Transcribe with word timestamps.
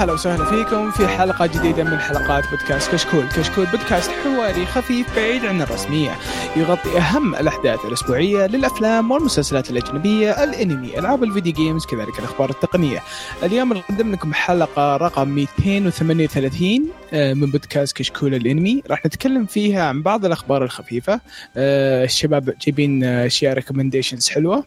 هلا 0.00 0.12
وسهلا 0.12 0.44
فيكم 0.44 0.90
في 0.90 1.08
حلقة 1.08 1.46
جديدة 1.46 1.84
من 1.84 1.98
حلقات 1.98 2.50
بودكاست 2.50 2.92
كشكول، 2.92 3.24
كشكول 3.28 3.66
بودكاست 3.66 4.10
حواري 4.10 4.66
خفيف 4.66 5.16
بعيد 5.16 5.44
عن 5.44 5.62
الرسمية، 5.62 6.10
يغطي 6.56 6.98
أهم 6.98 7.34
الأحداث 7.34 7.84
الأسبوعية 7.84 8.46
للأفلام 8.46 9.10
والمسلسلات 9.10 9.70
الأجنبية، 9.70 10.44
الأنمي، 10.44 10.98
ألعاب 10.98 11.24
ال 11.24 11.29
video 11.29 11.52
games، 11.52 11.86
كذلك 11.86 12.18
الأخبار 12.18 12.50
التقنية. 12.50 13.02
اليوم 13.42 13.72
نقدم 13.72 14.12
لكم 14.12 14.34
حلقة 14.34 14.96
رقم 14.96 15.28
238 15.28 16.88
آه، 17.12 17.34
من 17.34 17.50
بودكاست 17.50 17.96
كشكول 17.96 18.34
الأنمي، 18.34 18.82
راح 18.90 19.06
نتكلم 19.06 19.46
فيها 19.46 19.84
عن 19.84 20.02
بعض 20.02 20.24
الأخبار 20.24 20.64
الخفيفة. 20.64 21.20
آه، 21.56 22.04
الشباب 22.04 22.54
جايبين 22.60 23.04
آه، 23.04 23.26
أشياء 23.26 23.54
recommendations 23.54 24.28
حلوة. 24.28 24.64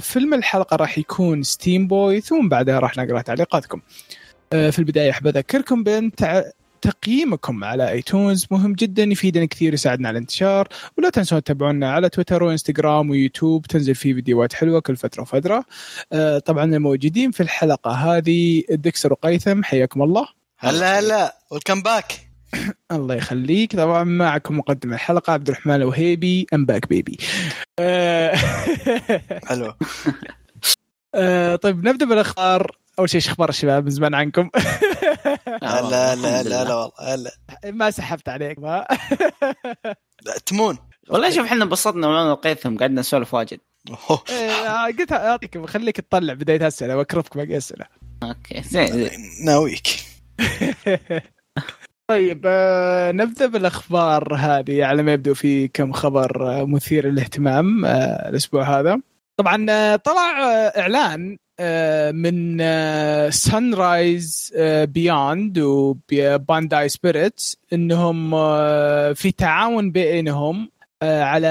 فيلم 0.00 0.34
الحلقة 0.34 0.76
راح 0.76 0.98
يكون 0.98 1.42
ستيم 1.42 1.86
بوي 1.86 2.20
ثم 2.20 2.48
بعدها 2.48 2.78
راح 2.78 2.96
نقرأ 2.96 3.20
تعليقاتكم. 3.20 3.80
آه، 4.52 4.70
في 4.70 4.78
البداية 4.78 5.10
أحب 5.10 5.26
أذكركم 5.26 5.84
بأن. 5.84 6.10
تقييمكم 6.82 7.64
على 7.64 7.90
ايتونز 7.90 8.46
مهم 8.50 8.72
جدا 8.72 9.02
يفيدنا 9.02 9.44
كثير 9.44 9.74
يساعدنا 9.74 10.08
على 10.08 10.16
الانتشار. 10.16 10.68
ولا 10.98 11.10
تنسون 11.10 11.42
تتابعونا 11.42 11.92
على 11.92 12.08
تويتر 12.08 12.42
وإنستغرام 12.42 13.10
ويوتيوب 13.10 13.66
تنزل 13.66 13.94
فيه 13.94 14.14
فيديوهات 14.14 14.52
حلوة 14.52 14.80
كل 14.80 14.96
فترة 14.96 15.22
وفترة. 15.22 15.64
آه، 16.12 16.38
طبعا 16.38 16.64
الموجودين 16.64 17.30
في 17.30 17.42
الحلقة 17.42 17.90
هذه 17.90 18.62
دكسر 18.70 19.12
وقيثم 19.12 19.62
حياكم 19.62 20.02
الله. 20.02 20.28
هلا 20.58 20.98
هلا. 20.98 21.36
Welcome 21.50 21.82
back 21.82 22.12
الله 22.92 23.14
يخليك. 23.14 23.76
طبعا 23.76 24.04
معكم 24.04 24.58
مقدم 24.58 24.92
الحلقة 24.92 25.32
عبد 25.32 25.48
الرحمن 25.48 25.74
الوهيبي 25.74 26.46
I'm 26.54 26.66
back 26.66 26.88
baby 26.88 27.18
حلو. 29.48 29.72
آه، 31.14 31.56
طيب 31.56 31.88
نبدأ 31.88 32.06
بالأخبار. 32.06 32.85
أول 32.98 33.10
شيء 33.10 33.18
إيش 33.18 33.28
أخبار 33.28 33.48
الشباب؟ 33.48 33.84
من 33.84 33.90
زمان 33.90 34.14
عنكم. 34.14 34.50
هلا 35.62 36.14
هلا 36.14 36.40
هلا 36.40 36.62
هلا 36.62 36.74
والله 36.74 36.92
هلا 37.00 37.30
ما 37.64 37.90
سحبت 37.90 38.28
عليك 38.28 38.58
ما. 38.58 38.86
لا، 40.22 40.38
تمون. 40.46 40.78
والله 41.08 41.30
شوف 41.30 41.46
إحنا 41.46 41.64
انبسطنا 41.64 42.06
وأنا 42.08 42.32
وقيثم 42.32 42.78
قعدنا 42.78 43.00
نسولف 43.00 43.34
واجد. 43.34 43.60
إيه، 44.30 44.86
قلت 44.86 45.12
أعطيك 45.12 45.58
بخليك 45.58 45.96
تطلع 45.96 46.34
بداية 46.34 46.56
الاسئله 46.56 46.96
واكرفك 46.96 47.36
باقي 47.36 47.48
الاسئله 47.48 47.86
أوكي 48.22 48.62
زين. 48.62 49.10
ناويك. 49.44 49.86
طيب 52.10 52.42
آه، 52.46 53.12
نبدأ 53.12 53.46
بالأخبار 53.46 54.34
هذه. 54.34 54.84
على 54.84 55.02
ما 55.02 55.12
يبدو 55.12 55.34
في 55.34 55.68
كم 55.68 55.92
خبر 55.92 56.60
آه، 56.60 56.64
مثير 56.64 57.08
للاهتمام 57.08 57.84
آه، 57.84 58.28
الأسبوع 58.28 58.80
هذا. 58.80 59.00
طبعا 59.36 59.96
طلع 59.96 60.40
إعلان 60.76 61.38
من 62.12 62.58
سان 63.30 63.74
رايز 63.74 64.52
بيوند 64.84 65.58
وبانداي 65.58 66.88
سبيريتس 66.88 67.56
إنهم 67.72 68.34
آه، 68.34 69.12
في 69.12 69.32
تعاون 69.32 69.90
بينهم 69.90 70.70
آه، 71.02 71.22
على 71.22 71.48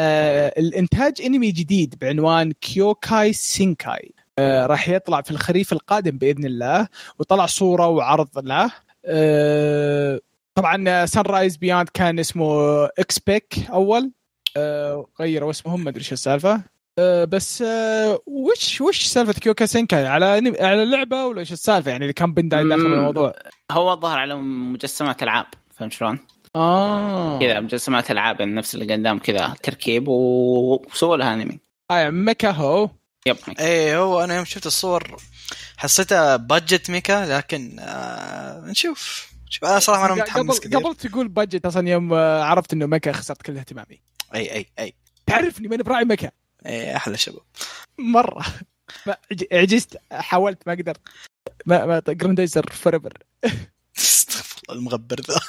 الإنتاج 0.57 1.21
أنمي 1.25 1.51
جديد 1.51 1.95
بعنوان 2.01 2.51
كيوكاي 2.51 3.33
سينكاي 3.33 4.11
آه، 4.39 4.65
راح 4.65 4.89
يطلع 4.89 5.21
في 5.21 5.31
الخريف 5.31 5.73
القادم 5.73 6.17
بإذن 6.17 6.45
الله 6.45 6.87
وطلع 7.19 7.45
صورة 7.45 7.87
وعرض 7.87 8.39
له. 8.39 8.71
آه، 9.05 10.19
طبعا 10.55 11.05
سان 11.05 11.23
رايز 11.23 11.57
بيوند 11.57 11.89
كان 11.93 12.19
اسمه 12.19 12.85
إكس 12.85 13.19
بيك 13.19 13.67
أول. 13.69 14.11
آه، 14.57 15.07
غيروا 15.19 15.51
اسمهم 15.51 15.83
ما 15.83 15.89
أدري 15.89 16.03
شو 16.03 16.13
السالفة. 16.13 16.61
آه، 16.99 17.25
بس 17.25 17.61
آه، 17.61 18.19
وش 18.25 18.81
وش 18.81 19.05
سالفة 19.05 19.33
كيوكاي 19.33 19.65
سينكاي 19.65 20.07
على 20.07 20.25
على 20.59 20.85
لعبه 20.85 21.25
ولا 21.25 21.39
إيش 21.39 21.51
السالفة؟ 21.51 21.91
يعني 21.91 22.03
اللي 22.03 22.13
كان 22.13 22.33
بنداي 22.33 22.63
داخل. 22.63 22.85
الموضوع. 22.85 23.33
هو 23.71 23.93
الظاهر 23.93 24.19
على 24.19 24.35
مجسمات 24.35 25.23
ألعاب 25.23 25.45
فهمت 25.77 25.93
شلون؟ 25.93 26.19
آه. 26.55 27.39
كذا 27.39 27.59
مجسمات 27.59 28.11
ألعاب 28.11 28.39
يعني 28.39 28.53
نفس 28.53 28.75
اللي 28.75 28.93
قدام 28.93 29.19
كذا 29.19 29.53
تركيب 29.63 30.07
وسووا 30.07 31.17
لها 31.17 31.33
أنمي. 31.33 31.59
آه 31.91 32.09
ميكا 32.09 32.51
هو. 32.51 32.89
Yep. 33.27 33.37
إيه 33.59 33.97
هو 33.97 34.23
أنا 34.23 34.35
يوم 34.35 34.45
شفت 34.45 34.65
الصور 34.65 35.15
حسيتها 35.77 36.35
budget 36.35 36.89
ميكا 36.89 37.37
لكن 37.37 37.79
آه 37.79 38.59
نشوف. 38.65 39.31
شوف 39.49 39.65
أنا 39.65 39.79
صراحة 39.79 40.05
أنا 40.05 40.13
متحمس 40.15 40.57
قبل 40.59 40.67
كثير 40.67 40.79
قبل 40.79 40.95
تقول 40.95 41.27
بادجت 41.27 41.65
أصلا 41.65 41.89
يوم 41.89 42.13
آه، 42.13 42.43
عرفت 42.43 42.73
إنه 42.73 42.85
ميكا 42.85 43.11
خسرت 43.11 43.41
كل 43.41 43.57
اهتمامي. 43.57 44.01
أي 44.35 44.51
أي 44.55 44.65
أي. 44.79 44.93
تعرفني 45.27 45.67
ماني 45.67 45.83
براعي 45.83 46.05
ميكا. 46.05 46.31
اي 46.65 46.95
أحلى 46.95 47.17
شباب. 47.17 47.41
مرة. 47.97 48.45
ما 49.05 49.17
عج- 49.31 49.47
عجزت 49.51 49.97
حاولت 50.11 50.67
ما 50.67 50.73
قدرت. 50.73 51.01
ما 51.65 51.85
ما 51.85 52.01
جراندايزر 52.07 52.69
فوريفر 52.71 53.13
استغفر 53.97 54.61
الله 54.69 54.79
المغبر 54.79 55.21
ذا. 55.21 55.39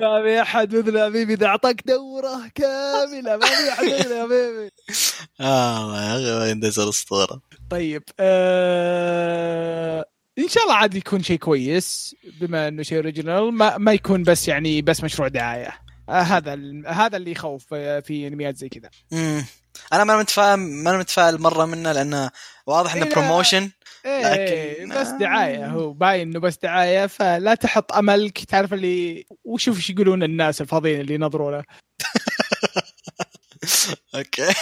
ما 0.00 0.22
في 0.22 0.42
أحد 0.42 0.74
مثل 0.74 1.04
حبيبي 1.04 1.34
إذا 1.34 1.46
أعطاك 1.46 1.82
دورة 1.86 2.48
كاملة. 2.54 3.36
ما 3.36 3.46
في 3.46 3.68
أحد 3.72 3.84
مثل 3.84 4.20
حبيبي. 4.22 4.70
آه 5.40 6.18
يا 6.18 6.38
أخي 6.38 6.52
الاسطوره 6.82 7.40
طيب 7.70 8.02
آه... 8.20 10.04
إن 10.38 10.48
شاء 10.48 10.62
الله 10.64 10.74
عاد 10.74 10.94
يكون 10.94 11.22
شيء 11.22 11.38
كويس 11.38 12.16
بما 12.40 12.68
إنه 12.68 12.82
شيء 12.82 12.98
original 12.98 13.52
ما, 13.52 13.78
ما 13.78 13.92
يكون 13.92 14.22
بس 14.22 14.48
يعني 14.48 14.82
بس 14.82 15.04
مشروع 15.04 15.28
دعاية. 15.28 15.78
هذا 16.10 16.54
ال- 16.54 16.84
هذا 16.86 17.16
اللي 17.16 17.30
يخوف 17.30 17.66
آه، 17.74 18.00
في 18.00 18.26
انميات 18.26 18.56
زي 18.56 18.68
كذا. 18.68 18.90
امم 19.12 19.44
أنا 19.92 20.04
ما 20.04 20.18
متفاهم 20.18 20.58
ما 20.60 20.98
متفائل 20.98 21.40
مرة 21.40 21.64
منه 21.64 21.92
لأنه 21.92 22.30
واضح 22.66 22.94
إنه 22.94 23.06
إيه، 23.06 23.12
promotion 23.14 23.70
إيه 24.04 24.82
لكن- 24.82 25.00
بس 25.00 25.08
دعاية. 25.08 25.66
هو 25.66 25.92
باين 25.92 26.20
إنه 26.28 26.40
بس 26.40 26.58
دعاية 26.62 27.06
فلا 27.06 27.54
تحط 27.54 27.92
أملك. 27.92 28.38
تعرف 28.44 28.74
اللي 28.74 29.24
وشوف 29.44 29.76
إيش 29.76 29.90
يقولون 29.90 30.22
الناس 30.22 30.60
الفاضيين 30.60 31.00
اللي 31.00 31.14
ينظروا 31.14 31.50
له؟ 31.50 31.64
Okay. 34.14 34.52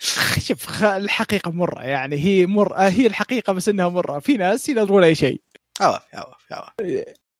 شوف 0.48 0.84
الحقيقة 0.84 1.50
مرة 1.50 1.82
يعني. 1.82 2.16
هي 2.16 2.46
مر 2.46 2.76
آه، 2.76 2.88
هي 2.88 3.06
الحقيقة 3.06 3.52
بس 3.52 3.68
إنها 3.68 3.88
مرة. 3.88 4.18
في 4.18 4.36
ناس 4.36 4.68
ينظروا 4.68 5.00
لأي 5.00 5.14
شيء. 5.14 5.40
عواف 5.80 6.02
عواف 6.14 6.52
عواف 6.52 6.72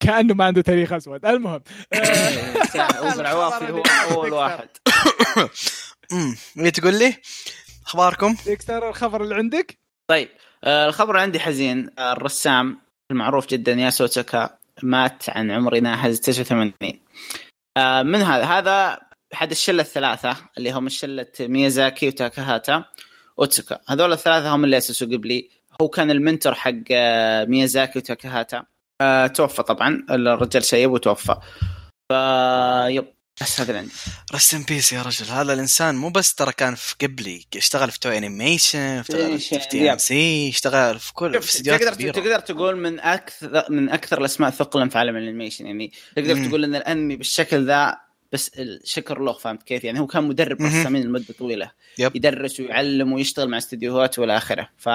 كأنه 0.01 0.35
ما 0.35 0.45
عنده 0.45 0.63
تاريخ 0.63 0.93
أسود. 0.93 1.27
المهم. 1.27 1.63
اوبر 2.99 3.27
عوافي 3.27 3.73
هو 3.73 3.83
أول 4.13 4.33
واحد. 4.33 4.69
تقول 6.75 6.99
لي؟ 6.99 7.15
أخباركم؟ 7.87 8.37
ديكستر 8.47 8.89
الخبر 8.89 9.23
اللي 9.23 9.35
عندك؟ 9.35 9.79
طيب 10.11 10.29
آه، 10.65 10.87
الخبر 10.87 11.17
عندي 11.17 11.41
حزين. 11.41 11.91
آه، 11.99 12.13
الرسام 12.13 12.81
المعروف 13.11 13.47
جدا 13.47 13.73
ياسو 13.73 14.07
أوتسوكا 14.07 14.59
مات 14.83 15.31
عن 15.31 15.51
عمر 15.51 15.81
ناهز 15.81 16.21
89 16.21 17.01
آه، 17.77 18.03
من 18.03 18.23
هذا؟ 18.23 18.45
هذا 18.45 19.01
أحد 19.35 19.51
الشلة 19.51 19.83
الثلاثة 19.83 20.37
اللي 20.59 20.73
هم 20.73 20.89
شلة 20.89 21.27
ميازاكي 21.41 22.09
وتاكاهاتا 22.09 22.85
وأوتسوكا. 23.37 23.81
هذول 23.89 24.13
الثلاثة 24.13 24.55
هم 24.55 24.65
اللي 24.65 24.77
أسسوا 24.77 25.07
جيبلي. 25.07 25.51
هو 25.83 25.89
كان 25.89 26.11
ال 26.11 26.17
mentor 26.17 26.55
حق 26.55 26.73
ميازاكي 27.49 27.99
وتاكاهاتا. 27.99 28.65
آه، 29.01 29.27
توفى 29.27 29.63
طبعا. 29.63 30.05
الرجال 30.11 30.65
شيب 30.65 30.91
وتوفى. 30.91 31.35
ف 32.11 32.13
yep. 32.89 33.07
بس 33.41 33.61
هذا 33.61 33.71
اللي 33.71 33.79
عندي. 33.79 33.93
rest 34.35 34.55
in 34.55 34.63
peace 34.63 34.93
يا 34.93 35.03
رجل. 35.03 35.27
هذا 35.27 35.53
الإنسان 35.53 35.95
مو 35.95 36.11
بس 36.11 36.35
ترى 36.35 36.53
كان 36.53 36.75
في 36.75 36.95
جيبلي 37.03 37.45
اشتغل 37.57 37.91
في 37.91 38.01
توي 38.01 38.19
انيميشن 38.19 38.79
اشتغل 38.79 39.39
في 39.39 39.59
تي 39.71 39.81
ام 39.81 39.93
yep. 39.93 39.99
سي 39.99 40.49
اشتغل 40.49 40.99
في 40.99 41.13
كل 41.15 41.43
في 41.43 41.49
استديوهات 41.49 41.83
تقدر 41.83 42.13
تقدر 42.13 42.39
تقول 42.41 42.77
من 42.77 43.01
أكثر 43.01 43.65
من 43.71 43.91
أكثر 43.91 44.19
الأسماء 44.19 44.51
ثقلا 44.51 44.89
في 44.89 44.99
عالم 44.99 45.17
ال 45.17 45.22
animation 45.22 45.67
يعني 45.67 45.93
تقدر 46.17 46.35
مم. 46.35 46.49
تقول 46.49 46.65
إن 46.65 46.75
الأنمي 46.75 47.17
بالشكل 47.17 47.67
ذا 47.67 47.97
بس 48.33 48.51
الشكر 48.59 49.19
له 49.21 49.33
فهمت 49.33 49.63
كيف؟ 49.63 49.85
يعني 49.85 50.01
هو 50.01 50.07
كان 50.07 50.25
مدرب. 50.25 50.63
رسامين 50.63 51.03
لمده 51.03 51.35
طويلة. 51.39 51.71
يب. 51.99 52.17
يدرس 52.17 52.61
ويعلم 52.61 53.13
ويشتغل 53.13 53.49
مع 53.49 53.59
استديوهات 53.59 54.19
والى 54.19 54.37
آخره. 54.37 54.69
ف 54.79 54.89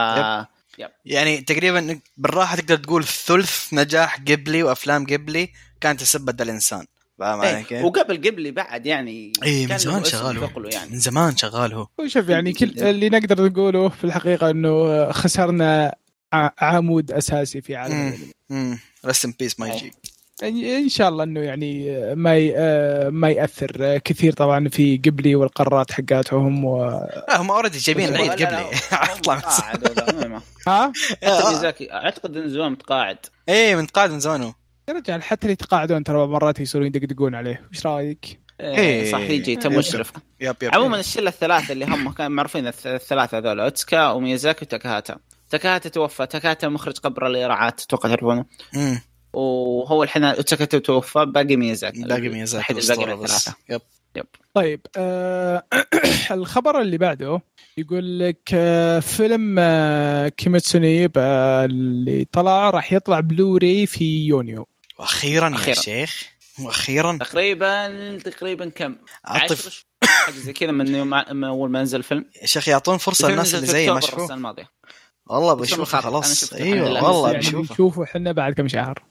يعني 1.06 1.42
تقريبا 1.42 2.00
بالراحة 2.18 2.56
تقدر 2.56 2.78
تقول 2.78 3.04
ثلث 3.04 3.74
نجاح 3.74 4.20
قبلي 4.20 4.64
وأفلام 4.64 5.06
قبلي 5.06 5.50
كانت 5.82 6.02
تسبب 6.02 6.42
الإنسان 6.42 6.86
فاهم 7.20 7.42
علي 7.42 7.58
إيه. 7.58 7.64
كيف؟ 7.64 7.84
وقبل 7.84 8.18
قبلي 8.18 8.52
بعد 8.52 8.86
يعني 8.86 9.34
إيه 9.44 9.68
من 9.68 9.78
زمان 9.78 10.04
شغال 10.04 10.38
هو. 10.38 10.64
يعني 10.64 10.92
من 10.92 11.00
زمان 11.00 11.38
شغال 11.38 11.74
هو 11.74 11.88
وشوف 12.00 12.30
يعني 12.30 12.54
كل 12.54 12.80
اللي 12.80 13.10
نقدر 13.10 13.46
نقوله 13.46 13.90
في 13.90 14.04
الحقيقة 14.04 14.50
إنه 14.50 15.12
خسرنا 15.12 15.96
عمود 16.60 17.12
أساسي 17.12 17.62
في 17.62 17.76
عالم 17.76 18.18
rest 19.06 19.26
in 19.26 19.34
peace 19.40 19.60
ما 19.60 19.74
أي. 19.74 19.92
ان 20.44 20.90
شاء 20.90 21.10
الله 21.10 21.24
إنه 21.24 21.40
يعني 21.40 21.90
ما 22.16 22.38
ي... 22.38 22.54
آه، 22.58 23.10
ما 23.10 23.30
يأثر 23.30 23.98
كثير 23.98 24.34
طبعا 24.34 24.70
في 24.70 24.98
جيبلي 25.06 25.36
والقرارات 25.36 25.92
حقاتهم 25.92 26.66
و... 26.66 26.86
لا 27.28 27.42
هم 27.42 27.52
already 27.52 27.78
جايبين 27.78 28.10
العيد 28.10 28.32
جيبلي 28.32 28.66
اطلع 28.92 29.36
متقاعد 29.38 30.28
ما- 30.28 30.42
ها 30.68 30.92
آه. 31.24 31.74
أعتقد 31.92 32.38
انه 32.38 32.48
زمان 32.48 32.72
متقاعد 32.72 33.18
إيه 33.50 33.76
من 33.76 33.86
قاعد 33.86 34.12
من 34.12 34.20
زمان 34.20 34.42
يا 34.90 34.94
رجال 34.94 35.24
حتى 35.24 35.42
اللي 35.44 35.54
يتقاعدون 35.54 36.04
ترى 36.04 36.28
مرات 36.28 36.60
يصيرون 36.60 36.88
يدقدقون 36.88 37.36
عليه 37.36 37.68
وش 37.72 37.86
رأيك؟ 37.86 38.40
إيه، 38.62 38.78
إيه. 38.78 39.12
صح 39.12 39.20
يجي 39.20 39.56
تم. 39.56 39.74
مشرف 39.78 40.12
عموما 40.78 41.00
الشلة 41.00 41.30
الثلاثة 41.30 41.72
اللي 41.72 41.86
هم 41.86 42.12
كانوا 42.12 42.32
معروفين 42.36 42.72
الث- 42.72 42.86
الثلاثة 42.86 43.38
هذول 43.38 43.60
أوتسكا 43.60 44.10
وميازاكي 44.12 44.66
وتاكاهاتا 44.66 45.18
تاكاهاتا 45.50 45.90
توفى 45.90 46.26
تاكاهاتا 46.26 46.68
مخرج 46.70 46.98
قبر 46.98 47.28
اليراعات 47.28 47.82
أتوقع 47.82 48.10
تعرفونه. 48.10 48.46
وهو 49.34 50.04
الحين 50.04 50.36
تاكاهاتا 50.46 50.80
توفى 50.80 51.26
باقي 51.26 51.56
ميازاكي 51.56 52.04
باقي 52.04 52.30
ميازاكي 52.30 52.74
الباقي 52.74 53.06
من 53.16 53.24
بس. 53.24 53.48
الثلاثة. 53.48 53.58
yep. 53.70 54.26
طيب 54.54 54.82
آه 54.98 55.64
الخبر 56.32 56.82
اللي 56.82 56.98
بعده 56.98 57.42
يقول 57.78 58.20
لك 58.20 58.50
آه 58.54 59.00
فيلم 59.00 59.56
آه 59.60 60.28
كيميتسو 60.28 60.92
نو 60.92 61.10
اللي 61.18 62.26
طلع 62.32 62.70
راح 62.70 62.94
يطلع 62.94 63.20
بلوري 63.20 63.86
في 63.86 64.26
يونيو. 64.26 64.68
وأخيرا 65.00 65.50
يا. 65.68 65.74
شيخ. 65.74 66.24
وأخيرا. 66.60 67.18
تقريبا 67.18 68.18
تقريبا 68.18 68.70
كم؟ 68.70 68.96
عطف 69.26 69.52
10 69.60 69.70
شهور، 69.70 69.86
حاجة 70.04 70.36
زي 70.36 70.54
كذا 70.54 70.72
من 70.72 70.96
يوم 70.96 71.08
من 71.10 71.44
أول 71.44 71.70
ما 71.72 71.82
نزل 71.82 71.98
الفيلم. 71.98 72.26
يا 72.42 72.46
شيخ 72.46 72.68
يعطون 72.68 72.98
فرصة 72.98 73.30
للناس 73.30 73.56
اللي 73.56 73.68
زي 73.68 73.92
ما 73.92 74.00
شافوه 74.00 74.24
السنة 74.24 74.38
الماضية. 74.38 74.70
والله. 75.28 75.54
أنا 75.76 75.86
خلاص. 75.86 76.54
أيوه 76.54 76.90
لله. 76.90 77.04
والله 77.04 77.28
يعني 77.32 77.40
بشوفه 77.40 77.68
بنشوفه 77.68 78.04
إحنا 78.04 78.32
بعد 78.32 78.54
كم 78.54 78.68
شهر. 78.68 79.04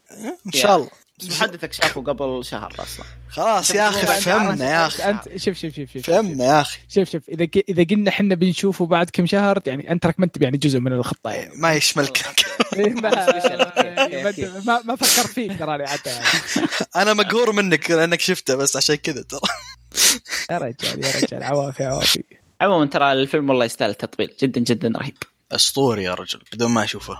إن 0.46 0.52
شاء 0.52 0.76
الله. 0.76 0.88
محدثك 1.30 1.72
شافه 1.72 2.02
قبل 2.02 2.44
شهر 2.44 2.74
أصلا. 2.78 3.06
خلاص 3.28 3.70
يا 3.70 3.88
أخي 3.88 4.06
فهمنا 4.06 4.70
يا 4.70 4.86
أخي. 4.86 5.02
أنت 5.10 5.36
شوف 5.36 5.58
شوف 5.58 5.74
شوف 5.74 5.92
شوف 5.92 6.02
فهمنا 6.06 6.44
يا 6.44 6.60
أخي. 6.60 6.78
شوف 6.88 7.10
شوف. 7.10 7.28
إذا 7.28 7.46
إذا 7.68 7.84
قلنا 7.84 8.08
إحنا 8.10 8.34
بنشوفه 8.34 8.86
بعد 8.86 9.10
كم 9.12 9.26
شهر 9.26 9.62
يعني 9.66 9.90
أنت 9.92 10.02
تراك 10.02 10.20
ما 10.20 10.24
انت 10.26 10.42
يعني 10.42 10.58
جزء 10.58 10.78
من 10.80 10.92
الخطة 10.92 11.30
يعني. 11.30 11.52
ما 11.56 11.72
يشملك 11.72 12.22
ما 12.76 13.10
ما- 13.10 14.60
ما 14.66 14.82
ما 14.84 14.96
فكرت 14.96 15.26
فيك 15.32 15.58
تراني 15.58 15.86
حتى 15.86 16.10
يعني. 16.10 16.24
أنا 16.96 17.14
مقهور 17.14 17.52
منك 17.52 17.90
لأنك 17.90 18.20
شفته 18.20 18.54
بس 18.56 18.76
عشان 18.76 18.94
كذا 18.96 19.22
ترى. 19.22 19.40
يا 20.50 20.58
رجال 20.58 21.04
يا 21.04 21.12
رجال. 21.22 21.42
عوافي 21.42 21.84
عوافي. 21.84 22.22
عموما 22.60 22.86
ترى 22.86 23.12
الفيلم 23.12 23.50
والله 23.50 23.64
يستاهل 23.64 23.90
التطبيل 23.90 24.30
جدا 24.42 24.60
جدا 24.60 24.92
رهيب. 24.98 25.16
اسطوري 25.54 26.02
يا 26.02 26.14
رجل 26.14 26.40
بدون 26.52 26.70
ما 26.70 26.84
أشوفه. 26.84 27.18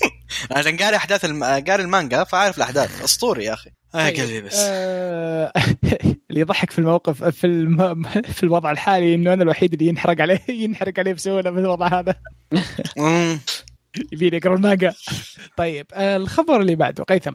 عشان 0.56 0.76
قاري 0.76 0.96
أحداث 0.96 1.24
الم... 1.24 1.44
قاري 1.44 1.82
المانجا 1.82 2.24
فعارف 2.24 2.56
الأحداث. 2.56 3.02
أسطوري 3.04 3.44
يا 3.44 3.52
أخي. 3.52 3.70
هاي 3.94 4.10
طيب، 4.10 4.20
قلبي 4.20 4.40
بس. 4.40 4.56
آه، 4.58 5.52
اللي 6.30 6.40
يضحك 6.40 6.70
في 6.70 6.78
الموقف 6.78 7.24
في 7.24 7.46
الم... 7.46 8.02
في 8.36 8.42
الوضع 8.42 8.70
الحالي 8.70 9.14
إنه 9.14 9.32
أنا 9.32 9.42
الوحيد 9.42 9.72
اللي 9.72 9.86
ينحرق 9.86 10.20
عليه 10.20 10.40
ينحرق 10.48 10.98
عليه 10.98 11.12
بسهولة 11.12 11.50
في 11.50 11.58
الوضع 11.58 11.86
هذا. 12.00 12.14
مم. 12.96 13.40
يبيني 14.12 14.36
اقرا 14.36 14.54
المانجا. 14.54 14.94
طيب 15.56 15.86
آه، 15.92 16.16
الخبر 16.16 16.60
اللي 16.60 16.74
بعده 16.74 17.04
قيثم. 17.04 17.32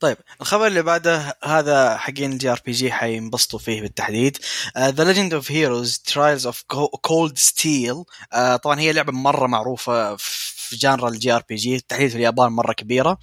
طيب 0.00 0.16
الخبر 0.40 0.66
اللي 0.66 0.82
بعده 0.82 1.38
هذا 1.44 1.96
حقين 1.96 2.32
ال 2.32 2.50
JRPG 2.52 2.92
حينبسطوا 2.92 3.58
فيه 3.58 3.80
بالتحديد. 3.80 4.38
The 4.78 5.04
Legend 5.04 5.34
of 5.34 5.52
Heroes 5.52 5.98
Trails 5.98 6.46
of 6.46 6.62
Cold 7.02 7.38
Steel 7.38 8.04
طبعا 8.62 8.80
هي 8.80 8.92
لعبة 8.92 9.12
مرة 9.12 9.46
معروفة 9.46 10.16
في 10.16 10.76
genre 10.76 11.03
ال 11.03 11.08
JRPG 11.08 11.80
تحديدا 11.80 12.10
في 12.10 12.16
اليابان 12.16 12.52
مرة 12.52 12.72
كبيرة. 12.72 13.18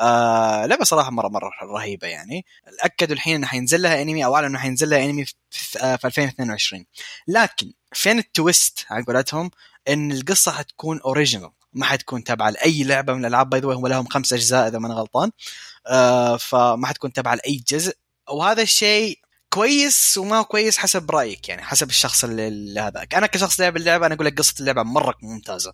آه 0.00 0.66
لعبة 0.66 0.84
صراحة 0.84 1.10
مره 1.10 1.28
مرة 1.28 1.50
رهيبة 1.62 2.06
يعني. 2.06 2.46
أكدوا 2.80 3.14
الحين 3.14 3.34
إنه 3.34 3.46
حينزل 3.46 3.82
لها 3.82 4.02
انمي 4.02 4.24
أو 4.24 4.34
أعلنوا 4.34 4.50
إنه 4.50 4.58
حينزل 4.58 4.90
لها 4.90 5.04
انمي 5.04 5.24
في, 5.50 5.78
آه، 5.82 5.96
في 5.96 6.06
2022 6.06 6.84
لكن 7.28 7.72
فين 7.92 8.18
ال 8.18 8.29
twist 8.29 8.86
على 8.90 9.04
قولتهم؟ 9.04 9.50
إن 9.88 10.12
القصة 10.12 10.52
حتكون 10.52 11.00
original 11.00 11.50
ما 11.72 11.84
حتكون 11.84 12.24
تابعة 12.24 12.50
لأي 12.50 12.84
لعبة 12.84 13.12
من 13.14 13.20
الألعاب 13.20 13.50
باي 13.50 13.60
هم 13.60 13.86
لهم 13.86 14.06
خمس 14.06 14.32
أجزاء 14.32 14.68
إذا 14.68 14.78
ما 14.78 14.86
أنا 14.86 14.94
غلطان. 14.94 15.30
فما 16.38 16.86
حتكون 16.86 17.12
تابعه 17.12 17.34
لأي 17.34 17.62
جزء. 17.68 17.94
وهذا 18.30 18.62
الشيء 18.62 19.18
كويس 19.54 20.18
وما 20.18 20.42
كويس 20.42 20.78
حسب 20.78 21.10
رأيك 21.10 21.48
يعني 21.48 21.62
حسب 21.62 21.88
الشخص 21.88 22.24
اللي, 22.24 22.48
اللي 22.48 22.80
هذا 22.80 23.06
أنا 23.14 23.26
كشخص 23.26 23.60
لعب 23.60 23.76
اللعبة 23.76 24.06
أنا 24.06 24.14
أقول 24.14 24.26
لك 24.26 24.38
قصة 24.38 24.54
اللعبة 24.60 24.82
مرة 24.82 25.14
ممتازة. 25.22 25.72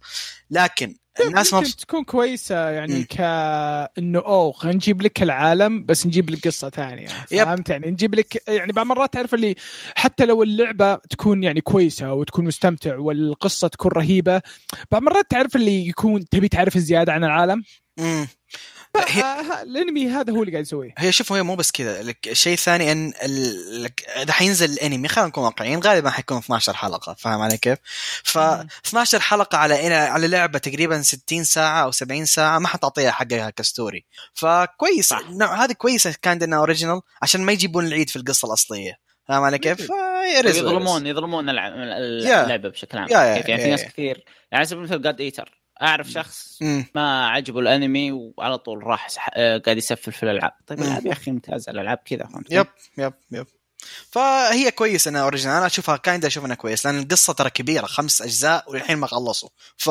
لكن 0.51 0.97
الناس 1.21 1.53
ما 1.53 1.63
تكون 1.63 2.05
كويسة 2.05 2.71
يعني 2.71 2.95
مم. 2.95 3.05
كانه 3.05 4.19
أوه 4.19 4.53
خلينا 4.53 4.77
نجيب 4.77 5.03
لك 5.03 5.23
العالم 5.23 5.85
بس 5.85 6.07
نجيب 6.07 6.31
لك 6.31 6.47
قصة 6.47 6.71
ثانية. 6.71 7.09
يب. 7.31 7.45
فهمت؟ 7.45 7.71
يعني 7.71 7.91
نجيب 7.91 8.15
لك 8.15 8.49
يعني 8.49 8.73
بعض 8.73 8.87
مرات 8.87 9.13
تعرف 9.13 9.35
اللي 9.35 9.55
حتى 9.95 10.27
لو 10.27 10.43
اللعبة 10.43 10.95
تكون 10.95 11.43
يعني 11.43 11.61
كويسة 11.61 12.13
وتكون 12.13 12.45
مستمتع 12.45 12.97
والقصة 12.97 13.69
تكون 13.69 13.91
رهيبة 13.93 14.43
بعض 14.91 15.03
مرات 15.03 15.27
تعرف 15.31 15.57
اللي 15.57 15.89
يكون 15.89 16.29
تبي 16.29 16.49
تعرف 16.49 16.79
زيادة 16.79 17.13
عن 17.13 17.25
العالم. 17.25 17.63
آه، 17.99 18.27
الانمي 19.63 20.09
هذا 20.09 20.33
هو 20.33 20.41
اللي 20.43 20.53
قاعد 20.53 20.65
يسويه 20.65 20.95
هي 20.99 21.13
شوف 21.13 21.33
هي 21.33 21.43
مو 21.43 21.55
بس 21.55 21.71
كذا 21.71 22.03
لك 22.03 22.29
الشيء 22.29 22.53
الثاني 22.53 22.93
أن 22.93 23.13
ال- 23.25 23.83
لك- 23.83 24.05
إذا 24.09 24.33
حينزل 24.33 24.71
الانمي 24.71 25.09
خلينا 25.09 25.29
نكون 25.29 25.45
واقعيين 25.45 25.81
غالبا 25.81 26.11
حيكون 26.11 26.39
12 26.39 26.75
حلقة 26.75 27.15
فاهم 27.15 27.41
علي 27.41 27.59
كيف؟ 27.59 27.79
ف 28.25 28.39
مم. 28.39 28.67
12 28.87 29.21
حلقة 29.21 29.59
على 29.59 29.95
على 29.95 30.29
لعبة 30.29 30.59
تقريبا 30.59 31.03
60 31.03 31.45
ساعة 31.45 31.83
أو 31.83 31.91
70 31.91 32.25
ساعة 32.25 32.59
ما 32.59 32.69
حتعطيها 32.69 33.11
حقها 33.11 33.51
ك 33.51 33.60
story 33.60 34.05
فكويس 34.35 35.13
هذه 35.43 35.73
كويسة 35.73 36.15
كانت 36.23 36.43
إنها 36.43 36.59
original 36.59 37.01
عشان 37.23 37.41
ما 37.41 37.53
يجيبون 37.53 37.87
العيد 37.87 38.11
في 38.11 38.17
القصة 38.17 38.49
الأصلية 38.49 38.99
فاهم 39.29 39.43
علي 39.43 39.59
كيف؟ 39.59 39.91
يظلمون 40.51 41.07
يظلمون. 41.07 41.07
اللعبة 42.45 42.69
بشكل 42.69 42.99
عام 42.99 43.07
كيف 43.37 43.49
يعني 43.49 43.63
في 43.63 43.71
ناس. 43.71 43.85
كثير 43.85 44.17
يعني 44.17 44.27
على 44.53 44.65
سبيل 44.65 44.79
المثال 44.79 45.03
God 45.03 45.21
Eater 45.21 45.60
أعرف 45.83 46.11
شخص. 46.11 46.59
ما 46.95 47.29
عجبه 47.29 47.61
الأنمي 47.61 48.13
وعلى 48.13 48.59
طول 48.59 48.87
راح 48.87 49.09
سح... 49.09 49.31
آه، 49.35 49.59
قاعد 49.59 49.77
يسفل 49.77 50.13
في 50.13 50.23
الألعاب. 50.23 50.53
طيب. 50.67 50.79
الألعاب 50.79 51.07
يا 51.07 51.13
أخي 51.13 51.31
ممتازة 51.31 51.73
الألعاب 51.73 51.99
كذا 52.05 52.27
فهمت 52.27 52.53
yep 52.53 52.67
yep 52.99 53.13
yep. 53.31 53.47
فهي 54.11 54.71
كويس 54.71 55.09
إنها 55.09 55.23
original 55.23 55.57
أنا 55.57 55.67
أشوفها 55.67 55.97
kinda 55.97 56.27
أشوف 56.27 56.45
إنها 56.45 56.57
كويس 56.57 56.87
لأن 56.87 56.99
القصة 56.99 57.33
ترى 57.33 57.51
كبيرة 57.51 57.87
خمس 57.87 58.23
أجزاء 58.23 58.65
وللحين 58.71 58.97
ما 58.97 59.07
خلصوا. 59.07 59.49
ف 59.77 59.91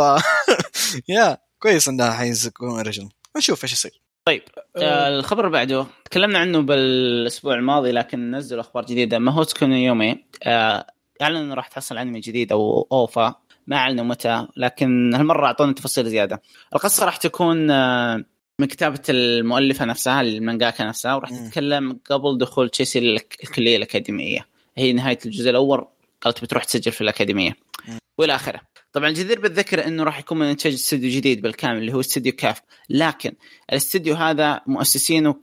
yeah 1.10 1.38
كويس 1.60 1.90
إنها 1.90 2.12
حيكون 2.12 2.70
original 2.70 3.12
نشوف 3.38 3.64
إيش 3.64 3.74
يصير. 3.74 4.02
طيب 4.26 4.44
آه. 4.78 5.08
الخبر 5.08 5.40
اللي 5.40 5.52
بعده. 5.52 5.86
تكلمنا 6.06 6.40
عنه 6.40 6.62
بالأسبوع 6.62 7.56
الماضي 7.56 7.92
لكن 7.92 8.32
نزلوا 8.32 8.62
أخبار 8.62 8.86
جديدة. 8.86 9.20
ماهوتسكاي 9.20 9.66
نو 9.66 9.76
يومي 9.76 10.26
آه 10.44 10.88
أعلن 11.22 11.36
إنه 11.36 11.54
راح 11.54 11.68
تحصل 11.68 11.98
أنمي 11.98 12.20
جديد 12.20 12.52
أو 12.52 12.88
OVA. 12.92 13.36
ما 13.70 13.78
أعلنوا 13.78 14.06
متى 14.06 14.48
لكن 14.58 15.14
هالمرة 15.16 15.46
اعطونا 15.46 15.74
تفاصيل 15.74 16.06
زيادة. 16.10 16.42
القصة 16.76 17.06
راح 17.06 17.18
تكون 17.18 17.72
آه 17.72 18.24
من 18.60 18.68
كتابة 18.68 19.00
المؤلفة 19.10 19.86
نفسها 19.86 20.22
المانجاكا 20.22 20.84
نفسها 20.84 21.16
وراح. 21.16 21.30
تتكلم 21.30 22.00
قبل 22.10 22.38
دخول 22.38 22.70
تشيسي 22.70 23.00
للك- 23.00 23.38
الكليه 23.44 23.78
الأكاديمية. 23.78 24.48
هي 24.78 24.94
نهاية 24.94 25.20
الجزء 25.26 25.50
الأول 25.50 25.86
قالت 26.22 26.42
بتروح 26.42 26.64
تسجل 26.64 26.92
في 26.92 27.02
الأكاديمية. 27.02 27.56
وإلى 28.18 28.36
آخره. 28.36 28.62
طبعا 28.94 29.10
الجدير 29.10 29.40
بالذكر 29.40 29.88
إنه 29.88 30.04
راح 30.04 30.20
يكون 30.20 30.40
من 30.40 30.46
إنتاج 30.46 30.74
استوديو 30.74 31.12
جديد 31.12 31.42
بالكامل 31.42 31.78
اللي 31.78 31.94
هو 31.94 32.00
استوديو 32.00 32.34
كاف. 32.34 32.62
لكن 32.90 33.32
الاستديو 33.72 34.16
هذا 34.16 34.62
مؤسسينه 34.68 35.36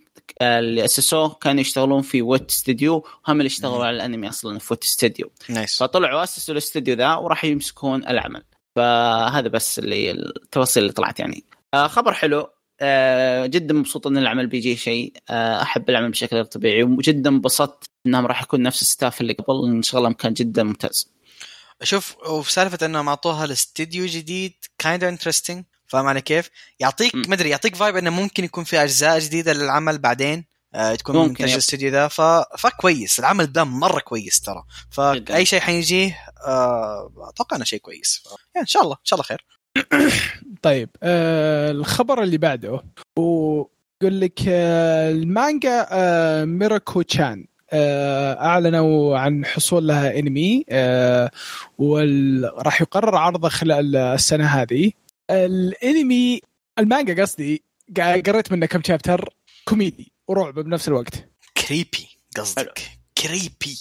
اللي 0.42 0.84
أسسوه 0.84 1.34
كانوا 1.34 1.60
يشتغلون 1.60 2.02
في 2.02 2.22
ويت 2.22 2.50
استوديو 2.50 3.06
هم 3.26 3.40
اللي 3.40 3.46
اشتغلوا. 3.46 3.86
على 3.86 3.96
الأنمي 3.96 4.28
أصلا 4.28 4.58
في 4.58 4.66
ويت 4.70 4.84
استوديو 4.84 5.30
nice. 5.48 5.78
فطلعوا 5.78 6.24
أسسوا 6.24 6.52
الاستوديو 6.52 6.94
ذا 6.94 7.14
وراح 7.14 7.44
يمسكون 7.44 8.08
العمل. 8.08 8.42
فهذا 8.76 9.48
بس 9.48 9.78
اللي 9.78 10.10
التفاصيل 10.10 10.82
اللي 10.82 10.92
طلعت 10.92 11.20
يعني. 11.20 11.44
آه 11.74 11.86
خبر 11.86 12.12
حلو. 12.12 12.48
آه 12.80 13.46
جدا 13.46 13.74
مبسوط 13.74 14.06
إن 14.06 14.18
العمل 14.18 14.46
بيجي 14.46 14.76
شيء. 14.76 15.12
آه 15.30 15.62
أحب 15.62 15.90
العمل 15.90 16.10
بشكل 16.10 16.36
غير 16.36 16.44
طبيعي 16.44 16.82
وجدا 16.82 17.30
انبسطت 17.30 17.84
إنهم 18.06 18.26
راح 18.26 18.42
يكون 18.42 18.62
نفس 18.62 18.82
ال 18.82 18.88
staff 18.88 19.20
اللي 19.20 19.32
قبل. 19.32 19.68
إن 19.68 19.82
شغلهم 19.82 20.12
كان 20.12 20.32
جدا 20.32 20.62
ممتاز. 20.62 21.12
شوف 21.82 22.16
وفي 22.28 22.52
سالفة 22.52 22.86
إنهم 22.86 23.08
أعطوها 23.08 23.44
الاستديو 23.44 24.06
جديد 24.06 24.52
kinda 24.78 25.04
interesting 25.04 25.64
فاهم 25.88 26.06
علي 26.06 26.20
كيف؟ 26.20 26.50
يعطيك. 26.80 27.14
ما 27.14 27.34
ادري 27.34 27.48
يعطيك 27.50 27.76
vibe 27.76 27.96
إنه 27.96 28.10
ممكن 28.10 28.44
يكون 28.44 28.64
في 28.64 28.82
أجزاء 28.82 29.18
جديدة 29.18 29.52
للعمل 29.52 29.98
بعدين 29.98 30.44
آه 30.74 30.94
تكون 30.94 31.16
ممكن، 31.16 31.28
من 31.28 31.30
انتاج. 31.30 31.52
الاستديو 31.52 31.90
ذا 31.90 32.08
ف... 32.08 32.20
فكويس 32.58 33.18
العمل 33.18 33.52
ده 33.52 33.64
مرة 33.64 34.00
كويس 34.00 34.40
ترى. 34.40 34.62
فأي 34.90 35.44
شيء 35.44 35.60
حيجيه 35.60 36.18
آه 36.46 37.12
أتوقع 37.28 37.56
إنه 37.56 37.64
شيء 37.64 37.78
كويس 37.78 38.22
ف... 38.24 38.26
يعني 38.28 38.62
إن 38.62 38.66
شاء 38.66 38.82
الله 38.82 38.94
إن 38.94 39.04
شاء 39.04 39.20
الله 39.20 39.24
خير 39.24 39.46
طيب 40.62 40.90
آه 41.02 41.70
الخبر 41.70 42.22
اللي 42.22 42.38
بعده 42.38 42.82
ويقول 43.16 44.20
لك 44.20 44.40
آه 44.48 45.10
المانجا 45.10 45.86
آه 45.90 46.44
ميراكو 46.44 47.02
تشان 47.02 47.46
آه 47.72 48.34
أعلنوا 48.34 49.18
عن 49.18 49.44
حصول 49.46 49.86
لها 49.86 50.18
إنمي 50.18 50.64
آه 50.70 51.30
وراح 51.78 52.80
يقرر 52.80 53.16
عرضه 53.16 53.48
خلال 53.48 53.96
السنة 53.96 54.46
هذه 54.46 54.92
الانمي 55.30 56.40
المانجا 56.78 57.22
قصدي 57.22 57.62
قريت 57.96 58.52
منه 58.52 58.66
كم 58.66 58.82
شابتر 58.86 59.34
كوميدي 59.64 60.12
ورعب 60.28 60.54
بنفس 60.54 60.88
الوقت. 60.88 61.28
creepy 61.66 62.08
قصدك. 62.36 62.80
creepy. 63.18 63.78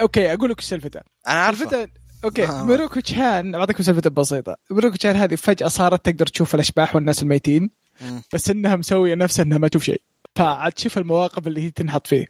okay 0.00 0.32
أقول 0.32 0.50
لك 0.50 0.60
سالفته 0.60 1.00
أنا 1.28 1.40
عارفه 1.40 1.88
okay 2.24 2.46
آه. 2.46 2.64
ميروكو 2.64 3.00
تشان 3.00 3.52
بعطيكم 3.52 3.82
سالفه 3.82 4.10
بسيطة. 4.10 4.56
ميروكو 4.70 4.96
تشان 4.96 5.16
هذه 5.16 5.34
فجأة 5.34 5.68
صارت 5.68 6.04
تقدر 6.04 6.26
تشوف 6.26 6.54
الأشباح 6.54 6.94
والناس 6.94 7.22
الميتين 7.22 7.70
مم. 8.00 8.22
بس 8.32 8.50
إنها 8.50 8.76
مسوية 8.76 9.14
نفسها 9.14 9.42
إنها 9.42 9.58
ما 9.58 9.68
تشوف 9.68 9.82
شيء. 9.84 10.02
فعاد 10.36 10.72
تشوف 10.72 10.98
المواقف 10.98 11.46
اللي 11.46 11.62
هي 11.62 11.70
تنحط 11.70 12.06
فيه. 12.06 12.26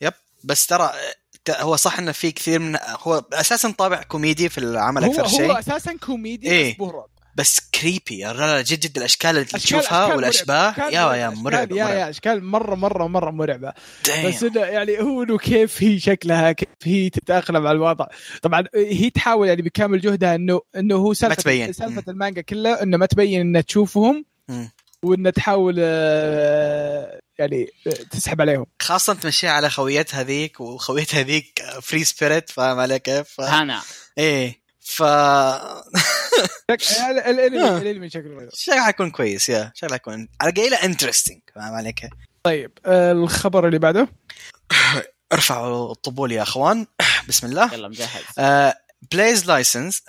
yep. 0.00 0.12
بس 0.44 0.66
ترى 0.66 0.90
هو 1.50 1.76
صح 1.76 1.98
إنه 1.98 2.12
في 2.12 2.30
كثير 2.32 2.58
من 2.58 2.76
هو 2.88 3.24
أساسا 3.32 3.70
طابع 3.70 4.02
كوميدي 4.02 4.48
في 4.48 4.58
العمل 4.58 5.04
هو 5.04 5.10
أكثر 5.10 5.22
هو 5.22 5.28
شيء. 5.28 5.58
أساسا 5.58 5.96
كوميدي 5.96 6.50
إيه. 6.50 6.74
بس 6.74 6.80
رعب. 6.80 7.08
بس 7.36 7.60
creepy 7.80 8.22
لا 8.22 8.32
لا 8.32 8.62
جد 8.62 8.80
جد 8.80 8.96
الأشكال 8.98 9.30
اللي 9.30 9.44
تشوفها 9.44 10.14
والاشباح. 10.14 10.78
yeah 10.78 10.90
yeah 10.90 11.30
أشكال- 11.30 11.34
مرعب 11.38 11.72
yeah 11.72 11.88
yeah 11.88 12.10
أشكال 12.10 12.44
مره 12.44 12.74
مره 12.74 13.06
مرة 13.06 13.30
مرعبة. 13.30 13.72
بس 14.24 14.42
إنه 14.42 14.60
يعني 14.60 15.00
هو 15.00 15.22
إنه 15.22 15.38
كيف 15.38 15.82
هي 15.82 15.98
شكلها 16.00 16.52
كيف 16.52 16.68
هي 16.84 17.10
تتأقلم 17.10 17.66
على 17.66 17.76
الوضع 17.76 18.06
طبعا 18.42 18.64
هي 18.74 19.10
تحاول 19.10 19.48
يعني 19.48 19.62
بكامل 19.62 20.00
جهدها 20.00 20.34
انه 20.34 20.60
إنه 20.76 20.94
هو 20.96 21.14
سالفه 21.14 21.42
تبين. 21.42 21.72
سالفة. 21.72 22.02
المانجا 22.08 22.40
كلها 22.40 22.82
إنه 22.82 22.96
ما 22.96 23.06
تبين 23.06 23.40
انها 23.40 23.60
تشوفهم. 23.60 24.24
وانها 25.02 25.30
تحاول 25.30 25.76
آه، 25.78 27.20
يعني 27.38 27.68
آه، 27.86 27.90
تسحب 27.90 28.40
عليهم 28.40 28.66
خاصة 28.82 29.14
تمشيها 29.14 29.50
على 29.50 29.70
خويتها 29.70 30.22
ذيك 30.22 30.60
وخويتها 30.60 31.22
ذيك 31.22 31.62
free 31.82 32.04
spirit 32.04 32.50
فاهم 32.50 32.78
علي 32.78 32.98
كيف؟ 32.98 33.28
ف... 33.28 33.40
هانا 33.40 33.82
إيه 34.18 34.60
ف 34.86 35.02
الانمي 37.10 37.62
آه. 37.62 37.78
الانمي 37.78 38.10
شكله 38.10 38.40
حلو. 38.40 38.50
شكله 38.54 38.84
حيكون 38.84 39.10
كويس 39.10 39.48
yeah 39.48 39.72
شكله 39.74 39.92
حيكون 39.92 40.28
على 40.40 40.52
قليلة 40.52 40.76
interesting 40.76 41.40
فاهم 41.54 41.74
علي 41.74 41.92
كيف؟ 41.92 42.10
طيب 42.42 42.78
آه، 42.86 43.12
الخبر 43.12 43.66
اللي 43.66 43.78
بعده 43.78 44.08
ارفعوا 45.32 45.92
الطبول 45.92 46.32
يا 46.32 46.42
اخوان 46.42 46.86
بسم 47.28 47.46
الله 47.46 47.74
يلا 47.74 47.88
مجهز 47.88 48.74
بلايز 49.12 49.46
لايسنس 49.46 50.02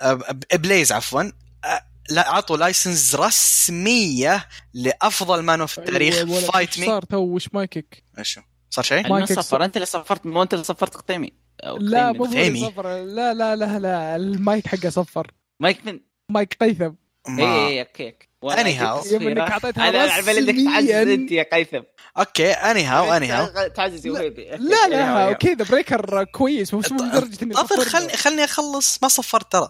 بلايز 0.54 0.92
عفوا 0.92 1.22
آه، 1.64 1.82
لا 2.10 2.28
أعطوا 2.28 2.56
لايسنس 2.56 3.14
رسمية 3.14 4.48
لأفضل 4.74 5.42
مانو 5.42 5.66
في 5.66 5.78
التاريخ 5.78 6.14
فايت 6.52 6.78
مي 6.78 6.86
صار 6.86 7.02
تو 7.02 7.16
وش 7.16 7.48
مايكك 7.52 8.02
إيش 8.18 8.38
صار 8.70 8.84
شيء؟ 8.84 9.08
مايكك 9.08 9.40
صفر 9.40 9.64
أنت 9.64 9.76
اللي 9.76 9.86
صفرت 9.86 10.26
مو 10.26 10.42
أنت 10.42 10.54
اللي 10.54 10.64
صفرت 10.64 10.96
قطيمي 10.96 11.47
لا. 11.78 12.12
مو 12.12 12.24
صفر. 12.70 12.86
لا 13.04 13.34
لا 13.34 13.56
لا 13.56 13.78
لا. 13.78 14.16
المايك 14.16 14.66
حقه 14.66 14.88
صفر. 14.90 15.30
مايك 15.60 15.86
من؟ 15.86 16.00
مايك 16.30 16.56
قيثم. 16.60 16.92
ما- 17.28 17.42
اي 17.42 17.66
اي 17.68 17.80
أوكي. 17.80 18.14
يوم 18.42 18.52
انك 18.52 19.04
تصويرة. 19.04 19.40
أعطيتها 19.42 19.88
أنا 19.88 20.04
العب 20.04 20.28
إنك 20.28 20.56
تعزز. 20.74 20.90
أنت 20.90 21.30
يا 21.32 21.42
قيثم. 21.52 21.82
okay 22.18 22.50
anyhow 22.52 22.84
anyhow 22.84 23.68
تعزز 23.68 24.06
يا 24.06 24.12
وهيبي 24.12 24.44
لا 24.50 24.88
لا 24.88 25.32
كذا 25.32 25.54
Breaker 25.54 26.24
كويس 26.24 26.74
مو 26.74 26.82
مو 26.90 27.04
لدرجة 27.04 27.44
إني 27.44 27.54
خلني 27.84 28.16
خلني 28.16 28.44
أخلص. 28.44 28.98
ما 29.02 29.08
صفرت 29.08 29.52
ترى. 29.52 29.68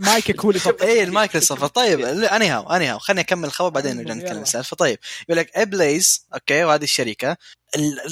مايكك 0.00 0.40
هو 0.44 0.50
اللي 0.50 0.60
صفر 0.60 0.82
اي 0.88 1.02
المايك 1.02 1.30
اللي 1.30 1.40
صفر. 1.46 1.66
طيب 1.66 2.00
anyhow 2.00 2.46
anyhow 2.48 2.98
خليني 2.98 3.20
أكمل 3.20 3.44
الخبر 3.44 3.68
بعدين 3.68 3.96
نرجع. 3.96 4.14
نتكلم. 4.14 4.42
السالفه 4.42 4.76
طيب 4.76 4.98
يقول 5.28 5.38
لك 5.38 5.56
Ablaze 5.56 6.26
okay 6.34 6.64
وهذه 6.64 6.82
الشركة. 6.84 7.30
ال- 7.32 7.36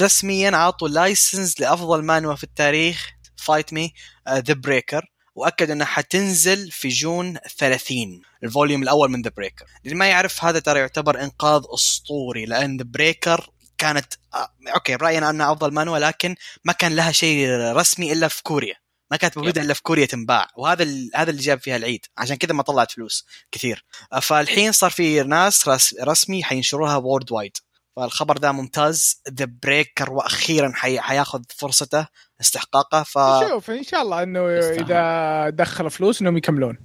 رسميا 0.00 0.57
عطوا 0.57 0.88
license 0.88 1.61
لأفضل 1.61 2.02
مانوا 2.02 2.35
في 2.35 2.45
التاريخ 2.45 3.11
fight 3.37 3.73
me 3.73 3.92
The 4.28 4.54
Breaker 4.54 5.06
وأكد 5.35 5.71
إنها 5.71 5.87
حتنزل 5.87 6.71
في 6.71 6.88
June 6.88 7.38
30 7.59 8.23
ال 8.44 8.50
volume 8.50 8.82
الأول 8.83 9.11
من 9.11 9.23
The 9.23 9.30
Breaker 9.37 9.64
اللي 9.85 9.95
ما 9.97 10.07
يعرف 10.07 10.45
هذا 10.45 10.59
ترى 10.59 10.81
يعتبر 10.81 11.23
إنقاذ 11.23 11.62
أسطوري 11.75 12.45
لأن 12.47 12.76
The 12.76 12.85
Breaker 12.85 13.50
كانت 13.79 14.14
آه، 14.35 14.49
okay 14.75 14.97
براينا 14.97 15.31
أنها 15.31 15.52
أفضل 15.52 15.73
مانوا 15.73 15.99
لكن 15.99 16.35
ما 16.64 16.73
كان 16.73 16.97
لها 16.97 17.12
شيء 17.12 17.49
رسمي 17.50 18.12
إلا 18.12 18.29
في 18.29 18.43
كوريا. 18.43 18.75
ما 19.11 19.17
كانت 19.17 19.37
موجودة 19.37 19.62
إلا 19.62 19.75
في 19.75 19.83
كوريا 19.83 20.07
تنباع 20.07 20.49
وهذا 20.57 20.83
ال- 20.83 21.11
هذا 21.14 21.31
اللي 21.31 21.43
جاب 21.43 21.61
فيها 21.61 21.76
العيد. 21.76 22.07
عشان 22.19 22.37
كذا 22.37 22.52
ما 22.52 22.62
طلعت 22.62 22.93
فلوس 22.93 23.26
كثير. 23.52 23.85
آه، 24.12 24.21
فالحين 24.21 24.73
صار 24.73 24.90
في 24.90 25.23
ناس 25.23 25.69
رس- 25.69 25.95
رسمي 26.02 26.45
حينشروها 26.45 26.97
worldwide 26.97 27.56
فالخبر 27.97 28.38
ذا 28.38 28.52
ممتاز. 28.52 29.23
The 29.30 29.47
Breaker 29.62 30.11
وأخيرا 30.11 30.73
حي... 30.75 31.00
حياخذ 31.00 31.42
فرصته 31.56 32.06
استحقاقه 32.40 33.02
ف 33.02 33.18
شوف 33.49 33.70
إن 33.70 33.82
شاء 33.82 34.02
الله 34.02 34.23
إنه. 34.23 34.59
إذا 34.59 35.50
دخل 35.50 35.90
فلوس 35.90 36.20
إنهم 36.20 36.37
يكملون. 36.37 36.78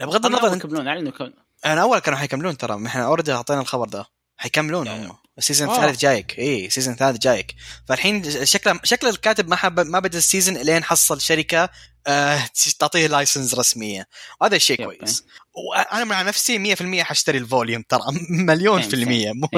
بغض 0.00 0.26
النظر 0.26 0.56
يكملون 0.56 0.88
اعلنوا 0.88 1.08
يكملون. 1.08 1.34
أنا 1.66 1.82
أول 1.82 1.98
كانوا 1.98 2.18
حيكملون 2.18 2.56
ترى. 2.56 2.86
إحنا 2.86 3.06
already 3.06 3.32
أعطينا 3.32 3.60
الخبر 3.60 3.88
ذا 3.88 4.06
حيكملون 4.40 4.86
يعني. 4.86 5.06
هم 5.06 5.16
ال 5.38 5.42
season 5.42 5.68
آه. 5.68 5.76
الثالث 5.76 6.00
جايك 6.00 6.38
إي 6.38 6.66
ال 6.66 6.70
season 6.70 6.92
الثالث 6.94 7.18
جايك 7.18 7.54
فالحين 7.88 8.44
شكله 8.46 8.80
شكل 8.84 9.08
الكاتب 9.08 9.48
ما 9.48 9.56
حب 9.56 9.80
ما 9.80 9.98
بدأ 9.98 10.18
ال 10.18 10.23
season 10.23 10.56
إلين 10.56 10.84
حصل 10.84 11.20
شركة 11.20 11.68
آه 12.06 12.42
تعطيه 12.78 13.06
license 13.06 13.54
رسمية 13.54 14.08
وهذا 14.40 14.58
شيء. 14.58 14.84
كويس 14.84 15.24
وأنا 15.54 16.04
مع 16.04 16.22
نفسي 16.22 16.76
100% 16.76 16.82
حشتري 17.02 17.38
ال 17.38 17.44
volume 17.44 17.82
ترى 17.88 18.00
مليون 18.30 18.82
في 18.82 18.94
المية 18.94 19.32
مو. 19.32 19.48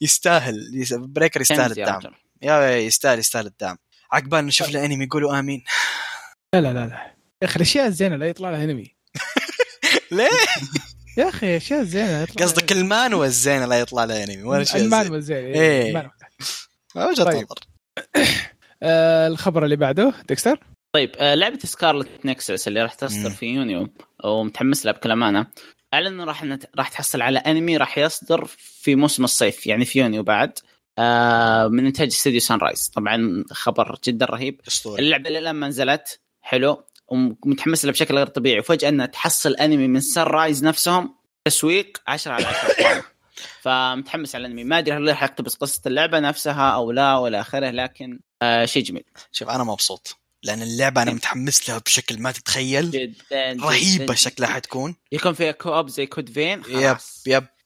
يستاهل 0.00 0.70
يس- 0.74 0.92
Breaker 0.94 1.40
يستاهل 1.40 1.70
الدعم. 1.70 2.00
yeah 2.42 2.70
يستاهل 2.76 3.18
يستاهل 3.18 3.46
الدعم 3.46 3.76
عقبال 4.12 4.46
نشوف 4.46 4.68
له 4.68 4.84
انمي 4.84 5.04
يقولوا 5.04 5.38
آمين 5.38 5.64
لا 6.54 6.60
لا 6.60 6.72
لا 6.72 6.86
لا 6.86 7.14
يا 7.42 7.46
أخي 7.48 7.56
الأشياء 7.56 7.86
الزينة 7.86 8.16
لا 8.16 8.26
يطلع 8.28 8.50
لها 8.50 8.64
انمي 8.64 8.94
ليه؟ 10.10 10.28
يا 11.16 11.28
أخي 11.28 11.56
أشياء 11.56 11.82
زينة 11.82 12.24
قصدك 12.24 12.72
المانوا 12.72 13.24
الزينه 13.24 13.66
لا 13.66 13.80
يطلع 13.80 14.04
له 14.04 14.24
انمي 14.24 14.42
ولا 14.42 14.64
شيء. 14.64 14.80
المانوا 14.80 15.18
زين 15.18 15.36
إيه. 15.36 15.88
المانوا. 15.88 16.10
وجهة 16.96 17.24
طيب. 17.24 17.34
نظر 17.34 17.58
آه 18.82 19.26
الخبر 19.26 19.64
اللي 19.64 19.76
بعده 19.76 20.12
ديكستر 20.28 20.60
طيب 20.94 21.10
آه، 21.18 21.34
لعبة 21.34 21.58
Scarlet 21.58 22.08
Nexus 22.24 22.68
اللي 22.68 22.82
راح 22.82 22.94
تصدر. 22.94 23.30
في 23.30 23.46
يونيو 23.46 23.88
ومتحمس 24.24 24.86
لها 24.86 24.92
بكل 24.92 25.10
أمانة 25.10 25.46
اعلن 25.94 26.06
إنه 26.06 26.24
راح 26.24 26.44
نت... 26.44 26.64
راح 26.76 26.88
تحصل 26.88 27.22
على 27.22 27.38
أنمي 27.38 27.76
راح 27.76 27.98
يصدر 27.98 28.44
في 28.58 28.94
موسم 28.94 29.24
الصيف 29.24 29.66
يعني 29.66 29.84
في 29.84 29.98
يونيو 29.98 30.22
بعد 30.22 30.58
آه 30.98 31.68
من 31.68 31.86
إنتاج 31.86 32.06
استوديو 32.06 32.40
Sunrise 32.40 32.88
طبعا 32.88 33.44
خبر 33.50 33.98
جدا 34.04 34.26
رهيب 34.26 34.60
أسطوري 34.68 35.02
اللعبة 35.02 35.30
للان 35.30 35.54
ما 35.54 35.68
نزلت 35.68 36.20
حلو 36.40 36.84
ومتحمس 37.08 37.84
لها 37.84 37.92
بشكل 37.92 38.14
غير 38.16 38.26
طبيعي. 38.26 38.58
وفجأة 38.58 38.88
انها 38.88 39.06
تحصل 39.06 39.54
أنمي 39.54 39.88
من 39.88 40.00
Sunrise 40.00 40.64
نفسهم 40.64 41.14
تسويق 41.44 41.98
10 42.06 42.32
على 42.32 42.46
10 42.46 43.04
فمتحمس 43.62 44.34
على 44.34 44.46
الأنمي. 44.46 44.64
ما 44.64 44.78
أدري 44.78 44.96
هل 44.96 45.08
راح 45.08 45.22
يقتبس 45.22 45.54
قصة 45.54 45.80
اللعبة 45.86 46.18
نفسها 46.20 46.70
أو 46.70 46.92
لا 46.92 47.16
ولا 47.16 47.40
آخره 47.40 47.70
لكن 47.70 48.20
آه 48.42 48.64
شيء 48.64 48.82
جميل. 48.82 49.04
شوف 49.32 49.48
أنا 49.48 49.64
مبسوط 49.64 50.16
لأن 50.42 50.62
اللعبة 50.62 51.02
أنا 51.02 51.12
متحمس 51.12 51.68
لها 51.70 51.78
بشكل 51.78 52.18
ما 52.22 52.32
تتخيل. 52.32 52.90
جدا 52.90 53.56
رهيبة 53.62 54.04
جداً. 54.04 54.14
شكلها 54.14 54.48
حتكون. 54.48 54.96
يكون 55.12 55.32
فيها 55.32 55.52
co-op 55.52 55.88
زي 55.88 56.06
Code 56.06 56.30
Vein؟ 56.30 56.58
yep 56.58 56.64
خلاص. 56.64 57.22
yep. 57.26 57.44
شيء 57.44 57.57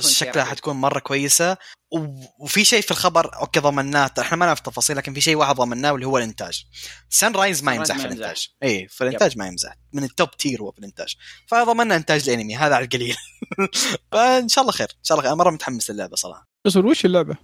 شكلها. 0.00 0.44
حتكون 0.44 0.76
مرة 0.76 0.98
كويسة. 0.98 1.56
و- 1.92 2.24
وفي 2.38 2.64
شيء 2.64 2.80
في 2.80 2.90
الخبر 2.90 3.36
okay 3.36 3.60
ضمناه 3.60 4.10
إحنا 4.18 4.36
ما 4.36 4.46
نعرف 4.46 4.60
تفاصيل 4.60 4.96
لكن 4.96 5.14
في 5.14 5.20
شيء 5.20 5.36
واحد 5.36 5.54
ضمناه 5.54 5.92
واللي 5.92 6.06
هو 6.06 6.18
الإنتاج. 6.18 6.64
Sunrise 7.10 7.62
ما 7.62 7.72
Sunrise 7.72 7.76
يمزح 7.76 7.96
في. 7.96 8.04
الإنتاج. 8.04 8.48
اي 8.62 8.88
في 8.88 9.04
الإنتاج 9.04 9.38
ما 9.38 9.46
يمزح. 9.46 9.74
من 9.92 10.04
ال 10.04 10.11
top 10.11 10.30
tier 10.30 10.60
هو 10.62 10.72
في 10.72 10.78
الإنتاج. 10.78 11.16
فضمنا 11.46 11.96
إنتاج 11.96 12.28
الأنمي. 12.28 12.56
هذا 12.56 12.74
على 12.74 12.84
القليل. 12.84 13.16
فإن 14.12 14.48
شاء 14.48 14.62
الله 14.62 14.72
خير. 14.72 14.88
إن 14.98 15.04
شاء 15.04 15.18
الله 15.18 15.22
خير. 15.22 15.32
أنا 15.32 15.38
مرة 15.44 15.50
متحمس 15.50 15.90
للعبة 15.90 16.16
صراحة. 16.16 16.48
اصبر 16.66 16.86
وش 16.86 17.04
اللعبة؟ 17.04 17.36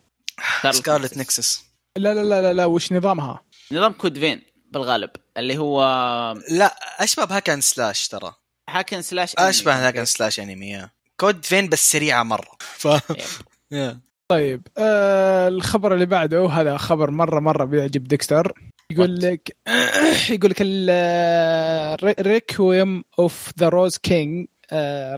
Scarlet 0.70 1.16
Nexus 1.16 1.62
لا 1.96 2.14
لا 2.14 2.20
لا 2.24 2.42
لا, 2.42 2.52
لا 2.52 2.64
وش 2.64 2.92
نظامها؟ 2.92 3.44
نظام 3.72 3.92
Code 3.92 4.18
Vein؟ 4.18 4.42
بالغالب. 4.72 5.10
اللي 5.36 5.58
هو 5.58 5.82
لا 6.50 6.76
أشبه 6.98 7.24
ب 7.24 7.29
hack 7.29 7.47
and 7.47 7.60
slash 7.60 8.08
ترى. 8.08 8.34
hack 8.70 8.88
and 8.88 9.02
slash. 9.02 9.34
أشبه 9.34 9.88
hack 9.88 9.97
and 9.97 10.04
slash 10.04 10.40
أنمي 10.40 10.70
yeah. 10.70 10.90
Code 11.20 11.44
Vein 11.44 11.68
بس 11.68 11.92
سريعة 11.92 12.22
مرة. 12.22 12.50
ف. 12.78 12.88
طيب 14.28 14.66
آه 14.78 15.48
الخبر 15.48 15.94
اللي 15.94 16.06
بعده 16.06 16.46
هذا 16.46 16.76
خبر 16.76 17.10
مرة 17.10 17.40
مرة 17.40 17.64
بيعجب 17.64 18.04
ديكستر. 18.04 18.52
يقول 18.90 19.20
لك 19.20 19.56
يقول 20.30 20.50
لك 20.50 20.60
Requiem 22.20 23.04
of 23.18 23.50
the 23.58 23.68
Rose 23.68 23.96
King 23.96 24.46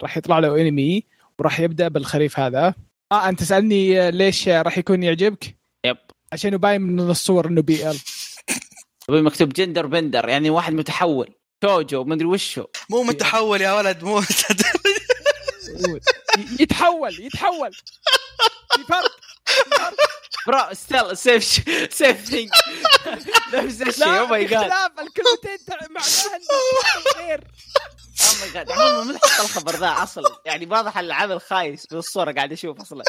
راح 0.03 0.17
يطلع 0.17 0.39
له 0.39 0.61
انمي 0.61 1.03
وراح 1.39 1.61
يبدأ 1.61 1.89
بالخريف 1.89 2.39
هذا. 2.39 2.75
آه 3.13 3.29
أنت 3.29 3.41
تسالني 3.41 4.01
آه، 4.01 4.11
ليش 4.11 4.49
راح 4.49 4.79
يكون 4.79 5.03
يعجبك؟ 5.03 5.57
yep 5.87 5.97
عشان 6.33 6.57
باين 6.57 6.81
من 6.81 7.11
الصور 7.11 7.47
إنه 7.47 7.63
BL 7.69 7.99
مكتوب 9.25 9.49
gender 9.49 9.87
bender 9.87 10.29
يعني 10.29 10.51
واحد 10.51 10.73
متحول. 10.73 11.29
shoujo 11.61 12.05
مدري 12.05 12.25
وشو. 12.27 12.65
مو 12.91 13.03
متحول 13.03 13.61
يا 13.61 13.73
ولد 13.73 14.05
مو 14.05 14.21
يتحول 16.61 17.21
يتحول. 17.21 17.71
في 18.77 18.85
فرق 18.89 19.17
bro 20.47 20.75
still 20.75 21.17
same 21.17 21.45
same 21.95 22.25
thing 22.25 22.51
نفس 23.55 23.83
الشيء 23.83 24.19
oh 24.19 24.27
my 24.27 24.45
god 24.45 24.71
اختلاف. 24.71 24.91
الكلمتين 25.07 25.59
معناها 25.91 26.37
إنه 26.37 27.13
خير. 27.17 27.45
oh 28.21 28.41
my 28.41 28.51
god 28.55 28.71
عموما 28.71 29.05
من 29.05 29.19
حط 29.19 29.41
الخبر 29.41 29.77
ذا 29.77 29.89
أصلا. 30.03 30.37
يعني 30.45 30.67
واضح 30.67 30.99
العمل 30.99 31.41
خايس 31.41 31.87
بالصورة 31.87 32.33
قاعد 32.33 32.53
أشوف 32.53 32.81
أصلا. 32.81 33.05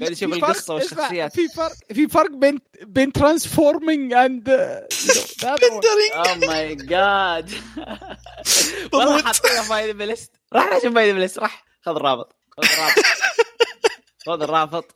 قاعد 0.00 0.12
أشوف 0.12 0.32
القصة 0.32 0.74
والشخصيات. 0.74 1.34
في 1.34 1.48
فرق 1.48 1.72
في 1.92 2.08
فرق 2.08 2.30
بين 2.30 2.58
بين 2.82 3.12
ترانسفورمينج 3.12 4.12
اند 4.12 4.48
أو 5.44 6.34
ماي 6.36 6.74
جاد 6.74 7.50
والله. 8.92 9.22
حاطينها 9.22 9.62
فايل 9.62 9.94
بلست 9.94 10.32
راح 10.52 10.66
نشوف 10.76 10.94
فايل 10.94 11.14
بلست 11.14 11.38
راح. 11.38 11.71
خذ 11.86 11.96
الرابط. 11.96 12.36
خذ 12.56 12.64
الرابط. 12.72 13.04
خذ 14.26 14.42
الرابط. 14.42 14.92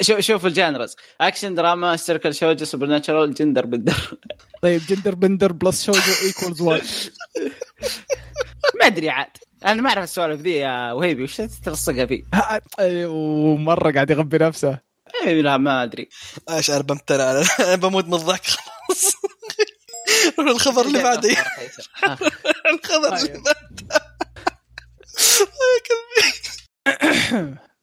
شوف 0.00 0.20
شوف 0.20 0.46
الجانرز 0.46 0.96
اكشن 1.20 1.54
دراما 1.54 1.96
سيركل 1.96 2.34
شوجو 2.34 2.64
سوبر 2.64 2.86
ناتشرال 2.86 3.34
جندر 3.34 3.66
بندر 3.66 4.18
طيب 4.62 4.82
جندر 4.88 5.14
بندر 5.14 5.52
بلس 5.52 5.84
شوجو 5.84 5.98
ايكولز 6.22 6.60
1 6.62 6.82
ما 8.80 8.86
أدري 8.86 9.10
عاد. 9.10 9.26
أنا 9.66 9.82
ما 9.82 9.88
أعرف 9.88 10.04
السوالف 10.04 10.40
ذي 10.40 10.50
يا 10.56 10.92
وهيبي. 10.92 11.22
وش 11.22 11.36
تلصقها 11.36 12.06
فيه؟ 12.06 12.22
ها- 12.34 12.60
ومرة 13.06 13.92
قاعد 13.92 14.10
يغبي 14.10 14.38
نفسه. 14.38 14.78
إيه 15.24 15.42
لا 15.42 15.56
ما 15.56 15.82
أدري. 15.82 16.08
إيش 16.50 16.70
أنا 16.70 16.80
بمتنع 16.82 17.30
أنا 17.60 17.74
بموت 17.76 18.04
من 18.04 18.14
الضحك 18.14 18.46
خلاص. 18.46 19.12
الخبر 20.54 20.86
اللي 20.86 21.02
بعده. 21.02 21.30
الخبر 22.72 23.16
اللي 23.16 23.28
طيب. 23.28 23.42
بعده. 23.42 23.54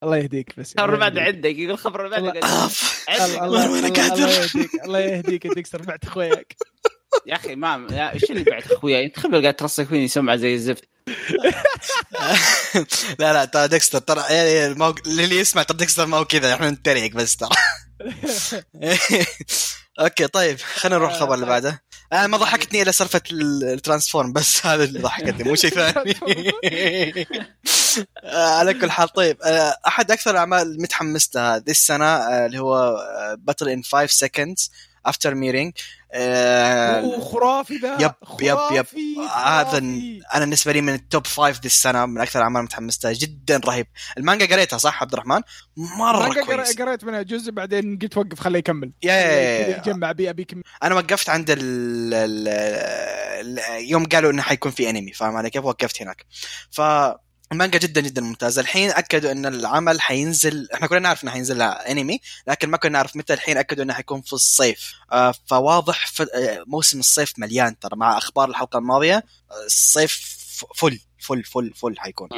الله 0.03 0.17
يهديك 0.17 0.59
بس 0.59 0.73
الخبر 0.73 0.85
اللي 0.93 0.99
بعده. 0.99 1.21
عندك 1.21 1.55
يقول 1.55 1.71
الخبر 1.71 2.05
اللي 2.05 2.21
بعده 2.31 2.39
الله- 2.39 2.71
وأنا 3.71 3.87
الله- 3.87 3.89
قادر. 3.89 4.13
الله 4.23 4.29
يهديك 4.29 4.69
الله 4.85 4.99
يهديك 4.99 5.47
ديكستر 5.47 5.81
بعت 5.81 6.03
أخوياك 6.05 6.55
يا 7.25 7.35
أخي 7.35 7.55
ما 7.55 8.11
إيش 8.13 8.23
اللي 8.23 8.43
بعد 8.43 8.71
أخويا 8.71 9.03
أنت 9.05 9.19
خبر 9.19 9.41
قاعد 9.41 9.53
ترصق 9.55 9.83
فيني 9.83 10.07
سمعة 10.07 10.35
زي 10.35 10.53
الزفت 10.53 10.83
لا 13.19 13.33
لا 13.33 13.45
ترى 13.45 13.67
ديكستر 13.67 13.99
ترى 13.99 14.23
يعني. 14.29 14.93
اللي 15.07 15.39
يسمع 15.39 15.63
ترى 15.63 15.77
ديكستر 15.77 16.05
ما 16.05 16.17
هو 16.17 16.25
كذا 16.25 16.53
إحنا 16.53 16.69
نتريق 16.69 17.11
بس 17.11 17.37
ترى 17.37 17.49
okay 19.99 20.27
طيب 20.27 20.57
خلينا 20.59 20.97
نروح 20.97 21.13
الخبر 21.13 21.33
اللي 21.33 21.45
بعده. 21.45 21.83
أنا 22.13 22.27
ما 22.27 22.37
ضحكتني 22.37 22.81
إلا 22.81 22.91
سالفه 22.91 23.21
ال 23.31 23.41
transform 23.41 24.33
بس 24.33 24.59
هذا 24.65 24.83
اللي 24.83 24.99
ضحكتني 24.99 25.43
مو 25.43 25.55
شيء 25.55 25.71
ثاني. 25.71 26.15
آه، 28.23 28.57
على 28.57 28.73
كل 28.73 28.91
حال 28.91 29.09
طيب 29.09 29.37
آه، 29.43 29.77
أحد 29.87 30.11
أكثر 30.11 30.31
الأعمال 30.31 30.81
متحمس 30.81 31.35
لها 31.35 31.57
ذي 31.57 31.71
السنة 31.71 32.05
آه، 32.05 32.45
اللي 32.45 32.59
هو 32.59 32.97
Battle 33.39 33.69
in 33.69 33.83
5 33.83 34.05
Seconds 34.07 34.71
After 35.09 35.35
Meeting 35.35 35.73
وخرافي 37.03 37.77
ذا 37.77 37.93
yep، 37.93 38.11
yep، 38.41 38.57
yep. 38.71 38.85
خرافي، 38.85 39.15
هذا 39.35 39.63
خرافي. 39.63 40.21
أنا 40.33 40.39
بالنسبة 40.39 40.71
لي 40.71 40.81
من 40.81 40.93
ال 40.93 41.02
top 41.02 41.27
five 41.27 41.59
ذي 41.59 41.65
السنة 41.65 42.05
من 42.05 42.21
أكثر 42.21 42.39
الاعمال 42.39 42.63
متحمس 42.63 43.05
لها 43.05 43.13
جدا 43.13 43.61
رهيب. 43.65 43.87
المانجا 44.17 44.45
قريتها 44.45 44.77
صح 44.77 45.01
عبد 45.01 45.13
الرحمن؟ 45.13 45.41
مرة 45.77 46.33
كويس. 46.43 46.81
قريت 46.81 47.03
منها 47.03 47.21
جزء 47.21 47.51
بعدين 47.51 47.99
قلت 48.01 48.17
وقف 48.17 48.39
خليه 48.39 48.59
يكمل. 48.59 48.91
يا- 49.03 49.77
يجمع 49.77 50.09
ابي 50.09 50.29
أبي 50.29 50.47
أنا 50.83 50.95
وقفت 50.95 51.29
عند 51.29 51.51
ال 51.51 51.59
ال 52.13 52.47
ال 52.47 53.89
يوم 53.89 54.05
قالوا 54.05 54.31
إنه 54.31 54.41
حيكون 54.41 54.71
في 54.71 54.89
انمي 54.89 55.13
فاهم 55.13 55.35
علي؟ 55.35 55.49
كيف 55.49 55.65
وقفت 55.65 56.01
هناك؟ 56.01 56.25
ف 56.71 56.81
المانجا 57.51 57.79
جدا 57.79 58.01
جدا 58.01 58.21
ممتازة 58.21 58.61
الحين 58.61 58.89
أكدوا 58.89 59.31
إن 59.31 59.45
العمل 59.45 60.01
حينزل 60.01 60.67
إحنا 60.73 60.87
كنا 60.87 60.99
نعرف 60.99 61.23
إنه 61.23 61.31
حينزل 61.31 61.61
أنمي 61.61 62.21
لكن 62.47 62.69
ما 62.69 62.77
كنا 62.77 62.91
نعرف 62.91 63.15
متى 63.15 63.33
الحين 63.33 63.57
أكدوا 63.57 63.83
إنه 63.83 63.93
حيكون 63.93 64.21
في 64.21 64.33
الصيف 64.33 64.93
آه 65.11 65.33
فواضح. 65.45 66.11
آه، 66.21 66.63
موسم 66.67 66.99
الصيف 66.99 67.33
مليان 67.39 67.79
ترى 67.79 67.95
مع 67.95 68.17
أخبار 68.17 68.49
الحلقة 68.49 68.79
الماضية 68.79 69.15
آه، 69.51 69.65
الصيف 69.65 70.37
فل 70.75 70.99
فل 71.19 71.43
فل 71.43 71.73
فل 71.75 71.95
حيكون. 71.99 72.29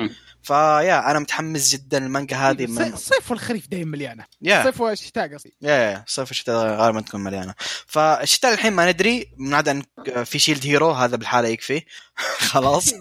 فيا 0.43 1.11
أنا 1.11 1.19
متحمس 1.19 1.71
جدا 1.73 1.97
المانجا 1.97 2.37
هذه 2.37 2.67
من 2.67 2.81
الصيف 2.81 3.31
والخريف 3.31 3.67
دايما 3.67 3.91
مليانة. 3.91 4.25
يا. 4.41 4.59
الصيف 4.59 4.81
والشتاء 4.81 5.33
قصدي 5.33 5.53
يا 5.61 5.71
يا 5.71 6.03
صيف 6.07 6.31
الشتاء 6.31 6.55
غالبا 6.55 7.01
تكون 7.01 7.23
مليانة. 7.23 7.53
فالشتاء 7.87 8.53
الحين 8.53 8.73
ما 8.73 8.91
ندري 8.91 9.25
من 9.37 9.53
عدا 9.53 9.71
أن 9.71 9.83
في 10.23 10.39
شيلد 10.39 10.65
هيرو 10.65 10.91
هذا 10.91 11.15
بالحالة 11.15 11.47
يكفي. 11.47 11.81
خلاص. 12.51 12.93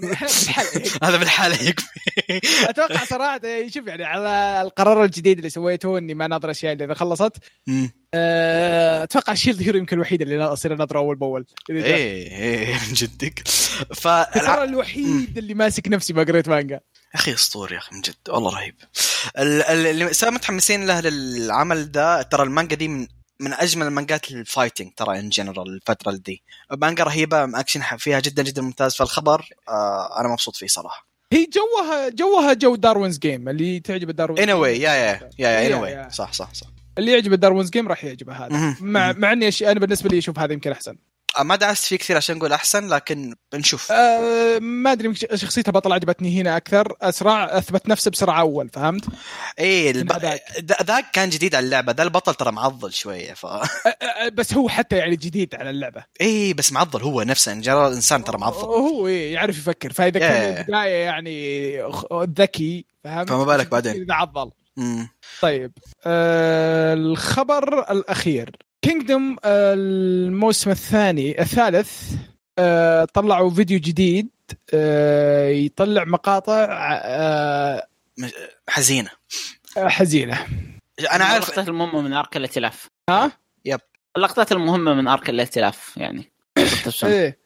هذا 1.04 1.16
بالحالة 1.16 1.68
يكفي. 1.68 1.86
أتوقع 2.70 3.04
صراحة 3.04 3.40
شوف 3.68 3.86
يعني 3.86 4.04
على 4.04 4.62
القرار 4.62 5.04
الجديد 5.04 5.38
اللي 5.38 5.50
سويته 5.50 5.98
إني 5.98 6.14
ما 6.14 6.26
ناظر 6.26 6.50
أشياء 6.50 6.72
اللي 6.72 6.84
إذا 6.84 6.94
خلصت. 6.94 7.36
أه، 8.14 9.02
أتوقع 9.02 9.34
Shield 9.34 9.62
Hero 9.62 9.78
يمكن 9.78 9.96
الوحيد 9.96 10.22
اللي 10.22 10.44
اصير 10.44 10.74
اناظره 10.74 10.98
أول 10.98 11.16
بأول. 11.16 11.46
جاء. 11.70 11.84
إيه 11.84 12.30
إيه 12.38 12.74
من 12.74 12.92
جدك. 12.94 13.48
ف 13.94 14.08
ترى 14.34 14.64
الوحيد 14.64 15.38
اللي 15.38 15.54
ماسك 15.68 15.88
نفسي 15.88 16.12
ما 16.12 16.22
قريت 16.22 16.48
مانجا. 16.48 16.80
أخي 17.14 17.34
أسطوري 17.34 17.74
يا 17.74 17.78
أخي 17.78 17.94
من 17.94 18.00
جد. 18.00 18.14
والله 18.28 18.50
رهيب. 18.54 18.74
ال- 19.38 19.62
ال- 19.62 19.86
اللي 19.86 20.12
سبب 20.12 20.32
متحمسين 20.32 20.86
له 20.86 21.00
للعمل 21.00 21.92
ده 21.92 22.22
ترى 22.22 22.42
المانجا 22.42 22.76
دي 22.76 22.88
من 22.88 23.06
من 23.40 23.52
أجمل 23.52 23.86
المانجات 23.86 24.30
ال 24.30 24.37
fighting 24.37 24.92
ترى 24.96 25.18
in 25.18 25.28
general 25.28 25.68
الفترة 25.74 26.12
دي. 26.12 26.42
مانجا 26.70 27.04
رهيبة 27.04 27.60
اكشن 27.60 27.80
فيها 27.98 28.20
جدا 28.20 28.42
جدا 28.42 28.62
ممتاز. 28.62 28.94
فالخبر 28.94 29.48
آه 29.68 30.20
أنا 30.20 30.28
مبسوط 30.28 30.56
فيه 30.56 30.66
صراحة. 30.66 31.08
هي 31.32 31.46
جوها 31.46 32.08
جوها 32.08 32.52
جو 32.52 32.76
Darwin's 32.76 33.18
Game 33.18 33.48
اللي 33.48 33.80
تعجب 33.80 34.10
Darwin's 34.10 34.42
in 34.42 34.50
a 34.50 34.80
way 34.80 34.92
yeah 34.92 35.30
yeah 35.38 35.48
yeah 35.48 35.66
yeah 35.66 35.69
in 35.69 35.70
a- 35.70 35.76
way. 35.76 36.10
صح 36.10 36.32
صح 36.32 36.54
صح. 36.54 36.66
اللي 36.98 37.12
يعجب 37.12 37.34
Darwin's 37.34 37.70
Game 37.70 37.88
راح 37.88 38.04
يعجبه 38.04 38.32
هذا. 38.32 38.76
مع. 38.80 39.12
مع 39.12 39.32
إني. 39.32 39.50
أنا 39.62 39.80
بالنسبة 39.80 40.08
لي 40.10 40.18
أشوف 40.18 40.38
هذا 40.38 40.52
يمكن 40.52 40.72
أحسن. 40.72 40.96
ما 41.40 41.56
دعست 41.56 41.84
فيه 41.84 41.96
كثير 41.96 42.16
عشان 42.16 42.36
نقول 42.36 42.52
أحسن 42.52 42.88
لكن 42.88 43.34
بنشوف 43.52 43.92
أه 43.92 44.58
ما 44.58 44.92
أدري 44.92 45.14
شخصيته 45.14 45.72
بطل 45.72 45.92
عجبتني 45.92 46.40
هنا 46.40 46.56
أكثر 46.56 46.96
أسرع 47.02 47.58
أثبت 47.58 47.88
نفسه 47.88 48.10
بسرعة 48.10 48.40
أول 48.40 48.68
فهمت؟ 48.68 49.04
إيه 49.58 49.90
الب... 49.90 50.12
ذاك 50.82 51.10
كان 51.12 51.28
جديد 51.30 51.54
على 51.54 51.64
اللعبة 51.64 51.92
ذا 51.92 52.02
البطل 52.02 52.34
ترى 52.34 52.52
معضل 52.52 52.92
شوية 52.92 53.34
ف 53.34 53.46
أه 53.46 53.62
أه 54.02 54.28
بس 54.28 54.54
هو 54.54 54.68
حتى 54.68 54.96
يعني 54.96 55.16
جديد 55.16 55.54
على 55.54 55.70
اللعبة 55.70 56.04
إيه 56.20 56.54
بس 56.54 56.72
معضل 56.72 57.02
هو 57.02 57.22
نفسه 57.22 57.52
in 57.52 57.60
general 57.60 57.88
الإنسان 57.90 58.24
ترى 58.24 58.38
معضل 58.38 58.58
هو 58.64 59.06
إيه 59.06 59.34
يعرف 59.34 59.58
يفكر 59.58 59.92
فإذا 59.92 60.18
Yeah. 60.18 60.22
كان 60.22 60.58
البداية 60.58 61.04
يعني 61.04 61.78
ذكي 62.14 62.86
فهمت؟ 63.04 63.28
فما 63.28 63.44
بالك 63.44 63.68
بعدين. 63.70 64.02
إذا 64.02 64.14
عضل 64.14 64.50
مم. 64.76 65.08
طيب 65.42 65.72
آه 66.06 66.94
الخبر 66.94 67.90
الأخير 67.92 68.50
كينجدوم 68.82 69.36
آه 69.44 69.74
الموسم 69.74 70.70
الثاني 70.70 71.40
الثالث 71.40 72.12
آه 72.58 73.04
طلعوا 73.04 73.50
فيديو 73.50 73.78
جديد 73.78 74.28
آه 74.74 75.48
يطلع 75.48 76.04
مقاطع 76.04 76.66
حزينة. 78.68 79.10
حزينة. 79.76 80.46
أنا 81.12 81.24
عارف 81.24 81.44
اللقطات 81.44 81.68
المهمة 81.68 82.00
من 82.00 82.12
أرك 82.12 82.36
الائتلاف 82.36 82.88
ها؟ 83.10 83.32
يب. 83.64 83.80
اللقطات 84.16 84.52
المهمة 84.52 84.94
من 84.94 85.08
arc 85.08 85.30
الائتلاف 85.30 85.96
يعني. 85.96 86.32
إيه. 87.04 87.38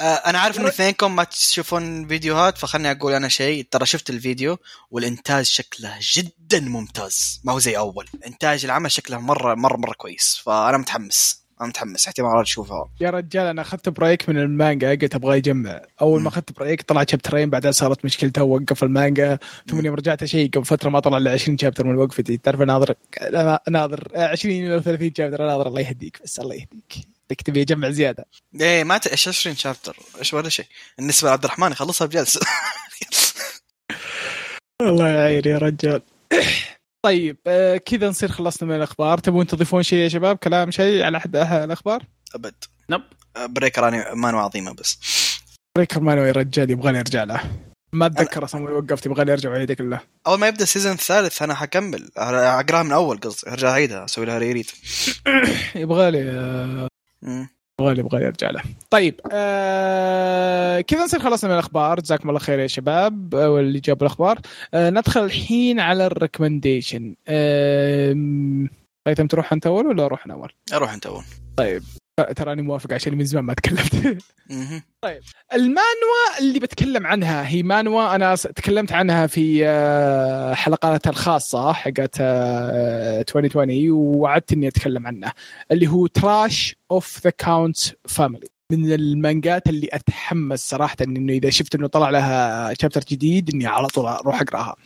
أنا 0.00 0.38
عارف 0.38 0.60
ان 0.60 0.66
إثنينكم 0.66 1.16
ما 1.16 1.24
تشوفون 1.24 2.08
فيديوهات 2.08 2.58
فخلني 2.58 2.90
أقول 2.90 3.12
أنا 3.12 3.28
شيء. 3.28 3.66
ترى 3.70 3.86
شفت 3.86 4.10
الفيديو 4.10 4.58
والإنتاج 4.90 5.44
شكله 5.44 5.94
جدا 6.14 6.60
ممتاز. 6.60 7.40
ما 7.44 7.52
هو 7.52 7.58
زي 7.58 7.76
أول. 7.76 8.08
إنتاج 8.26 8.64
العمل 8.64 8.90
شكله 8.90 9.18
مرة 9.18 9.54
مرة 9.54 9.76
مرة 9.76 9.92
كويس. 9.92 10.42
فأنا 10.44 10.78
متحمس. 10.78 11.42
أنا 11.60 11.68
متحمس. 11.68 12.06
احتمال 12.06 12.40
اشوفه 12.40 12.88
يا 13.00 13.10
رجال 13.10 13.46
أنا 13.46 13.62
أخذت 13.62 13.88
break 13.88 14.28
من 14.28 14.38
المانجا 14.38 14.90
قلت 14.90 15.14
أبغى 15.14 15.38
يجمع. 15.38 15.80
أول. 16.00 16.22
ما 16.22 16.28
أخذت 16.28 16.52
break 16.58 16.82
طلع 16.82 17.04
شابترين 17.10 17.50
بعدين 17.50 17.72
صارت 17.72 18.04
مشكلته 18.04 18.42
ووقف 18.42 18.82
المانجا. 18.82 19.38
ثم. 19.70 19.86
يوم 19.86 19.94
رجعت 19.94 20.24
شيء 20.24 20.50
قبل 20.50 20.64
فترة 20.64 20.90
ما 20.90 21.00
طلع 21.00 21.16
إلا 21.18 21.32
20 21.32 21.58
chapter 21.58 21.86
من 21.86 21.96
وقفتي 21.96 22.36
تعرف 22.36 22.60
ناظر 22.60 22.94
ناظر 23.70 24.08
20 24.14 24.66
إلى 24.66 24.82
30 24.82 25.12
chapter 25.16 25.46
ناظر 25.46 25.66
الله 25.68 25.80
يهديك 25.80 26.20
بس 26.24 26.40
الله 26.40 26.54
يهديك. 26.54 27.11
بدك 27.32 27.42
تبي 27.42 27.62
اجمع 27.62 27.90
زيادة. 27.90 28.26
إيه 28.60 28.84
ما 28.84 28.98
ت... 28.98 29.06
إيش 29.06 29.28
20 29.28 29.56
chapter؟ 29.56 29.96
إيش 30.18 30.34
ولا 30.34 30.48
شيء. 30.48 30.66
بالنسبة 30.98 31.28
لعبد 31.28 31.44
الرحمن 31.44 31.72
يخلصها 31.72 32.06
بجلسة. 32.06 32.40
الله 34.82 35.08
يعين 35.08 35.42
يا 35.46 35.58
رجال. 35.58 36.02
طيب 37.06 37.36
آه 37.46 37.76
كذا 37.76 38.08
نصير 38.08 38.32
خلصنا 38.32 38.68
من 38.68 38.76
الأخبار. 38.76 39.18
تبون 39.18 39.46
تضيفون 39.46 39.82
شيء 39.82 39.98
يا 39.98 40.08
شباب؟ 40.08 40.36
كلام 40.36 40.70
شيء 40.70 41.02
على 41.02 41.16
أحد 41.16 41.36
الأخبار؟ 41.36 42.02
أبد. 42.34 42.54
nope. 42.90 43.02
آه، 43.36 43.46
Breaker 43.46 44.14
مانو 44.14 44.38
عظيمة 44.38 44.72
بس. 44.72 44.98
Breaker 45.76 46.00
مانو 46.00 46.22
يا 46.22 46.32
رجال 46.32 46.70
يبغاني 46.70 46.98
ارجع 46.98 47.24
له. 47.24 47.40
ما 47.92 48.06
أتذكر 48.06 48.44
أصلا 48.44 48.64
وين 48.64 48.74
وقفت 48.74 49.06
يبغاني 49.06 49.32
ارجع 49.32 49.50
واعيدها 49.50 49.76
كلها 49.76 50.00
أول 50.26 50.38
ما 50.38 50.48
يبدأ 50.48 50.62
ال 50.62 50.66
season 50.66 50.92
الثالث 50.92 51.42
أنا 51.42 51.54
حكمل. 51.54 52.10
أقرأها 52.16 52.82
من 52.82 52.92
أول 52.92 53.20
قصدي. 53.20 53.50
أرجع 53.50 53.70
أعيدها 53.70 54.04
أسوي 54.04 54.26
لها 54.26 54.38
reread 54.38 54.70
يبغالي 55.74 56.88
مم. 57.22 57.48
يبغالي 57.80 58.00
يبغالي 58.00 58.26
ارجع 58.26 58.50
له. 58.50 58.62
طيب 58.90 59.20
آه 59.32 60.80
كذا 60.80 61.04
نصير 61.04 61.20
خلصنا 61.20 61.50
من 61.50 61.54
الأخبار؟ 61.54 62.00
جزاكم 62.00 62.28
الله 62.28 62.40
خير 62.40 62.58
يا 62.58 62.66
شباب 62.66 63.34
آه، 63.34 63.50
واللي 63.50 63.80
جاب 63.80 64.02
الأخبار. 64.02 64.38
آه 64.74 64.90
ندخل 64.90 65.24
الحين 65.24 65.80
على 65.80 66.06
ال 66.06 66.13
recommendation. 66.13 67.14
آه 67.28 68.16
هيثم 69.06 69.26
تروح 69.26 69.52
أنت 69.52 69.66
أول 69.66 69.86
ولا 69.86 70.04
أروح 70.04 70.24
أنا 70.24 70.34
أول؟ 70.34 70.52
أروح 70.72 70.92
أنت 70.92 71.06
أول. 71.06 71.22
تراني 72.22 72.62
موافق 72.62 72.92
عشان 72.92 73.14
من 73.14 73.24
زمان 73.24 73.44
ما 73.44 73.54
تكلمت. 73.54 73.94
مهم. 74.50 74.82
المانوا 75.54 76.38
اللي 76.40 76.58
بتكلم 76.58 77.06
عنها 77.06 77.48
هي 77.48 77.62
مانوا 77.62 78.14
أنا 78.14 78.34
تكلمت 78.34 78.92
عنها 78.92 79.26
في 79.26 79.66
آه، 79.66 80.54
حلقاتها 80.54 81.10
الخاصة 81.10 81.72
حقت 81.72 82.16
آه، 82.20 83.20
2020 83.20 83.90
ووعدت 83.90 84.52
إني 84.52 84.68
أتكلم 84.68 85.06
عنه 85.06 85.32
اللي 85.70 85.86
هو 85.88 86.06
Trash 86.06 86.76
of 86.90 87.20
the 87.24 87.30
Count 87.30 87.78
Family 88.08 88.46
من 88.72 88.92
المانجات 88.92 89.68
اللي 89.68 89.88
أتحمس 89.92 90.68
صراحة 90.68 90.96
إنه 91.00 91.32
إذا 91.32 91.50
شفت 91.50 91.74
إنه 91.74 91.86
طلع 91.86 92.10
لها 92.10 92.74
chapter 92.80 93.00
جديد 93.00 93.54
إني 93.54 93.66
على 93.66 93.86
طول 93.86 94.06
أروح 94.06 94.40
أقرأها. 94.40 94.76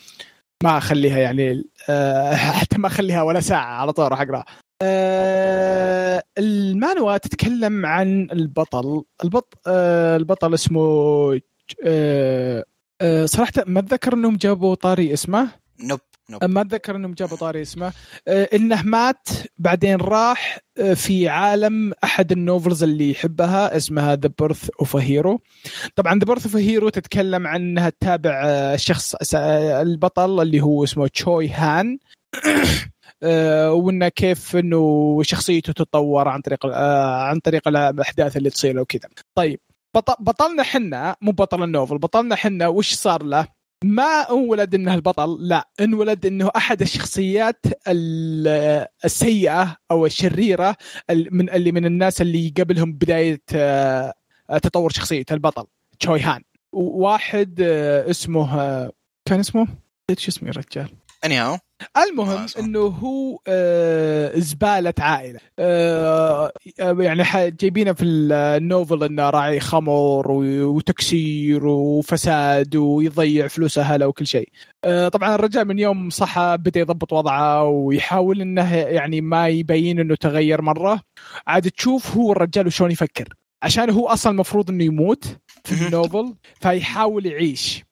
ما 0.63 0.79
أخليها 0.79 1.19
يعني 1.19 1.65
آه، 1.89 2.35
حتى 2.61 2.79
ما 2.79 2.87
أخليها 2.87 3.23
ولا 3.23 3.41
ساعة 3.41 3.65
على 3.65 3.93
طول 3.93 4.05
أروح 4.05 4.21
أقرأها. 4.21 4.45
آه، 4.83 6.23
المانوا 6.39 7.17
تتكلم 7.17 7.87
عن 7.87 8.29
البطل. 8.33 9.03
البط 9.25 9.59
آه، 9.67 10.17
البطل 10.17 10.55
اسمه 10.55 11.41
آه، 11.85 12.65
أه 13.01 13.27
صراحة 13.27 13.53
ما 13.67 13.81
أتذكر 13.81 14.15
إنهم 14.15 14.37
جابوا 14.37 14.75
طاري 14.75 15.13
اسمه. 15.13 15.49
nope 15.81 16.01
nope. 16.31 16.45
ما 16.45 16.61
أتذكر 16.61 16.97
إنهم 16.97 17.13
جابوا 17.15 17.37
طاري 17.37 17.63
اسمه. 17.63 17.93
أه 18.29 18.49
إنه 18.55 18.83
مات 18.83 19.29
بعدين 19.59 19.97
راح 19.97 20.59
أه، 20.79 20.95
في 20.95 21.29
عالم 21.29 21.93
أحد 22.05 22.33
ال 22.33 22.40
novels 22.40 22.83
اللي 22.83 23.11
يحبها 23.11 23.77
اسمها 23.77 24.17
The 24.17 24.31
Birth 24.39 24.71
of 24.81 24.97
Hero 24.97 25.41
طبعا 25.97 26.19
The 26.19 26.25
Birth 26.25 26.45
of 26.47 26.57
Hero 26.57 26.89
تتكلم 26.89 27.47
عن 27.47 27.61
انها 27.61 27.91
تتابع 27.91 28.43
أه، 28.45 28.77
شخص 28.77 29.35
أه، 29.35 29.83
البطل 29.83 30.43
اللي 30.43 30.61
هو 30.61 30.85
اسمه 30.85 31.09
تشوي 31.09 31.49
هان 31.49 31.99
وانه 33.23 34.09
كيف 34.09 34.57
إنه 34.57 35.19
شخصيته 35.23 35.73
تتطور 35.73 36.29
عن 36.29 36.41
طريق 36.41 36.67
أه، 36.67 37.15
عن 37.23 37.39
طريق 37.41 37.69
الأحداث 37.69 38.37
اللي 38.37 38.51
تصير 38.51 38.75
له 38.75 38.83
وكذا. 38.83 39.09
طيب 39.35 39.61
بط- 39.97 40.21
بطلنا 40.23 40.63
حنا 40.63 41.17
مو 41.21 41.33
بطل 41.33 41.63
النوفل 41.63 41.99
بطلنا 41.99 42.37
حنا 42.37 42.69
وش 42.69 42.95
صار 42.95 43.23
له؟ 43.23 43.47
ما 43.85 44.31
انولد 44.31 44.75
إنه 44.75 44.95
البطل 44.95 45.49
لا 45.49 45.69
انولد 45.81 46.27
إنه 46.27 46.51
أحد 46.57 46.83
الشخصيات 46.83 47.67
ال- 47.89 48.87
السيئة 49.05 49.77
أو 49.91 50.07
الشريرة 50.07 50.77
ال- 51.11 51.29
من 51.37 51.51
اللي 51.51 51.73
من 51.73 51.87
الناس 51.87 52.21
اللي 52.21 52.53
قبلهم 52.59 52.93
بداية 52.93 53.43
آه، 53.55 54.15
تطور 54.63 54.91
شخصية 54.91 55.25
البطل 55.31 55.65
تشوي 56.01 56.21
هان. 56.21 56.43
واحد 56.73 57.61
آه، 57.63 58.11
اسمه 58.11 58.61
آه، 58.61 58.93
كان 59.29 59.41
اسمه؟ 59.41 59.67
نسيت 60.11 60.19
شو 60.19 60.29
اسمه 60.31 60.49
يا 60.49 60.55
رجال. 60.55 60.89
اني 61.25 61.37
هاو 61.37 61.59
المهم 61.97 62.47
آه،. 62.57 62.61
إنه 62.61 62.81
هو 62.81 63.39
آه، 63.47 64.39
زبالة 64.39 64.95
عائلة. 64.99 65.41
آه، 65.59 66.53
يعني 66.79 67.25
جايبينه 67.51 67.93
في 67.93 68.05
النوفل 68.05 69.05
إنه 69.05 69.31
راعي 69.31 69.61
خمر 69.61 70.31
وتكسير 70.31 71.67
وفساد 71.67 72.77
ويضيع 72.77 73.49
فلوس 73.49 73.79
اهله 73.79 74.07
وكل 74.07 74.27
شيء. 74.27 74.49
آه، 74.85 75.09
طبعا 75.09 75.35
الرجال 75.35 75.69
من 75.69 75.79
يوم 75.79 76.11
صحى 76.11 76.57
بدأ 76.61 76.81
يضبط 76.81 77.13
وضعه 77.13 77.65
ويحاول 77.65 78.41
إنه 78.41 78.75
يعني 78.75 79.21
ما 79.21 79.49
يبين 79.49 80.01
إنه 80.01 80.15
تغير 80.15 80.63
مرة. 80.63 81.01
عاد 81.47 81.71
تشوف 81.71 82.17
هو 82.17 82.33
الرجال 82.33 82.67
وشلون 82.67 82.91
يفكر. 82.91 83.29
عشان 83.63 83.91
هو 83.91 84.09
أصلا 84.09 84.33
المفروض 84.33 84.71
إنه 84.71 84.85
يموت 84.85 85.25
في. 85.65 85.87
النوفل 85.87 86.35
فيحاول 86.61 87.27
يعيش. 87.27 87.85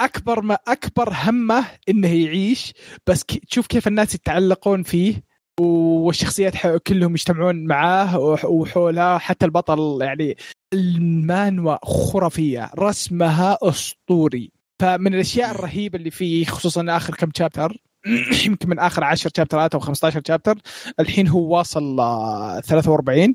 أكبر 0.00 0.40
ما 0.42 0.58
أكبر 0.68 1.12
همه 1.24 1.64
إنه 1.88 2.08
يعيش 2.24 2.72
بس. 3.06 3.24
تشوف 3.24 3.66
كيف 3.66 3.88
الناس 3.88 4.14
يتعلقون 4.14 4.82
فيه 4.82 5.22
والشخصيات. 5.60 6.66
كلهم 6.86 7.12
يجتمعون 7.12 7.64
معاه 7.66 8.18
وح- 8.18 8.44
وحوله 8.44 9.18
حتى 9.18 9.46
البطل 9.46 9.98
يعني 10.02 10.36
المانوا 10.74 11.76
خرافية 11.84 12.70
رسمها 12.78 13.58
أسطوري 13.62 14.52
فمن 14.80 15.14
الأشياء 15.14 15.50
الرهيبة 15.50 15.98
اللي 15.98 16.10
فيه 16.10 16.44
خصوصا 16.44 16.84
آخر 16.96 17.14
كم 17.14 17.30
شابتر 17.38 17.76
يمكن 18.46 18.68
من 18.68 18.78
آخر 18.78 19.04
10 19.04 19.30
شابترات 19.36 19.74
أو 19.74 19.80
15 19.80 20.22
شابتر 20.28 20.58
الحين 21.00 21.28
هو 21.28 21.56
واصل 21.56 22.00
آه، 22.00 22.60
43 22.60 23.26
مم. 23.28 23.34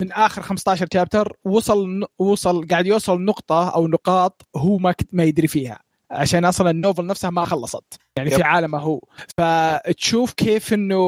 من 0.00 0.12
آخر 0.12 0.42
15 0.42 0.86
شابتر 0.92 1.36
وصل 1.44 2.06
وصل 2.18 2.66
قاعد 2.68 2.86
يوصل 2.86 3.20
نقطة 3.20 3.68
أو 3.68 3.88
نقاط 3.88 4.46
هو 4.56 4.78
ما 4.78 4.94
ما 5.12 5.24
يدري 5.24 5.48
فيها 5.48 5.80
عشان 6.10 6.44
أصلا 6.44 6.70
النوفل 6.70 7.06
نفسها 7.06 7.30
ما 7.30 7.44
خلصت 7.44 7.84
يعني 8.16 8.30
يب. 8.30 8.36
في 8.36 8.42
عالمه 8.42 8.78
هو 8.78 9.00
فتشوف 9.38 10.32
كيف 10.32 10.74
إنه 10.74 11.00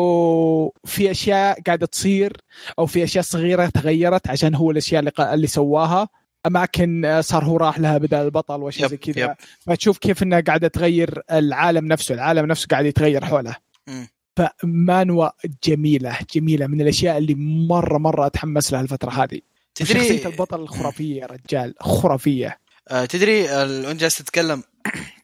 في 0.84 1.10
أشياء 1.10 1.60
قاعدة 1.66 1.86
تصير 1.86 2.36
أو 2.78 2.86
في 2.86 3.04
أشياء 3.04 3.24
صغيرة 3.24 3.66
تغيرت 3.66 4.28
عشان 4.28 4.54
هو 4.54 4.70
الأشياء 4.70 5.00
اللي, 5.00 5.12
اللي 5.34 5.46
سواها 5.46 6.08
أماكن 6.46 7.04
آه، 7.04 7.20
صار 7.20 7.44
هو 7.44 7.56
راح 7.56 7.78
لها 7.78 7.98
بدل 7.98 8.16
البطل 8.18 8.62
وأشياء 8.62 8.88
زي. 8.88 8.96
كذا 8.96 9.36
فتشوف 9.60 9.98
كيف 9.98 10.22
إنها 10.22 10.40
قاعدة 10.40 10.68
تغير 10.68 11.22
العالم 11.32 11.86
نفسه 11.86 12.14
العالم 12.14 12.46
نفسه 12.46 12.66
قاعد 12.70 12.86
يتغير 12.86 13.24
حوله 13.24 13.56
مم. 13.86 14.08
فمانوا 14.36 15.30
جميلة 15.64 16.18
جميلة 16.34 16.66
من 16.66 16.80
الأشياء 16.80 17.18
اللي 17.18 17.34
مرة 17.68 17.98
مرة 17.98 18.26
أتحمس 18.26 18.72
لها 18.72 18.80
الفترة 18.80 19.10
هذه 19.10 19.40
تدري 19.74 20.00
شخصيه 20.00 20.26
البطل 20.26 20.60
الخرافيه 20.60 21.20
يا 21.20 21.26
رجال 21.26 21.74
خرافية 21.80 22.60
آه، 22.88 23.04
تدري 23.04 23.42
وانت 23.42 24.00
جالس 24.00 24.18
تتكلم 24.18 24.62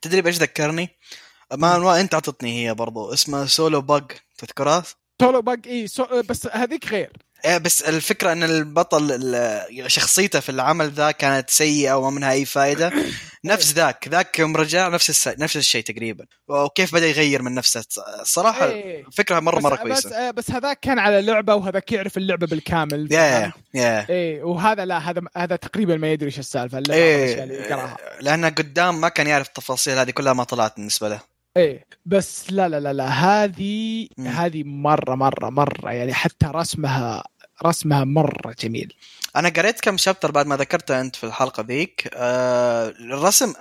تدري 0.02 0.22
بإيش 0.22 0.36
ذكرني؟ 0.36 0.88
ما 1.52 1.78
ما 1.78 2.00
أنت 2.00 2.14
أعطتني 2.14 2.66
هي 2.66 2.74
برضو 2.74 3.12
اسمها 3.12 3.46
Solo 3.46 3.80
Bug 3.80 4.04
تذكرها؟ 4.38 4.84
Solo 5.22 5.42
Bug 5.42 5.68
إي 5.68 5.86
سو 5.86 6.22
بس 6.28 6.46
هذيك 6.52 6.86
غير 6.86 7.12
بس 7.46 7.82
الفكرة 7.82 8.32
إن 8.32 8.42
البطل 8.42 9.12
ال- 9.12 9.90
شخصيته 9.92 10.40
في 10.40 10.48
العمل 10.48 10.90
ذا 10.90 11.10
كانت 11.10 11.50
سيئة 11.50 11.94
وما 11.94 12.10
منها 12.10 12.32
أي 12.32 12.44
فائده 12.44 12.92
نفس 13.44 13.72
ذاك 13.72 14.08
ذاك 14.08 14.38
يوم 14.38 14.56
رجع 14.56 14.88
نفس 14.88 15.10
الس... 15.10 15.28
نفس 15.28 15.56
الشيء 15.56 15.82
تقريبا. 15.82 16.24
وكيف 16.48 16.94
بدأ 16.94 17.06
يغير 17.06 17.42
من 17.42 17.54
نفسه؟ 17.54 17.84
صراحة 18.22 18.66
إيه. 18.66 19.04
فكرة 19.12 19.40
مرة 19.40 19.56
بس 19.56 19.62
مرة 19.64 19.74
بس, 19.74 19.82
كويسة. 19.82 20.16
آه، 20.16 20.30
بس 20.30 20.50
هذاك 20.50 20.80
كان 20.80 20.98
على 20.98 21.22
لعبة 21.22 21.54
وهذاك 21.54 21.92
يعرف 21.92 22.16
اللعبة 22.16 22.46
بالكامل. 22.46 23.12
يا 23.12 23.52
يا. 23.74 24.06
إيه 24.10 24.42
وهذا 24.42 24.84
لا 24.84 24.98
هذا 25.10 25.20
هذا 25.36 25.56
تقريبا 25.56 25.96
ما 25.96 26.12
يدري 26.12 26.26
إيش 26.26 26.38
السالفة. 26.38 26.78
اللي 26.78 26.94
إيه 26.94 27.36
يقراها. 27.52 27.96
لأنه 28.20 28.48
قدام 28.48 29.00
ما 29.00 29.08
كان 29.08 29.26
يعرف 29.26 29.48
التفاصيل 29.48 29.98
هذه 29.98 30.10
كلها 30.10 30.32
ما 30.32 30.44
طلعت 30.44 30.76
بالنسبة 30.76 31.08
له. 31.08 31.20
إيه 31.56 31.86
بس 32.06 32.52
لا 32.52 32.68
لا 32.68 32.80
لا 32.80 32.92
لا 32.92 33.08
هذه. 33.08 34.08
هذه 34.26 34.62
مرة 34.64 35.14
مرة 35.14 35.50
مرة 35.50 35.90
يعني 35.92 36.14
حتى 36.14 36.46
رسمها 36.46 37.24
رسمها 37.64 38.04
مرة 38.04 38.54
جميل 38.60 38.94
أنا 39.36 39.48
قريت 39.48 39.80
كم 39.80 39.96
شابتر 39.96 40.30
بعد 40.30 40.46
ما 40.46 40.56
ذكرته 40.56 41.00
أنت 41.00 41.16
في 41.16 41.24
الحلقة 41.24 41.62
ذيك 41.62 42.10
آه 42.14 42.88
الرسم 42.88 43.52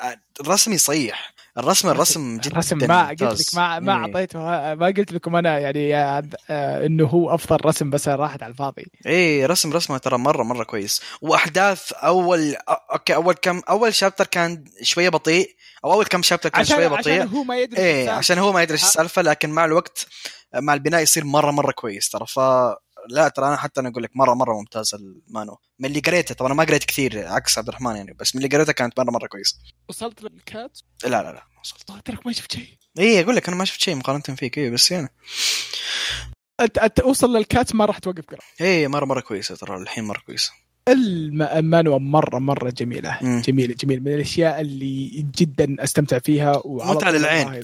الرسم 0.42 0.74
يصيح 0.74 1.34
الرسم 1.58 1.90
الرسم 1.90 2.38
جدا 2.38 2.52
الرسم 2.52 2.78
ما 2.78 3.08
قلت. 3.08 3.24
لك 3.24 3.56
ما 3.56 3.80
ما. 3.80 3.94
اعطيته 3.94 4.40
ما 4.74 4.94
قلت 4.98 5.12
لكم 5.12 5.36
أنا 5.36 5.60
يعني 5.60 5.96
آه، 5.96 6.24
آه، 6.50 6.86
إنه 6.86 7.06
هو 7.08 7.36
أفضل 7.36 7.58
رسم 7.66 7.90
بس 7.90 8.08
راحت 8.08 8.44
على 8.44 8.52
الفاضي 8.52 8.86
إيه 9.06 9.46
رسم 9.46 9.74
رسمه 9.74 9.98
ترى 9.98 10.18
مرة 10.18 10.44
مرة 10.44 10.64
كويس 10.64 11.02
وأحداث 11.22 11.94
اول 11.94 12.56
okay 12.92 13.16
أول 13.16 13.34
كم 13.34 13.62
أول 13.70 13.94
chapter 13.94 14.28
كان 14.28 14.64
شوية 14.82 15.10
بطيء 15.10 15.56
أو 15.86 15.94
أول 15.94 16.06
كم 16.06 16.22
chapter 16.22 16.50
كان 16.50 16.66
شوية 16.66 16.88
بطيء 16.88 17.22
عشان 17.22 17.28
هو 17.28 17.44
ما 17.44 17.58
يدري 17.58 17.82
إيه. 17.82 18.10
عشان 18.10 18.38
هو 18.38 18.54
ما 18.54 18.62
يدري 18.62 18.74
إيش 18.74 18.84
ها؟ 18.84 18.88
السالفة 18.88 19.22
لكن 19.22 19.50
مع 19.50 19.66
الوقت 19.66 20.08
مع 20.56 20.74
البناء 20.74 21.02
يصير 21.02 21.26
مرة 21.26 21.52
مرة 21.52 21.72
كويس 21.72 22.10
ترى 22.10 22.26
ف 22.28 22.40
لا 23.10 23.28
ترى 23.28 23.48
أنا 23.48 23.56
حتى 23.56 23.80
أنا 23.82 23.90
أقول 23.90 24.04
لك 24.04 24.12
مره 24.16 24.34
مرة 24.34 24.54
ممتاز 24.60 24.96
المانو 24.96 25.58
من 25.80 25.90
اللي 25.90 26.00
قريته 26.00 26.36
طبعا 26.36 26.48
أنا 26.52 26.58
ما 26.58 26.64
قريت 26.64 26.84
كثير 26.84 27.28
عكس 27.28 27.58
عبد 27.58 27.68
الرحمن 27.68 27.96
يعني 27.96 28.14
بس 28.14 28.36
من 28.36 28.44
اللي 28.44 28.56
قريته 28.58 28.72
كانت 28.74 29.00
مره 29.00 29.12
مرة 29.12 29.28
كويسه 29.28 29.58
وصلت 29.90 30.24
للكات 30.24 30.80
لا 31.04 31.10
لا 31.10 31.24
لا 31.24 31.32
ما 31.34 31.60
وصلت. 31.62 32.06
تراك 32.06 32.26
ما 32.28 32.32
شفت 32.34 32.54
شيء. 32.54 32.78
إي 33.00 33.22
أقول 33.24 33.36
لك 33.36 33.48
أنا 33.48 33.58
ما 33.58 33.66
شفت 33.66 33.82
شيء 33.82 33.96
مقارنة 33.96 34.22
فيك 34.36 34.58
إي 34.58 34.70
بس 34.70 34.92
يعني. 34.92 35.10
انت 36.60 36.78
أنت 36.78 37.00
اوصل 37.00 37.38
للكات 37.38 37.76
ما 37.76 37.86
راح 37.86 37.98
توقف 37.98 38.26
قراءة. 38.26 38.44
إي 38.62 38.88
مره 38.88 39.06
مرة 39.06 39.20
كويسة 39.22 39.56
ترى 39.56 39.78
الحين 39.78 40.04
مرة 40.04 40.20
كويسة. 40.20 40.52
الم- 40.88 41.42
المانوا 41.42 42.00
مره 42.00 42.40
مرة 42.40 42.70
جميلة. 42.70 43.18
مم. 43.22 43.42
جميله 43.42 43.76
جميلة. 43.80 44.02
من 44.02 44.14
الأشياء 44.14 44.62
اللي 44.62 45.26
جدا 45.38 45.84
أستمتع 45.84 46.20
فيها 46.20 46.54
طول 46.54 47.14
للعين. 47.14 47.64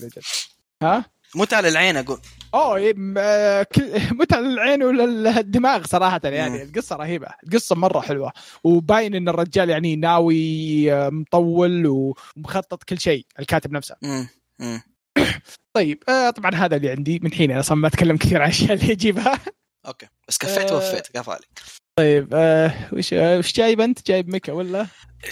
ها؟ 0.84 1.06
متعة 1.36 1.62
للعين 1.62 1.98
أقول. 1.98 2.20
أوه 2.54 2.76
إيه، 2.76 2.96
آه، 3.18 3.64
كل- 3.64 3.92
متعه 4.20 4.40
للعين 4.40 4.84
وللدماغ 4.84 5.84
صراحة 5.86 6.22
يعني. 6.24 6.64
القصة 6.64 6.96
رهيبة. 6.96 7.28
القصة 7.44 7.76
مرة 7.76 8.00
حلوة. 8.02 8.32
وباين 8.64 9.16
إن 9.16 9.30
الرجال 9.30 9.70
يعني 9.70 9.96
ناوي 9.96 10.94
آه، 10.94 11.10
مطول 11.10 11.88
ومخطط 11.88 12.84
كل 12.84 13.00
شيء 13.00 13.26
الكاتب 13.40 13.72
نفسه. 13.72 13.96
مم. 14.02 14.28
مم. 14.60 14.82
طيب 15.78 16.04
آه، 16.10 16.30
طبعا 16.30 16.56
هذا 16.56 16.76
اللي 16.76 16.90
عندي 16.90 17.20
من 17.24 17.34
حين 17.34 17.52
أنا 17.52 17.60
أصلا 17.60 17.78
ما 17.78 17.88
أتكلم 17.88 18.18
كثير 18.18 18.42
عن 18.42 18.48
الأشياء 18.48 18.74
اللي 18.74 18.90
يجيبها. 18.92 19.40
okay 19.88 20.08
بس 20.28 20.38
كفيت 20.38 20.72
آه. 20.72 20.76
ووفيت 20.76 21.08
كفى 21.08 21.32
عليك 21.32 21.60
طيب 22.00 22.30
آه، 22.34 22.74
وش 22.94 23.14
آه، 23.14 23.38
وش 23.38 23.54
جايب 23.54 23.82
أنت؟ 23.82 24.08
جايب 24.08 24.30
mecha 24.30 24.54
ولا؟ 24.54 24.88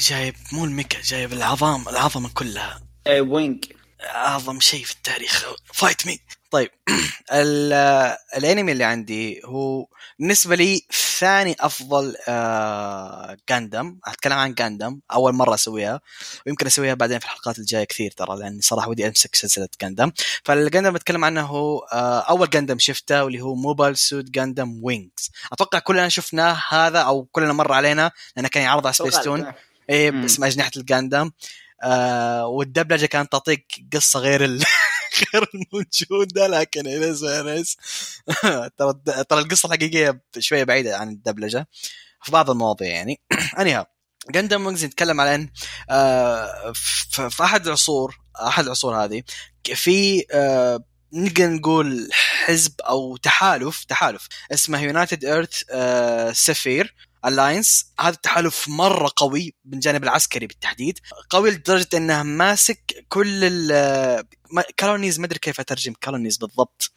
جايب 0.09 0.33
مو 0.53 0.65
ال 0.65 0.71
mecha 0.71 1.01
جايب 1.01 1.33
العظام 1.33 1.89
العظمة 1.89 2.29
كلها. 2.33 2.81
إيه، 3.07 3.21
Wing 3.21 3.65
أعظم 4.01 4.59
شيء 4.59 4.83
في 4.83 4.91
التاريخ. 4.95 5.45
fight 5.73 6.07
me 6.07 6.19
طيب 6.51 6.69
ال- 7.33 8.15
الانمي 8.37 8.71
اللي 8.71 8.83
عندي 8.83 9.41
هو 9.45 9.87
بالنسبة 10.19 10.55
لي 10.55 10.81
ثاني 11.19 11.55
أفضل 11.59 12.15
آه 12.27 13.37
Gundam 13.49 13.99
أتكلم 14.05 14.33
عن 14.33 14.53
Gundam 14.53 14.99
أول 15.11 15.33
مرة 15.33 15.53
أسويها. 15.53 16.01
ويمكن 16.45 16.65
أسويها 16.65 16.93
بعدين 16.93 17.19
في 17.19 17.25
الحلقات 17.25 17.59
الجاية 17.59 17.83
كثير 17.83 18.11
ترى 18.11 18.39
لأن 18.39 18.59
صراحة 18.61 18.89
ودي 18.89 19.07
أمسك 19.07 19.35
سلسلة 19.35 19.67
Gundam 19.81 20.11
فال 20.43 20.56
Gundam 20.56 20.93
بتكلم 20.93 21.25
عنه 21.25 21.41
هو 21.41 21.79
آه 21.79 22.19
أول 22.19 22.49
Gundam 22.49 22.79
شفته 22.79 23.23
واللي 23.23 23.41
هو 23.41 23.55
Mobile 23.55 23.97
Suit 23.97 24.31
Gundam 24.31 24.79
Wings 24.83 25.31
أتوقع 25.53 25.79
كلنا 25.79 26.09
شفناه 26.09 26.61
هذا 26.69 26.99
أو 26.99 27.23
كلنا 27.31 27.53
مر 27.53 27.71
علينا 27.73 28.11
لأنه 28.35 28.47
كان 28.47 28.63
يعرض 28.63 28.85
على 28.87 28.93
سبيستون 28.93 29.53
إيه 29.89 30.11
مم. 30.11 30.21
باسم 30.21 30.43
اجنحه 30.43 30.71
ال 30.77 30.85
Gundam 30.85 31.31
آه 31.83 32.47
والدبلجة 32.47 33.05
كانت 33.05 33.31
تعطيك 33.31 33.65
قصة 33.93 34.19
غير 34.19 34.45
ال... 34.45 34.63
غير 35.33 35.49
الموجوده 35.55 36.47
لكن 36.47 36.87
at 36.87 36.95
least 36.95 37.15
at 37.15 37.23
least 37.23 37.77
ترى 38.77 38.93
ترى 39.29 39.39
القصة 39.39 39.67
الحقيقية 39.67 40.21
شوية 40.39 40.63
بعيدة 40.63 40.97
عن 40.97 41.09
الدبلجة 41.09 41.67
في 42.23 42.31
بعض 42.31 42.49
المواضيع 42.49 42.87
يعني. 42.87 43.19
anyhow 43.59 43.87
Gundam 44.29 44.65
Wings 44.65 44.85
نتكلم 44.85 45.21
على 45.21 45.35
إن 45.35 45.49
آه، 45.89 46.71
في 47.29 47.43
أحد 47.43 47.67
العصور 47.67 48.17
أحد 48.47 48.65
العصور 48.65 49.03
هذه 49.03 49.23
في 49.63 50.25
آه، 50.31 50.83
نقدر 51.13 51.49
نقول 51.49 52.09
حزب 52.11 52.81
أو 52.81 53.17
تحالف 53.17 53.83
تحالف 53.83 54.27
اسمه 54.53 54.81
United 54.81 55.25
Earth 55.25 55.63
Sphere. 56.37 56.95
Alliance 57.27 57.85
هذا 57.99 58.09
التحالف 58.09 58.69
مرة 58.69 59.11
قوي 59.15 59.55
من 59.65 59.73
الجانب 59.73 60.03
العسكري 60.03 60.47
بالتحديد. 60.47 60.99
قوي 61.29 61.51
لدرجة 61.51 61.87
إنه 61.93 62.23
ماسك 62.23 63.05
كل 63.09 63.43
ال 64.57 64.64
colonies 64.64 65.19
ما 65.19 65.25
أدري 65.25 65.39
كيف 65.39 65.59
أترجم 65.59 65.93
colonies 66.01 66.37
بالضبط 66.37 66.91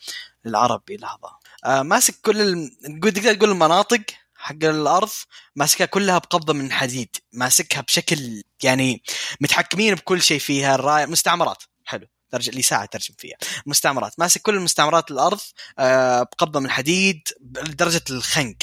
للعربي 0.45 0.97
لحظة. 0.97 1.39
آه، 1.65 1.83
ماسك 1.83 2.15
كل 2.23 2.41
ال... 2.41 2.71
تقدر 3.01 3.35
تقول 3.35 3.51
المناطق 3.51 4.01
حق 4.37 4.65
الأرض 4.65 5.11
ماسكها 5.57 5.85
كلها 5.85 6.19
بقبضة 6.19 6.53
من 6.53 6.73
حديد. 6.73 7.17
ماسكها 7.33 7.81
بشكل 7.81 8.43
يعني 8.63 9.03
متحكمين 9.41 9.95
بكل 9.95 10.23
شيء 10.23 10.39
فيها 10.39 10.75
الراي 10.75 11.07
مستعمرات. 11.07 11.63
حلو. 11.85 12.07
ترجم 12.31 12.53
لي 12.53 12.63
ساعة 12.63 12.85
ترجم 12.85 13.15
فيها. 13.19 13.37
مستعمرات. 13.67 14.13
ماسك 14.19 14.43
كل 14.43 14.55
المستعمرات 14.55 15.11
الأرض 15.11 15.41
آه، 15.79 16.23
بقبضة 16.23 16.61
من 16.61 16.71
حديد 16.71 17.29
لدرجة 17.41 18.05
الخنق. 18.11 18.57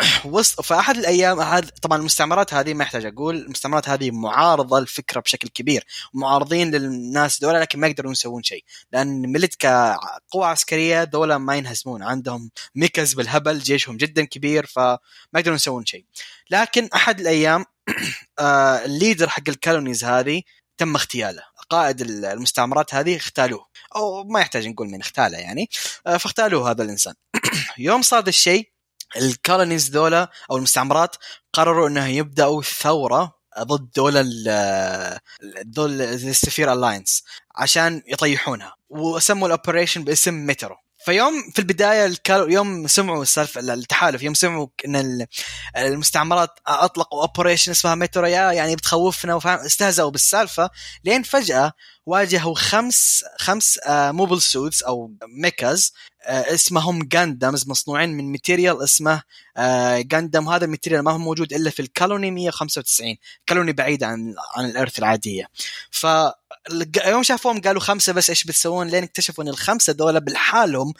وسط 0.24 0.60
فاحد 0.60 0.96
الأيام 0.96 1.40
أحد 1.40 1.68
طبعا 1.68 1.98
المستعمرات 1.98 2.54
هذه 2.54 2.74
ما 2.74 2.84
يحتاج 2.84 3.06
أقول 3.06 3.36
المستعمرات 3.36 3.88
هذه 3.88 4.10
معارضة 4.10 4.78
الفكرة 4.78 5.20
بشكل 5.20 5.48
كبير 5.48 5.84
معارضين 6.14 6.70
للناس 6.70 7.40
دول 7.40 7.54
لكن 7.54 7.80
ما 7.80 7.86
يقدرون 7.86 8.12
يسوون 8.12 8.42
شيء. 8.42 8.64
لأن 8.92 9.32
ملت 9.32 9.54
كقوة 9.54 10.46
عسكرية 10.46 11.04
دولة 11.04 11.38
ما 11.38 11.56
ينهزمون 11.56 12.02
عندهم 12.02 12.50
mechas 12.74 13.14
بالهبل 13.14 13.58
جيشهم 13.58 13.96
جدا 13.96 14.24
كبير 14.24 14.66
فما 14.66 14.98
يقدرون 15.34 15.56
يسوون 15.56 15.86
شيء. 15.86 16.04
لكن 16.50 16.88
أحد 16.94 17.20
الأيام 17.20 17.64
آه، 18.38 18.84
ال 18.84 18.90
leader 18.90 19.28
حق 19.28 19.48
ال 19.48 19.54
colonies 19.54 20.04
هذه 20.04 20.42
تم 20.78 20.94
اغتياله. 20.94 21.42
قائد 21.70 22.00
المستعمرات 22.00 22.94
هذه 22.94 23.16
اغتالوه. 23.16 23.66
أو 23.96 24.24
ما 24.24 24.40
يحتاج 24.40 24.68
نقول 24.68 24.88
من 24.88 25.02
اغتاله 25.02 25.38
يعني. 25.38 25.70
آه، 26.06 26.16
فاغتالوه 26.16 26.70
هذا 26.70 26.82
الإنسان. 26.82 27.14
يوم 27.78 28.02
صار 28.02 28.26
الشيء 28.28 28.70
ال 29.16 29.24
colonies 29.24 29.90
ذولا 29.90 30.30
أو 30.50 30.56
المستعمرات 30.56 31.16
قرروا 31.52 31.88
انه 31.88 32.06
يبدأوا 32.06 32.62
ثورة 32.62 33.40
ضد 33.60 33.90
دولة 33.96 34.22
دول 35.62 36.02
ال 36.02 36.12
Sphere 36.12 36.72
Alliance 36.72 37.24
عشان 37.56 38.02
يطيحونها 38.06 38.74
وسموا 38.88 39.46
ال 39.46 39.52
operation 39.52 40.04
باسم 40.04 40.34
Meteor 40.34 40.76
فيوم 41.04 41.50
في 41.52 41.58
البداية 41.58 42.06
ال 42.06 42.13
colo- 42.13 42.48
يوم 42.48 42.86
سمعوا 42.86 43.22
السالفه 43.22 43.60
التحالف 43.60 44.22
يوم 44.22 44.34
سمعوا 44.34 44.66
إن 44.86 44.96
ال- 44.96 45.26
المستعمرات 45.76 46.50
أطلقوا 46.66 47.20
operation 47.22 47.70
اسمها 47.70 47.94
Meteor 47.94 48.26
يا 48.26 48.52
يعني 48.52 48.76
بتخوفنا 48.76 49.34
وفاهم 49.34 49.58
استهزأوا 49.58 50.10
بالسالفة 50.10 50.70
لين 51.04 51.22
فجأة 51.22 51.72
واجهوا 52.06 52.54
خمس 52.54 53.24
خمس 53.38 53.78
آه 53.86 54.10
mobile 54.12 54.42
suits 54.42 54.82
أو 54.82 55.12
mechas 55.42 55.92
آه 56.19 56.19
اسمهم 56.26 57.02
Gundams 57.02 57.68
مصنوعين 57.68 58.10
من 58.10 58.32
material 58.32 58.82
اسمه 58.84 59.22
آه 59.56 60.00
Gundam 60.00 60.48
هذا 60.48 60.64
ال 60.64 60.68
material 60.68 61.02
ما 61.04 61.12
هو 61.12 61.18
موجود 61.18 61.52
إلا 61.52 61.70
في 61.70 61.80
ال 61.80 61.87
colony 61.87 62.30
195 62.30 63.16
colony 63.46 63.72
بعيده 63.72 64.06
عن 64.06 64.34
عن 64.56 64.64
ال 64.70 64.75
earth 64.75 64.98
العادية. 64.98 65.48
ف 65.90 66.06
يوم 67.06 67.22
شافوهم 67.22 67.60
قالوا 67.60 67.80
خمسة 67.80 68.12
بس 68.12 68.30
إيش 68.30 68.44
بتسوون؟ 68.44 68.88
لين 68.88 69.02
اكتشفوا 69.02 69.44
إن 69.44 69.48
الخمسة 69.48 69.92
دول 69.92 70.20
بالحالهم 70.20 70.92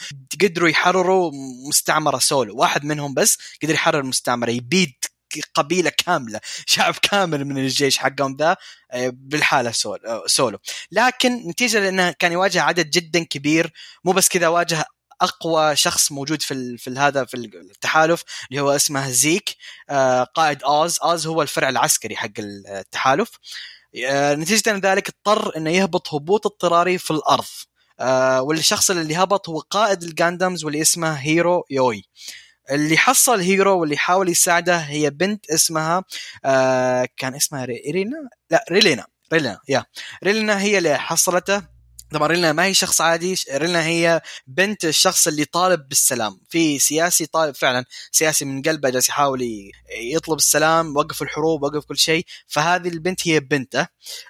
قدروا 0.43 0.69
يحرروا 0.69 1.31
مستعمرة 1.69 2.19
سولو. 2.19 2.57
واحد 2.57 2.85
منهم 2.85 3.15
بس 3.15 3.39
قدر 3.63 3.75
يحرر 3.75 4.03
مستعمرة 4.03 4.51
يبيد 4.51 4.93
قبيلة 5.55 5.91
كاملة 6.07 6.41
شعب 6.67 6.95
كامل 7.03 7.45
من 7.45 7.59
الجيش 7.59 7.99
حقهم 7.99 8.37
ذا 8.37 8.57
آه، 8.91 9.13
بالحالة 9.15 9.71
sol- 9.71 10.07
آه، 10.07 10.23
سولو. 10.27 10.59
لكن 10.93 11.49
نتيجة 11.49 11.81
لأنه 11.81 12.11
كان 12.11 12.33
يواجه 12.33 12.63
عدد 12.63 12.91
جدا 12.91 13.25
كبير 13.25 13.73
مو 14.05 14.13
بس 14.13 14.29
كذا 14.29 14.49
واجه 14.49 14.85
أقوى 15.21 15.77
شخص 15.77 16.13
موجود 16.13 16.43
في 16.43 16.79
في 16.79 16.91
هذا 16.91 17.25
في 17.25 17.35
التحالف 17.37 18.23
اللي 18.51 18.61
هو 18.63 18.71
اسمه 18.71 19.11
Zechs 19.11 19.57
آه، 19.91 20.25
قائد 20.25 20.63
OZ 20.63 20.99
OZ 21.03 21.27
هو 21.27 21.43
الفرع 21.43 21.69
العسكري 21.69 22.17
حق 22.17 22.31
التحالف. 22.39 23.31
آه، 24.07 24.35
نتيجة 24.35 24.77
ذلك 24.77 25.09
اضطر 25.09 25.57
إنه 25.57 25.71
يهبط 25.71 26.15
هبوط 26.15 26.47
اضطراري 26.47 26.99
في 26.99 27.11
الأرض. 27.11 27.45
آه، 28.01 28.43
والشخص 28.43 28.91
اللي 28.91 29.17
هبط 29.17 29.49
هو 29.49 29.59
قائد 29.59 30.03
ال 30.03 30.11
Gundams 30.11 30.65
واللي 30.65 30.83
اسمه 30.83 31.13
هيرو 31.13 31.65
يوي. 31.71 32.05
اللي 32.71 32.97
حصل 32.99 33.41
هيرو 33.41 33.81
واللي 33.81 33.97
حاول 33.97 34.29
يساعده 34.29 34.77
هي 34.79 35.11
بنت 35.11 35.51
اسمها 35.51 36.05
كان 37.17 37.35
اسمها 37.35 37.65
ري- 37.65 37.91
رينا؟ 37.93 38.17
لا 38.51 38.65
ريلينا. 38.71 39.07
ريلينا 39.33 39.61
يا. 39.69 39.85
ريلينا 40.25 40.61
هي 40.61 40.79
اللي 40.79 40.99
حصلته. 40.99 41.80
طبعا 42.13 42.29
ريلينا 42.29 42.53
ما 42.53 42.65
هي 42.65 42.75
شخص 42.75 43.01
عادي 43.01 43.35
ريلينا 43.53 43.85
هي 43.85 44.21
بنت 44.47 44.85
الشخص 44.85 45.27
اللي 45.29 45.45
طالب 45.45 45.89
بالسلام 45.89 46.41
في 46.49 46.79
سياسي 46.79 47.27
طالب 47.27 47.55
فعلا 47.55 47.85
سياسي 48.13 48.45
من 48.45 48.63
قلبه 48.63 48.91
جالس 48.91 49.09
يحاول 49.09 49.71
يطلب 50.03 50.37
السلام 50.39 50.97
وقف 50.97 51.23
الحروب 51.23 51.63
وقف 51.63 51.85
كل 51.85 51.99
شيء 51.99 52.25
فهذه 52.47 52.89
البنت 52.89 53.29
هي 53.29 53.41
بنته 53.41 53.87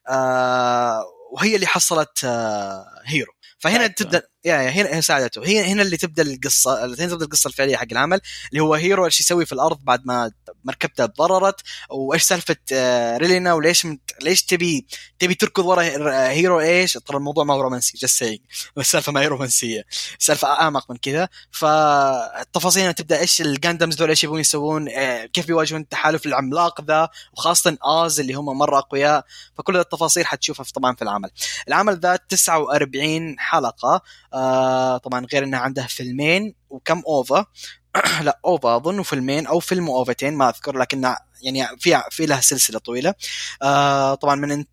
آه 0.09 1.05
وهي 1.33 1.55
اللي 1.55 1.66
حصلت 1.66 2.25
آه 2.25 2.85
هيرو 3.07 3.33
فهنا 3.59 3.79
ساعدته. 3.79 4.05
تبدأ 4.05 4.23
يا 4.44 4.57
يا 4.57 4.70
هنا 4.70 4.96
هي 4.96 5.03
ساعدته. 5.03 5.46
هي 5.46 5.72
هنا 5.72 5.83
اللي 5.83 5.96
تبدأ 5.96 6.22
القصة 6.22 6.85
هنا 6.85 6.94
تبدأ 6.94 7.24
القصة 7.24 7.48
الفعلية 7.48 7.76
حق 7.76 7.87
العمل 7.92 8.20
اللي 8.50 8.62
هو 8.62 8.74
هيرو 8.74 9.05
إيش 9.07 9.20
يسوي 9.20 9.46
في 9.46 9.53
الأرض 9.53 9.79
بعد 9.85 10.07
ما 10.07 10.33
مركبته 10.64 11.07
تضررت 11.07 11.61
وإيش 11.90 12.22
سالفة 12.22 12.57
آه، 12.72 13.16
ريلينا 13.16 13.55
وليش 13.55 13.87
مت... 13.87 14.00
ليش 14.22 14.42
تبي 14.42 14.87
تبي 15.18 15.35
تركض 15.35 15.64
ورا 15.64 15.83
هيرو 16.29 16.61
إيش؟ 16.61 16.92
ترى 16.92 17.16
الموضوع 17.16 17.44
ما 17.44 17.55
هو 17.55 17.61
رومانسي 17.61 17.98
just 17.98 18.18
saying 18.18 18.38
السالفه 18.79 19.12
ما 19.12 19.20
هي 19.20 19.26
رومانسية. 19.26 19.85
السالفه 20.18 20.48
أعمق 20.48 20.90
من 20.90 20.96
كذا. 20.96 21.29
فالتفاصيل 21.50 22.83
هنا 22.83 22.92
تبدأ 22.92 23.20
إيش 23.20 23.40
ال 23.40 23.47
Gundams 23.47 23.94
دول 23.94 24.09
إيش 24.09 24.24
يبون 24.24 24.40
يسوون 24.40 24.88
آه، 24.88 25.26
كيف 25.26 25.46
بيواجهون 25.46 25.81
التحالف 25.81 26.26
العملاق 26.26 26.81
ذا 26.85 27.09
وخاصة 27.33 27.79
OZ 27.85 28.20
اللي 28.20 28.35
هم 28.35 28.59
مرة 28.59 28.79
أقوياء. 28.79 29.24
فكل 29.59 29.76
التفاصيل 29.76 30.26
حتشوفها 30.26 30.66
طبعا 30.74 30.94
في 30.94 31.03
العمل. 31.03 31.31
العمل 31.68 32.00
ذا 32.00 32.16
49 32.29 33.38
حلقة. 33.38 34.03
آه 34.35 34.97
طبعا 34.97 35.27
غير 35.33 35.45
انه 35.45 35.59
عنده 35.59 35.87
فيلمين 35.87 36.55
وكم 36.71 37.03
OVA 37.07 37.46
لا 38.27 38.40
OVA 38.44 38.76
أظن 38.77 38.99
وفيلمين 38.99 39.47
أو 39.47 39.61
فيلم 39.61 39.88
وأوفتين 39.88 40.35
ما 40.35 40.49
أذكر 40.49 40.79
لكن 40.79 41.14
يعني 41.43 41.66
في 41.79 42.03
في 42.11 42.27
لها 42.27 42.40
سلسلة 42.40 42.79
طويلة. 42.79 43.14
آه 43.62 44.14
طبعا 44.14 44.35
من 44.35 44.64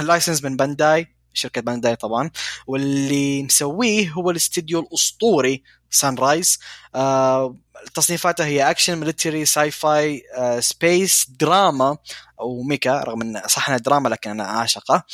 ال 0.00 0.06
license 0.06 0.44
من 0.44 0.56
بانداي 0.56 1.16
شركة 1.34 1.60
بانداي 1.60 1.96
طبعا. 1.96 2.30
واللي 2.66 3.42
مسويه 3.42 4.10
هو 4.10 4.30
الاستديو 4.30 4.80
الأسطوري 4.80 5.62
Sunrise 5.90 6.58
آه 6.94 7.56
تصنيفاته 7.94 8.44
هي 8.44 8.70
action 8.70 8.96
military 8.96 9.44
sci-fi 9.44 10.22
space 10.60 11.26
drama 11.30 11.96
أو 12.40 12.62
mecha 12.62 13.02
رغم 13.02 13.22
إن 13.22 13.42
صح 13.48 13.68
إنها 13.68 13.78
دراما 13.78 14.08
لكن 14.08 14.30
أنا 14.30 14.44
اعشقه 14.44 15.04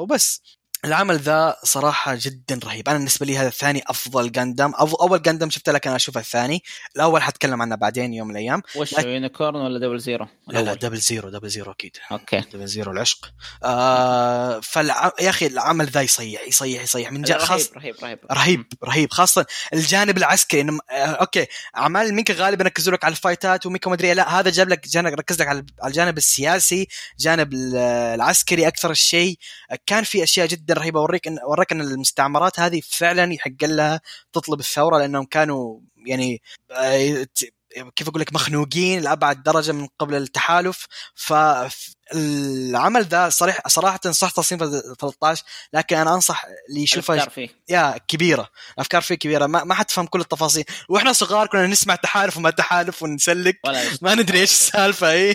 وبس. 0.00 0.42
العمل 0.84 1.16
ذا 1.18 1.56
صراحة 1.64 2.14
جدا 2.20 2.60
رهيب. 2.64 2.88
أنا 2.88 2.98
بالنسبة 2.98 3.26
لي 3.26 3.38
هذا 3.38 3.48
الثاني 3.48 3.82
أفضل 3.86 4.32
Gundam 4.32 4.72
أول 4.74 5.22
Gundam 5.22 5.50
شفته 5.50 5.72
لكن 5.72 5.90
أنا 5.90 5.96
أشوفه 5.96 6.20
الثاني. 6.20 6.62
الأول 6.96 7.22
حتكلم 7.22 7.62
عنه 7.62 7.76
بعدين 7.76 8.14
يوم 8.14 8.28
من 8.28 8.36
الأيام. 8.36 8.62
وش 8.76 8.94
لكن- 8.94 9.08
Unicorn 9.08 9.56
ولا 9.56 9.78
Double 9.78 9.98
Zero؟ 10.00 10.26
لا 10.48 10.58
لا. 10.62 10.74
Double 10.74 10.96
Zero 10.98 11.28
دبل 11.28 11.48
زيرو 11.48 11.72
أكيد. 11.72 11.96
okay. 12.12 12.40
Double 12.40 12.66
Zero 12.66 12.92
العشق. 12.92 13.32
آه 13.64 14.60
فالع... 14.60 15.12
يا 15.20 15.30
أخي 15.30 15.46
العمل 15.46 15.86
ذا 15.86 16.02
يصيح 16.02 16.48
يصيح 16.48 16.82
يصيح. 16.82 17.12
من 17.12 17.22
جا 17.22 17.38
خاص 17.38 17.72
رهيب 17.72 17.94
رهيب. 18.02 18.18
رهيب 18.32 18.66
رهيب. 18.84 19.12
خاصة 19.12 19.46
الجانب 19.74 20.18
العسكري 20.18 20.60
إنه 20.60 20.78
آه، 20.90 20.94
okay. 20.94 21.46
أعمال 21.76 22.14
mecha 22.14 22.34
غالبا 22.34 22.64
يركزوا 22.64 22.92
لك 22.92 23.04
على 23.04 23.12
الفايتات 23.12 23.66
و 23.66 23.70
mecha 23.70 23.90
مدري 23.90 24.08
إيه. 24.08 24.14
لا 24.14 24.40
هذا 24.40 24.50
جاب 24.50 24.68
لك 24.68 24.88
جانب 24.88 25.14
ركز 25.14 25.40
لك 25.42 25.48
على 25.48 25.64
الجانب 25.84 26.18
السياسي 26.18 26.88
جانب 27.18 27.52
ال- 27.52 27.76
العسكري 28.14 28.68
أكثر 28.68 28.90
الشيء 28.90 29.38
كان 29.86 30.04
في 30.04 30.22
أشياء 30.22 30.46
جدا 30.46 30.67
رهيبة. 30.74 31.00
أوريك 31.00 31.26
ان 31.26 31.38
وراك 31.44 31.72
إن 31.72 31.80
المستعمرات 31.80 32.60
هذه 32.60 32.80
فعلا 32.84 33.32
يحق 33.32 33.64
لها 33.64 34.00
تطلب 34.32 34.60
الثورة 34.60 34.98
لأنهم 34.98 35.24
كانوا 35.24 35.80
يعني 36.06 36.42
آه، 36.70 37.26
كيف 37.96 38.08
أقول 38.08 38.20
لك 38.20 38.32
مخنوقين 38.32 39.00
لأبعد 39.00 39.42
درجة 39.42 39.72
من 39.72 39.88
قبل 39.98 40.14
التحالف. 40.14 40.86
فالعمل 41.14 43.04
ذا 43.04 43.28
صريح 43.28 43.68
صراحة 43.68 44.00
صح 44.10 44.30
تصنيفه 44.30 44.94
13 44.94 45.44
لكن 45.72 45.96
أنا 45.96 46.14
أنصح 46.14 46.44
اللي 46.68 46.82
يشوفه 46.82 47.14
الأفكار 47.14 47.34
فيه. 47.34 47.48
يا 47.68 47.98
كبيرة. 48.08 48.48
أفكار 48.78 49.02
فيه 49.02 49.14
كبيرة. 49.14 49.46
ما, 49.46 49.64
ما 49.64 49.74
حتفهم 49.74 50.06
كل 50.06 50.20
التفاصيل. 50.20 50.64
وإحنا 50.88 51.12
صغار 51.12 51.46
كنا 51.46 51.66
نسمع 51.66 51.94
تحالف 51.94 52.36
وما 52.36 52.50
تحالف 52.50 53.02
ونسلك. 53.02 53.60
ما 54.02 54.14
ندري 54.14 54.40
إيش 54.40 54.50
السالفة 54.50 55.10
اي 55.10 55.34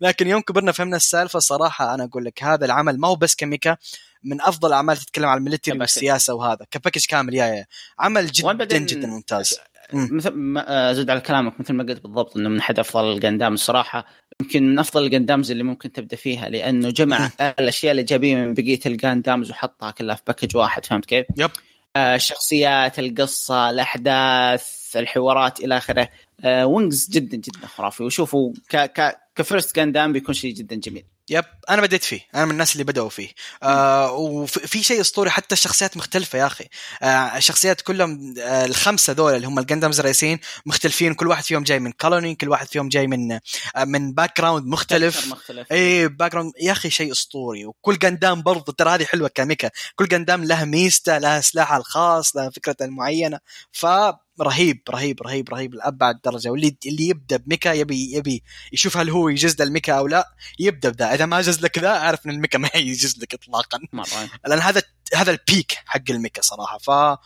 لكن 0.00 0.28
يوم 0.28 0.40
كبرنا 0.40 0.72
فهمنا 0.72 0.96
السالفة 0.96 1.38
صراحة 1.38 1.94
أنا 1.94 2.04
أقول 2.04 2.24
لك 2.24 2.42
هذا 2.42 2.64
العمل 2.64 3.00
ما 3.00 3.08
هو 3.08 3.16
بس 3.16 3.34
كميكا. 3.34 3.76
من 4.24 4.40
أفضل 4.40 4.68
الاعمال 4.68 4.96
تتكلم 4.96 5.26
عن 5.26 5.38
ال 5.38 5.42
military. 5.42 5.78
والسياسة 5.78 6.34
وهذا. 6.34 6.66
ك 6.70 6.74
package 6.74 7.04
كامل. 7.06 7.34
yeah 7.34 7.46
yeah. 7.46 7.66
عمل 7.98 8.26
جدا 8.26 8.64
جدا 8.78 9.06
ممتاز. 9.08 9.58
مم. 9.92 10.08
مثل 10.12 10.30
ما- 10.30 10.90
آه، 10.90 10.92
زد 10.92 11.10
على 11.10 11.20
كلامك. 11.20 11.60
مثل 11.60 11.72
ما 11.74 11.84
قلت 11.84 12.02
بالضبط 12.02 12.36
إنه 12.36 12.48
من 12.48 12.58
أحد 12.58 12.78
أفضل 12.78 13.12
ال 13.12 13.18
Gundam 13.18 13.54
الصراحة. 13.54 14.06
يمكن 14.40 14.62
من 14.70 14.78
أفضل 14.78 15.04
ال 15.04 15.10
Gundams 15.10 15.50
اللي 15.50 15.62
ممكن 15.62 15.92
تبدأ 15.92 16.16
فيها 16.16 16.48
لأنه 16.48 16.90
جمع 16.90 17.30
الأشياء 17.40 17.92
الايجابيه 17.92 18.36
من 18.36 18.54
بقية 18.54 18.80
ال 18.86 18.94
Gundams 18.94 19.50
وحطها 19.50 19.90
كلها 19.90 20.14
في 20.14 20.22
package 20.26 20.56
واحد. 20.56 20.86
فهمت 20.86 21.04
كيف؟ 21.04 21.26
yep. 21.36 21.50
آه، 21.96 22.14
الشخصيات 22.14 22.98
القصة 22.98 23.70
الأحداث 23.70 24.96
الحوارات 24.96 25.60
إلى 25.60 25.76
آخره. 25.76 26.08
آه، 26.44 26.66
Wings 26.66 27.08
جدا 27.10 27.36
جدا 27.36 27.66
خرافي. 27.66 28.02
وشوفوا 28.02 28.52
ك 28.68 28.76
ك 28.76 29.16
ك 29.36 29.43
first 29.43 29.76
Gundam 29.76 30.12
بيكون 30.12 30.34
شيء 30.34 30.54
جدا 30.54 30.76
جميل. 30.76 31.04
yep 31.30 31.44
أنا 31.70 31.82
بديت 31.82 32.04
فيه 32.04 32.20
أنا 32.34 32.44
من 32.44 32.50
الناس 32.50 32.72
اللي 32.72 32.84
بدأوا 32.84 33.08
فيه. 33.08 33.28
آه 33.62 34.12
وفي 34.12 34.82
شيء 34.82 35.00
أسطوري 35.00 35.30
حتى 35.30 35.52
الشخصيات 35.54 35.96
مختلفة 35.96 36.38
يا 36.38 36.46
أخي. 36.46 36.64
آه 37.02 37.36
الشخصيات 37.36 37.80
كلهم 37.80 38.34
آه 38.38 38.64
الخمسة 38.64 39.12
دول 39.12 39.34
اللي 39.36 39.46
هم 39.46 39.58
ال 39.58 39.63
Gundams 39.63 39.98
الرئيسيين 39.98 40.38
مختلفين 40.66 41.14
كل 41.14 41.26
واحد 41.26 41.44
فيهم 41.44 41.62
جاي 41.62 41.78
من 41.78 41.92
colony 41.92 42.34
كل 42.34 42.48
واحد 42.48 42.66
فيهم 42.66 42.88
جاي 42.88 43.06
من 43.06 43.32
آه 43.32 43.40
من 43.84 44.12
background 44.12 44.66
مختلف 44.66 45.26
مختلف. 45.28 45.72
اي 45.72 46.08
background 46.08 46.52
يا 46.60 46.72
أخي 46.72 46.90
شيء 46.90 47.12
أسطوري. 47.12 47.64
وكل 47.66 47.98
Gundam 47.98 48.42
برضه 48.42 48.72
ترى 48.72 48.90
هذه 48.90 49.04
حلوة 49.04 49.28
ك 49.34 49.39
mecha. 49.39 49.70
كل 49.96 50.08
Gundam 50.08 50.44
له 50.44 50.64
ميزته 50.64 51.18
له 51.18 51.40
سلاحه 51.40 51.76
الخاص 51.76 52.36
له 52.36 52.50
فكرته 52.50 52.84
المعينه 52.84 53.38
فرهيب 53.72 54.14
رهيب 54.40 54.82
رهيب 55.22 55.48
رهيب 55.50 55.74
لابعد 55.74 56.20
درجة. 56.24 56.48
واللي 56.48 56.76
اللي 56.86 57.08
يبدأ 57.08 57.36
ب 57.36 57.42
mecha 57.42 57.72
يبي 57.72 58.16
يبي 58.16 58.42
يشوف 58.72 58.96
هل 58.96 59.10
هو 59.10 59.28
يجز 59.28 59.62
ال 59.62 59.67
mecha 59.67 59.92
أو 59.92 60.06
لا 60.06 60.28
يبدأ 60.58 60.90
بذا. 60.90 61.14
إذا 61.14 61.26
ما 61.26 61.40
جز 61.40 61.60
لك 61.60 61.78
ذا 61.78 61.88
أعرف 61.88 62.26
إن 62.26 62.30
ال 62.30 62.35
mecha 62.35 62.58
ما 62.64 62.70
يجز 62.74 63.18
لك 63.18 63.34
اطلاقا. 63.34 63.78
مرة. 63.92 64.30
لأن 64.46 64.58
هذا 64.58 64.82
هذا 65.14 65.30
ال 65.30 65.40
peak 65.40 65.78
حق 65.86 66.10
ال 66.10 66.15
mecha 66.15 66.42
صراحة. 66.42 66.78
ف 66.78 66.90
آه 66.90 67.18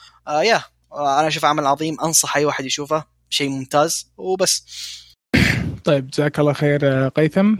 yeah 0.42 0.62
آه 0.92 1.20
أنا 1.20 1.28
أشوف 1.28 1.44
عمل 1.44 1.66
عظيم. 1.66 2.00
أنصح 2.00 2.36
أي 2.36 2.44
واحد 2.44 2.64
يشوفه. 2.64 3.04
شيء 3.30 3.48
ممتاز. 3.48 4.12
وبس. 4.16 4.64
طيب 5.84 6.10
جزاك 6.10 6.40
الله 6.40 6.52
خير 6.52 6.80
آه، 6.82 7.08
قيثم. 7.08 7.56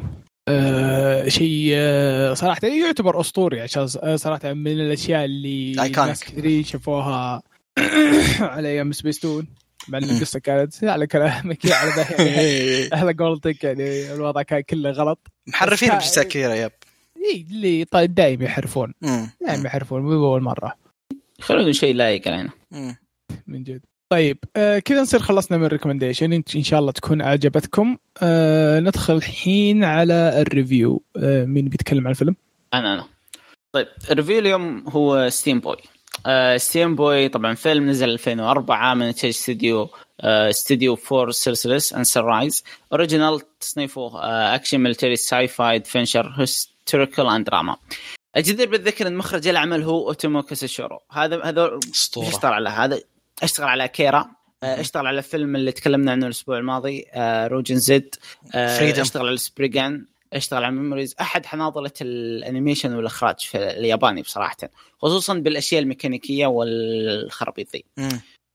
آه 0.49 1.29
شيء 1.29 1.71
آه 1.75 2.35
صراحة 2.35 2.67
يعتبر 2.67 3.21
أسطوري. 3.21 3.61
عشان 3.61 3.89
آه، 4.03 4.17
صراحة 4.17 4.53
من 4.53 4.73
الأشياء 4.73 5.25
اللي. 5.25 5.73
ناس 5.73 6.25
كثيرين 6.25 6.65
شافوها 6.65 7.43
على 8.55 8.69
أيام 8.69 8.93
سبيستون 8.93 9.47
مع 9.89 9.99
ان. 9.99 10.05
القصة 10.05 10.39
كانت 10.39 10.85
على 10.85 11.07
كلامك 11.07 11.73
على 11.73 12.07
يعني 12.19 12.89
على 13.01 13.13
قولتك 13.13 13.65
يعني 13.65 14.15
الوضع 14.15 14.43
كان 14.43 14.61
كله 14.61 14.91
غلط. 14.91 15.19
محرفين 15.47 15.89
كثيرة 16.23 16.55
yep. 16.55 16.73
إي 17.17 17.47
اللي 17.51 17.85
طيب 17.85 18.15
دايم 18.15 18.43
يحرفون. 18.43 18.95
دايم 19.47 19.67
يحرفون 19.67 20.03
مو 20.03 20.13
اول 20.13 20.43
مرة. 20.43 20.75
خلونا 21.41 21.73
شيء 21.73 21.95
لايق 21.95 22.29
علينا. 22.29 22.51
من 23.47 23.63
جد. 23.63 23.81
طيب 24.11 24.39
آه 24.57 24.79
كذا 24.79 25.03
نصير 25.03 25.21
خلصنا 25.21 25.59
من 25.59 25.65
ال 25.65 25.69
recommendation 25.69 26.33
ان 26.33 26.63
شاء 26.63 26.81
الله 26.81 26.93
تكون 26.93 27.21
أعجبتكم. 27.21 27.97
آه 28.23 28.81
ندخل 28.81 29.17
الحين 29.17 29.85
على 29.85 30.43
ال 30.43 30.50
review. 30.50 31.03
آه 31.17 31.45
مين 31.45 31.69
بيتكلم 31.69 32.05
عن 32.07 32.11
الفيلم؟ 32.11 32.37
أنا 32.75 32.95
أنا. 32.95 33.05
طيب 33.73 33.87
ال 34.11 34.15
review 34.15 34.39
اليوم 34.39 34.85
هو 34.89 35.29
Steamboy 35.29 35.77
Steamboy 36.57 37.29
طبعا 37.29 37.55
فيلم 37.55 37.91
نزل 37.91 38.11
2004 38.11 38.95
من 38.95 39.03
انتاج 39.03 39.29
استديو 39.29 39.91
آه 40.21 40.51
studio 40.51 40.97
4 40.97 41.31
Celsius 41.31 41.93
and 41.93 42.05
Sunrise 42.05 42.65
original 42.93 43.41
تصنيفه 43.61 44.03
آه 44.03 44.55
action 44.55 44.79
military 44.79 45.17
sci-fi 45.17 45.77
adventure 45.77 46.35
historical 46.39 47.27
and 47.27 47.47
drama 47.47 47.77
الجدير 48.37 48.69
بالذكر 48.69 49.07
إن 49.07 49.17
مخرج 49.17 49.49
العمل 49.49 49.83
هو 49.83 50.09
أوتومو 50.09 50.43
كاتسوهيرو 50.43 51.01
هذا 51.11 51.47
إيش 51.47 51.91
أسطورة. 51.95 52.29
اشتغل 52.29 52.53
على 52.53 52.69
هذا 52.69 53.01
اشتغل 53.43 53.69
على 53.69 53.89
أكيرا. 53.89 54.31
آه، 54.63 54.81
اشتغل 54.81 55.07
على 55.07 55.19
الفيلم 55.19 55.57
اللي 55.57 55.73
تكلمنا 55.73 56.13
عنه 56.13 56.27
الأسبوع 56.27 56.59
الماضي 56.59 57.07
آه، 57.13 57.47
Roujin 57.47 57.77
Z. 57.77 58.15
آه،. 58.55 59.01
اشتغل 59.01 59.27
على 59.27 59.37
Spriggan 59.37 60.05
اشتغل 60.33 60.65
على 60.65 60.75
Memories 60.75 61.15
أحد 61.21 61.47
أباطرة 61.47 61.93
ال 62.01 62.10
animation 62.10 62.95
والإخراج 62.95 63.41
في 63.41 63.59
الياباني 63.59 64.23
بصراحة 64.23 64.57
خصوصا 65.03 65.35
بالأشياء 65.35 65.83
الميكانيكية 65.83 66.47
والخرابيط 66.47 67.69
ذي. 67.73 67.85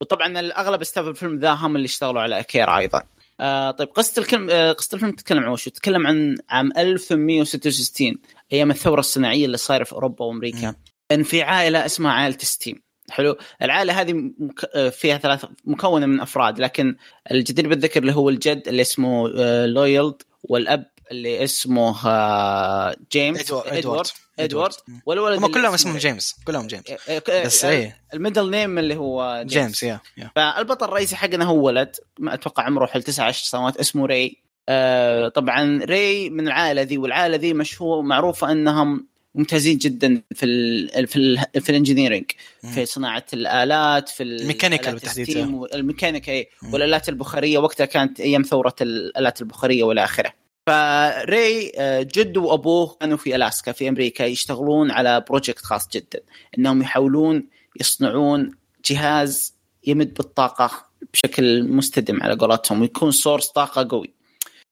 وطبعا 0.01 0.39
الأغلب 0.39 0.81
staff 0.81 1.03
الفيلم 1.03 1.39
ذا 1.39 1.51
هم 1.53 1.75
اللي 1.75 1.85
اشتغلوا 1.85 2.21
على 2.21 2.39
أكيرا 2.39 2.77
أيضا 2.77 3.03
آه 3.39 3.71
طيب 3.71 3.87
قصة 3.87 4.21
الكلم 4.21 4.49
آه 4.49 4.71
قصة 4.71 4.95
الفيلم 4.95 5.11
تتكلم 5.11 5.43
عن 5.43 5.49
وش؟ 5.49 5.65
تتكلم 5.65 6.07
عن 6.07 6.37
عام 6.49 6.71
1866 6.77 8.15
أيام 8.53 8.71
الثورة 8.71 8.99
الصناعية 8.99 9.45
اللي 9.45 9.57
صايرة 9.57 9.83
في 9.83 9.93
أوروبا 9.93 10.25
وأمريكا. 10.25 10.75
ان 11.11 11.23
في 11.23 11.41
عائله 11.41 11.85
اسمها 11.85 12.11
عائلة 12.11 12.37
Steam 12.37 12.81
حلو 13.09 13.37
العائلة 13.61 14.01
هذه 14.01 14.13
مك... 14.13 14.65
آه، 14.75 14.89
فيها 14.89 15.17
ثلاث 15.17 15.45
مكونة 15.65 16.05
من 16.05 16.21
أفراد 16.21 16.59
لكن 16.59 16.95
الجدير 17.31 17.69
بالذكر 17.69 18.01
اللي 18.01 18.13
هو 18.13 18.29
الجد 18.29 18.67
اللي 18.67 18.81
اسمه 18.81 19.33
آه 19.37 19.65
لويد 19.65 20.21
والأب 20.43 20.92
اللي 21.11 21.43
اسمه 21.43 22.07
آه 22.07 22.95
جيمس 23.11 23.51
إدوارد 23.51 24.07
إدوارد. 24.39 24.73
والولد 25.05 25.37
هم 25.43 25.47
كلهم 25.51 25.65
اسمه 25.65 25.75
اسمهم 25.75 25.97
جيمس. 25.97 26.35
كلهم 26.45 26.67
جيمس. 26.67 26.83
آه، 27.09 27.21
آه، 27.29 27.45
بس 27.45 27.65
آه، 27.65 27.69
إيه. 27.69 27.97
ال 28.13 28.19
middle 28.19 28.49
name 28.51 28.79
اللي 28.79 28.95
هو 28.95 29.43
جيمس. 29.47 29.83
yeah 29.83 29.99
yeah. 30.17 30.31
فالبطل 30.35 30.85
الرئيسي 30.85 31.15
حقنا 31.15 31.45
هو 31.45 31.65
ولد. 31.65 31.95
ما 32.19 32.33
أتوقع 32.33 32.63
عمره 32.63 32.85
حول 32.85 33.03
19 33.03 33.45
سنوات. 33.45 33.77
اسمه 33.77 34.05
ري. 34.05 34.37
آه 34.69 35.27
طبعا 35.27 35.79
ري 35.85 36.29
من 36.29 36.47
العائلة 36.47 36.81
ذي 36.81 36.97
والعائلة 36.97 37.35
ذي 37.37 37.53
مشهور 37.53 38.01
معروفة 38.01 38.51
إنهم 38.51 39.07
ممتازين 39.35 39.77
جدا 39.77 40.21
في 40.35 40.45
ال 40.45 41.07
في 41.07 41.15
ال 41.19 41.61
في 41.61 41.69
ال 41.69 41.74
engineering 41.74 42.25
في 42.73 42.85
صناعة 42.85 43.25
الآلات 43.33 44.09
في 44.09 44.23
ال- 44.23 44.41
ال 44.41 44.46
mechanical 44.46 44.87
آلات 44.89 44.93
بالتحديد، 45.01 45.29
إيه، 45.37 45.43
مم. 45.45 46.73
والآلات 46.73 47.09
البخارية. 47.09 47.57
وقتها 47.57 47.85
كانت 47.85 48.19
أيام 48.19 48.41
ثورة 48.41 48.75
الآلات 48.81 49.41
البخارية 49.41 49.83
والى 49.83 50.03
اخره 50.03 50.33
فري 50.67 51.71
آه، 51.77 52.01
جده 52.01 52.41
وأبوه 52.41 52.97
كانوا 52.99 53.17
في 53.17 53.35
ألاسكا 53.35 53.71
في 53.71 53.89
أمريكا 53.89 54.23
يشتغلون 54.23 54.91
على 54.91 55.25
project 55.29 55.65
خاص 55.65 55.87
جدا. 55.89 56.19
إنهم 56.57 56.81
يحاولون 56.81 57.47
يصنعون 57.79 58.51
جهاز 58.85 59.55
يمد 59.87 60.13
بالطاقة 60.13 60.85
بشكل 61.13 61.63
مستديم 61.63 62.23
على 62.23 62.35
قولتهم 62.35 62.81
ويكون 62.81 63.11
source 63.11 63.47
طاقة 63.47 63.87
قوي. 63.89 64.13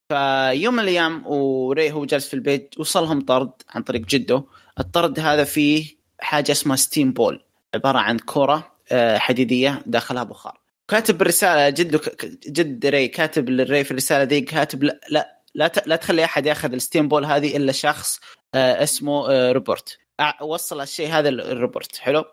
فيوم 0.09 0.73
من 0.73 0.79
الأيام 0.79 1.27
وري 1.27 1.91
هو 1.91 2.05
جالس 2.05 2.27
في 2.27 2.33
البيت 2.33 2.79
وصلهم 2.79 3.21
طرد 3.21 3.51
عن 3.69 3.83
طريق 3.83 4.01
جده. 4.01 4.43
الطرد 4.79 5.19
هذا 5.19 5.43
فيه 5.43 5.85
حاجة 6.19 6.51
اسمها 6.51 6.75
steam 6.75 7.13
ball 7.13 7.41
عبارة 7.75 7.99
عن 7.99 8.17
كرة 8.17 8.71
آه، 8.91 9.17
حديدية 9.17 9.81
داخلها 9.85 10.23
بخار. 10.23 10.61
كاتب 10.87 11.17
بالرساله 11.17 11.69
جده 11.69 12.01
جد 12.47 12.85
ري 12.85 13.07
كاتب 13.07 13.49
للري 13.49 13.83
في 13.83 13.91
الرسالة 13.91 14.23
ذي 14.23 14.41
كاتب 14.41 14.83
لا 14.83 14.99
لا 15.09 15.40
لا, 15.55 15.67
ت- 15.67 15.87
لا 15.87 15.95
تخلي 15.95 16.23
أحد 16.23 16.45
يأخذ 16.45 16.73
ال 16.73 16.79
steam 16.79 17.07
ball 17.07 17.25
هذه 17.25 17.57
إلا 17.57 17.71
شخص 17.71 18.19
آه، 18.55 18.83
اسمه 18.83 19.29
آه، 19.31 19.51
روبرت. 19.51 19.97
وصل 20.41 20.81
الشيء 20.81 21.09
هذا 21.11 21.29
للروبرت 21.29 21.97
حلو؟ 21.97 22.25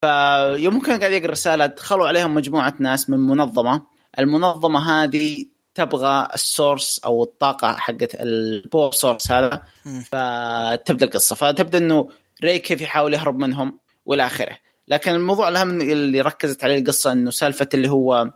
فيوم 0.00 0.80
كان 0.80 1.00
قاعد 1.00 1.12
يقرأ 1.12 1.24
الرساله 1.24 1.66
دخلوا 1.66 2.08
عليهم 2.08 2.34
مجموعة 2.34 2.74
ناس 2.78 3.10
من 3.10 3.18
منظمه 3.18 3.82
المنظمة 4.18 5.02
هذه 5.04 5.44
تبغى 5.74 6.28
ال 6.34 6.43
source 6.43 7.00
أو 7.04 7.22
الطاقة 7.22 7.72
حقت 7.76 8.14
ال 8.14 8.27
power 8.27 8.92
source 8.92 9.30
هذا. 9.32 9.62
فتبدأ 10.04 11.06
القصة. 11.06 11.36
فتبدأ 11.36 11.78
إنه 11.78 12.08
ري 12.44 12.58
كيف 12.58 12.80
يحاول 12.80 13.14
يهرب 13.14 13.38
منهم 13.38 13.78
وإلى 14.06 14.26
آخره. 14.26 14.58
لكن 14.88 15.14
الموضوع 15.14 15.48
الأهم 15.48 15.80
اللي 15.80 16.20
ركزت 16.20 16.64
عليه 16.64 16.78
القصة 16.78 17.12
إنه 17.12 17.30
سالفة 17.30 17.68
اللي 17.74 17.88
هو 17.90 18.30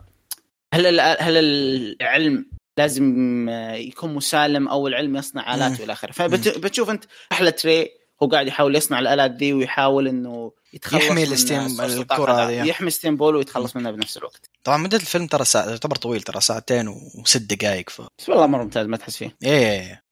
هل 0.74 1.00
هل 1.00 1.36
العلم 1.36 2.46
لازم 2.78 3.48
يكون 3.74 4.14
مسالم 4.14 4.68
أو 4.68 4.86
العلم 4.88 5.16
يصنع 5.16 5.54
آلات. 5.54 5.80
وإلى 5.80 5.92
آخره. 5.92 6.12
فبتشوف 6.12 6.90
أنت 6.90 7.04
رحله 7.32 7.54
ري 7.64 7.88
هو 8.22 8.26
قاعد 8.28 8.46
يحاول 8.46 8.76
يصنع 8.76 8.98
الآلات 8.98 9.30
دي 9.30 9.52
ويحاول 9.52 10.08
إنه 10.08 10.52
يتخلص 10.72 11.02
يحمي 11.04 11.26
من 11.26 11.32
ال 11.32 11.39
steam- 11.39 11.80
الطاقة 11.80 12.48
هذه. 12.48 12.66
يحمي 12.66 12.90
steam 12.90 13.16
ball 13.16 13.36
ويتخلص 13.36 13.76
منها 13.76 13.90
بنفس 13.90 14.16
الوقت. 14.16 14.50
طبعا 14.64 14.76
مدة 14.78 14.96
الفيلم 14.96 15.26
ترى 15.26 15.44
ساعة 15.44 15.68
يعتبر 15.70 15.96
طويل 15.96 16.22
ترى 16.22 16.40
ساعتين 16.40 16.88
وست 16.88 17.36
دقائق 17.54 17.90
ف 17.90 18.02
بس 18.18 18.28
والله 18.28 18.46
مرة 18.46 18.62
ممتاز 18.62 18.86
ما 18.86 18.96
تحس 18.96 19.16
فيه. 19.16 19.36
إيه 19.44 19.80
إيه. 19.80 20.02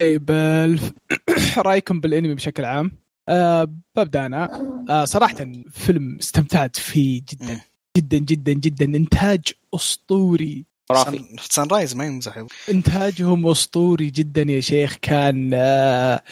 طيب 0.00 0.30
الف- 0.30 0.92
رأيكم 1.58 2.00
بالأنمي 2.00 2.34
بشكل 2.34 2.64
عام؟ 2.64 2.92
آه 3.28 3.68
ببدأ 3.96 4.26
أنا. 4.26 4.48
آه 4.90 5.04
صراحة 5.04 5.36
فيلم 5.70 6.16
استمتعت 6.20 6.76
فيه 6.76 7.22
جدا. 7.32 7.60
جدا 7.96 8.18
جدا 8.18 8.52
جدا. 8.52 8.84
إنتاج 8.84 9.42
أسطوري. 9.74 10.64
خرافي 10.88 11.24
سان 11.50 11.66
رايز 11.68 11.96
ما 11.96 12.04
يمزح 12.06 12.44
إنتاجهم 12.70 13.46
أسطوري 13.46 14.10
جدا 14.10 14.42
يا 14.42 14.60
شيخ 14.60 14.96
كان 15.02 15.50
آه 15.54 16.22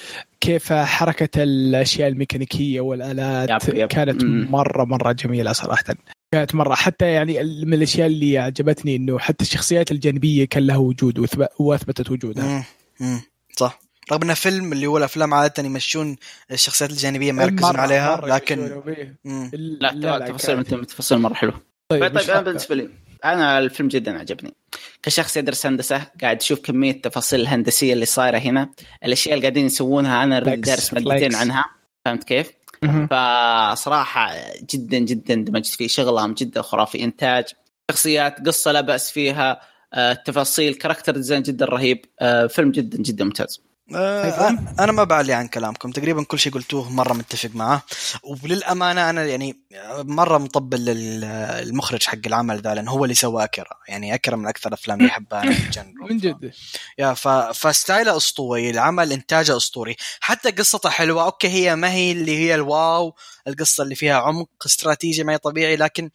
كيف 0.41 0.73
حركة 0.73 1.43
الأشياء 1.43 2.09
الميكانيكية 2.09 2.81
والآلات 2.81 3.69
يب- 3.69 3.75
يب. 3.75 3.89
كانت. 3.89 4.25
مرة 4.25 4.85
مرة 4.85 5.13
جميلة 5.13 5.53
صراحة 5.53 5.85
كانت 6.33 6.55
مرة 6.55 6.75
حتى 6.75 7.07
يعني 7.07 7.43
من 7.65 7.75
الأشياء 7.75 8.07
اللي 8.07 8.39
عجبتني 8.39 8.97
إنه 8.97 9.19
حتى 9.19 9.45
الشخصيات 9.45 9.93
الجانبية 9.93 10.45
كان 10.45 10.67
لها 10.67 10.77
وجود 10.77 11.19
وثب- 11.19 11.49
وأثبتت 11.59 12.11
وجودها 12.11 12.45
مم. 12.47 12.65
مم. 13.01 13.21
صح 13.57 13.81
رغم 14.13 14.23
إنه 14.23 14.35
فيلم 14.35 14.73
اللي 14.73 14.87
هو 14.87 14.99
الأفلام 14.99 15.35
عادة 15.35 15.63
يمشون 15.63 16.17
الشخصيات 16.51 16.91
الجانبية 16.91 17.33
ما 17.33 17.43
يركزون 17.43 17.77
عليها 17.77 18.17
مرة 18.17 18.27
لكن. 18.27 18.83
لا, 19.55 19.93
لا, 19.93 20.19
تفاصيل 20.29 20.63
كانت- 20.63 20.91
تفاصيل 20.91 21.19
مرة 21.19 21.35
حلوة 21.35 21.61
طيب, 21.89 22.19
طيب, 22.19 22.31
أنا؟ 22.31 22.41
بالنسبة 22.41 22.75
لي 22.75 22.89
أنا 23.25 23.59
الفيلم 23.59 23.89
جدا 23.89 24.19
عجبني. 24.19 24.55
كشخص 25.03 25.37
يدرس 25.37 25.67
هندسة 25.67 26.07
قاعد 26.23 26.37
أشوف 26.37 26.61
كمية 26.61 26.91
التفاصيل 26.91 27.41
الهندسية 27.41 27.93
اللي 27.93 28.07
صايرة 28.07 28.39
هنا 28.39 28.71
الأشياء 29.05 29.35
اللي 29.35 29.43
قاعدين 29.43 29.67
يسوونها 29.67 30.25
أنا 30.25 30.41
دارس 30.41 30.95
مادتين. 30.95 31.35
عنها. 31.35 31.65
فهمت 32.05 32.25
كيف؟ 32.25 32.53
فصراحة 33.11 34.35
جدا 34.75 34.99
جدا 34.99 35.35
اندمجت 35.35 35.67
فيه 35.67 35.89
شغلهم 35.89 36.35
جدا 36.35 36.63
خرافي 36.63 37.05
إنتاج 37.05 37.45
شخصيات 37.91 38.47
قصة 38.47 38.73
لا 38.73 38.81
بأس 38.81 39.11
فيها 39.11 39.61
آه، 39.95 40.13
تفاصيل 40.13 40.75
character 40.75 41.13
design 41.17 41.43
جدا 41.43 41.65
رهيب 41.65 42.05
آه، 42.21 42.47
فيلم 42.47 42.71
جدا 42.71 42.99
جدا 43.03 43.25
ممتاز. 43.25 43.61
آه، 43.97 44.49
أنا- 44.51 44.81
أنا 44.81 44.93
ما 44.93 45.05
بعلي 45.05 45.33
عن 45.33 45.49
كلامكم. 45.49 45.91
تقريبا 45.91 46.23
كل 46.25 46.39
شيء 46.39 46.53
قلتوه 46.53 46.91
مرة 46.93 47.13
متفق 47.13 47.51
معاه. 47.55 47.83
وللأمانة 48.23 49.11
أنا 49.11 49.25
يعني 49.25 49.57
مرة 49.99 50.39
مطبل 50.39 50.85
للمخرج 50.85 52.03
حق 52.03 52.19
العمل 52.27 52.61
ذا 52.61 52.75
لأن 52.75 52.89
هو 52.89 53.05
اللي 53.05 53.15
سوى 53.15 53.45
أكيرا. 53.45 53.71
يعني 53.89 54.15
أكيرا 54.15 54.37
من 54.37 54.47
أكثر 54.47 54.69
الأفلام 54.69 54.99
اللي 55.01 55.11
أحبها 55.11 55.43
أنا. 55.43 55.57
من 56.11 56.19
جد. 56.19 56.53
yeah 56.99 57.15
ف... 57.15 57.29
ف 57.29 57.41
style 57.41 58.04
ه 58.04 58.17
أسطوري 58.17 58.71
العمل 58.71 59.13
إنتاجه 59.13 59.57
أسطوري. 59.57 59.97
حتى 60.21 60.51
قصته 60.51 60.89
حلوة. 60.91 61.25
okay 61.25 61.49
هي 61.49 61.77
ما 61.77 61.93
هي 61.93 62.13
اللي 62.13 62.37
هي 62.39 62.55
ال 62.55 62.70
wow 62.70 63.15
القصة 63.49 63.83
اللي 63.85 63.95
فيها 63.95 64.15
عمق 64.17 64.49
استراتيجي 64.67 65.25
ما 65.25 65.33
هي 65.33 65.39
طبيعي 65.39 65.77
لكن 65.77 66.11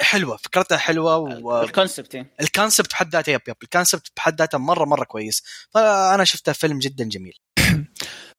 حلوة 0.00 0.36
فكرتها 0.36 0.78
حلوة 0.78 1.16
و... 1.16 1.62
ال 1.62 1.68
concept 1.68 2.14
يعني. 2.14 2.28
ال 2.40 2.46
concept 2.46 2.90
بحد 2.90 3.12
ذاته 3.12 3.30
yep 3.30 3.40
yep 3.48 3.56
ال 3.62 3.68
concept 3.68 4.06
بحد 4.16 4.38
ذاته 4.38 4.58
مرة 4.58 4.84
مرة 4.84 5.04
كويس. 5.04 5.42
فأنا 5.74 6.24
شفته 6.24 6.52
فيلم 6.52 6.78
جدا 6.78 7.04
جميل. 7.04 7.34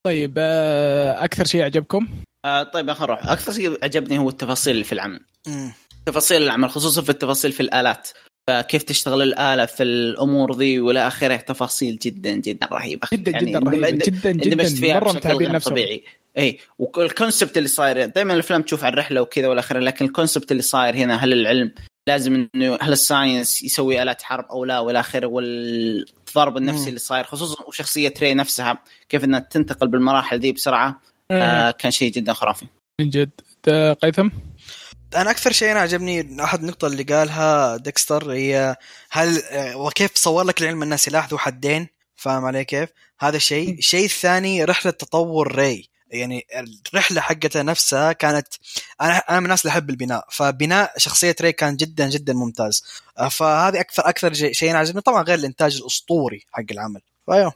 طيب 0.06 0.34
آه، 0.38 1.24
أكثر 1.24 1.46
شيء 1.46 1.64
عجبكم؟ 1.64 2.08
آه، 2.46 2.64
طيب 2.64 2.92
خلينا 2.92 3.14
نروح. 3.14 3.28
أكثر 3.28 3.52
شيء 3.54 3.78
عجبني 3.84 4.18
هو 4.18 4.30
التفاصيل 4.30 4.74
اللي 4.74 4.84
في 4.84 4.94
العمل. 4.94 5.20
مم. 5.48 5.74
تفاصيل 6.06 6.42
العمل 6.44 6.70
خصوصا 6.70 7.02
في 7.02 7.10
التفاصيل 7.10 7.52
في 7.52 7.60
الآلات. 7.60 8.10
فكيف 8.50 8.84
تشتغل 8.84 9.22
الآلة 9.22 9.66
في 9.66 9.84
الأمور 9.84 10.56
ذي 10.58 10.80
وإلى 10.80 11.08
آخره 11.08 11.36
تفاصيل 11.36 11.98
جدا 11.98 12.32
جدا 12.32 12.68
رهيبة. 12.72 13.08
جدا 13.14 13.32
يعني 13.32 13.52
جدا 13.52 13.60
رهيبة 13.60 13.90
اندمجت- 13.90 14.10
جدا 14.10 14.30
اندمجت 14.30 14.70
جدا. 14.72 14.80
فيها 14.82 15.00
مرة 15.00 15.12
متعبين 15.12 15.52
نفسهم. 15.52 15.72
طبيعي. 15.74 16.04
اي 16.38 16.60
وال 16.80 16.97
concept 16.97 17.58
اللي 17.58 17.70
صاير 17.70 18.06
دائما 18.06 18.34
الأفلام 18.34 18.62
تشوف 18.62 18.84
عن 18.84 18.94
الرحلة 18.94 19.22
وكذا 19.22 19.48
والى 19.48 19.60
اخره 19.60 19.80
لكن 19.80 20.06
ال 20.06 20.12
concept 20.12 20.52
اللي 20.52 20.62
صاير 20.62 20.96
هنا 20.96 21.16
هل 21.16 21.34
العلم 21.34 21.72
لازم 22.08 22.48
إنه 22.56 22.78
هل 22.82 22.92
ال 22.92 23.01
science 23.01 23.64
يسوي 23.64 24.02
آلات 24.02 24.22
حرب 24.22 24.46
أو 24.46 24.66
لا 24.66 24.80
والى 24.80 25.00
اخره 25.00 25.28
والضرب 25.28 26.58
النفسي 26.58 26.82
مم. 26.82 26.88
اللي 26.88 27.00
صاير 27.00 27.24
خصوصا 27.24 27.64
وشخصية 27.68 28.14
ري 28.22 28.34
نفسها 28.34 28.84
كيف 29.10 29.24
إنها 29.24 29.40
تنتقل 29.40 29.88
بالمراحل 29.88 30.40
ذي 30.40 30.52
بسرعة 30.52 31.02
آه، 31.32 31.72
كان 31.72 31.92
شيء 31.92 32.12
جدا 32.12 32.34
خرافي. 32.34 32.66
من 33.02 33.10
جد. 33.10 33.30
قيثم؟ 34.02 34.30
أنا 35.16 35.32
أكثر 35.32 35.52
شيء 35.52 35.72
أنا 35.72 35.80
عجبني 35.80 36.44
أحد 36.44 36.60
النقطة 36.60 36.88
اللي 36.88 37.04
قالها 37.04 37.78
ديكستر 37.78 38.32
هي 38.32 38.76
هل 39.12 39.42
آه، 39.52 39.78
وكيف 39.78 40.12
صور 40.16 40.44
لك 40.44 40.62
العلم 40.62 40.84
انه 40.84 40.96
سلاح 40.96 41.30
ذو 41.30 41.38
حدين؟ 41.38 41.88
فاهم 42.16 42.46
علي 42.46 42.66
كيف؟ 42.66 42.90
هذا 43.20 43.38
شيء، 43.38 43.78
الشيء 43.78 44.06
الثاني 44.06 44.64
رحلة 44.64 44.92
تطور 44.92 45.56
ري. 45.56 45.90
يعني 46.12 46.46
الرحلة 46.94 47.22
حقتها 47.22 47.64
نفسها 47.64 48.12
كانت 48.14 48.48
أنا 49.02 49.18
أنا 49.18 49.40
من 49.40 49.46
الناس 49.46 49.62
اللي 49.62 49.72
أحب 49.72 49.90
البناء 49.90 50.26
فبناء 50.32 50.94
شخصية 50.98 51.36
ري 51.42 51.52
كان 51.52 51.76
جدا 51.76 52.10
جدا 52.10 52.34
ممتاز. 52.34 52.84
آه، 53.18 53.28
فهذه 53.28 53.80
أكثر 53.80 54.10
أكثر 54.10 54.34
شيء 54.34 54.76
عجبني 54.76 55.02
طبعا 55.02 55.24
غير 55.24 55.40
الإنتاج 55.40 55.78
الأسطوري 55.78 56.46
حق 56.52 56.64
العمل. 56.72 57.02
فايوه 57.28 57.54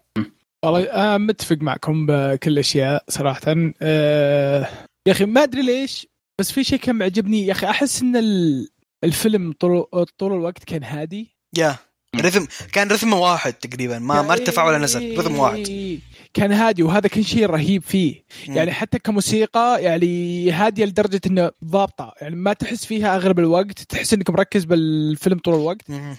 والله 0.65 1.17
متفق 1.17 1.57
معكم 1.61 2.05
بكل 2.05 2.51
الاشياء 2.51 3.03
صراحة. 3.09 3.55
آه 3.81 4.69
يا 5.07 5.11
أخي 5.11 5.25
ما 5.25 5.43
أدري 5.43 5.61
ليش 5.61 6.07
بس 6.39 6.51
في 6.51 6.63
شيء 6.63 6.79
كان 6.79 6.95
معجبني. 6.95 7.45
يا 7.45 7.51
أخي 7.51 7.67
أحس 7.69 8.01
إن 8.01 8.15
ال- 8.15 8.69
الفيلم 9.03 9.53
طول 9.59 9.85
طول 10.17 10.33
الوقت 10.33 10.63
كان 10.63 10.83
هادي. 10.83 11.35
يا. 11.57 11.75
رذم 12.15 12.47
كان 12.71 12.87
رذم 12.91 13.13
واحد 13.13 13.53
تقريبا. 13.53 13.99
ما 13.99 14.21
ما 14.21 14.33
ارتفع 14.33 14.63
ولا 14.63 14.77
نزل. 14.77 15.19
رذم 15.19 15.39
واحد. 15.39 15.67
إيه، 15.67 15.99
كان 16.34 16.51
هادي 16.51 16.84
وهذا 16.84 17.07
كان 17.07 17.23
شيء 17.23 17.45
رهيب 17.45 17.84
فيه. 17.84 18.23
يعني 18.47 18.71
حتى 18.71 18.99
كموسيقى 18.99 19.84
يعني 19.84 20.51
هادية 20.51 20.86
لدرجة 20.86 21.21
إنه 21.25 21.51
ضابطة. 21.65 22.13
يعني 22.21 22.36
ما 22.36 22.53
تحس 22.53 22.86
فيها 22.86 23.15
أغلب 23.15 23.39
الوقت 23.39 23.79
تحس 23.79 24.13
إنك 24.13 24.29
مركز 24.29 24.63
بالفيلم 24.63 25.39
طول 25.39 25.53
الوقت. 25.55 25.89
مم. 25.89 26.17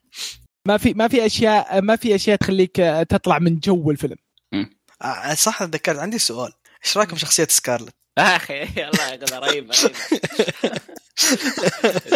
ما 0.69 0.77
في 0.77 0.95
ما 0.95 1.09
في 1.09 1.27
أشياء 1.27 1.81
ما 1.81 1.97
في 1.97 2.15
أشياء 2.15 2.37
تخليك 2.37 2.81
آه، 2.81 3.03
تطلع 3.03 3.39
من 3.39 3.59
جو 3.59 3.91
الفيلم. 3.91 4.17
آه، 5.03 5.35
صح 5.35 5.65
تذكرت 5.65 5.99
عندي 5.99 6.19
سؤال. 6.19 6.53
إيش 6.85 6.97
رايكم 6.97 7.17
شخصيه 7.17 7.47
سكارلت؟ 7.51 7.95
أخي 8.19 8.63
الله 8.63 9.09
يقول 9.13 9.43
رهيبه 9.43 9.75
رهيبه 9.75 9.99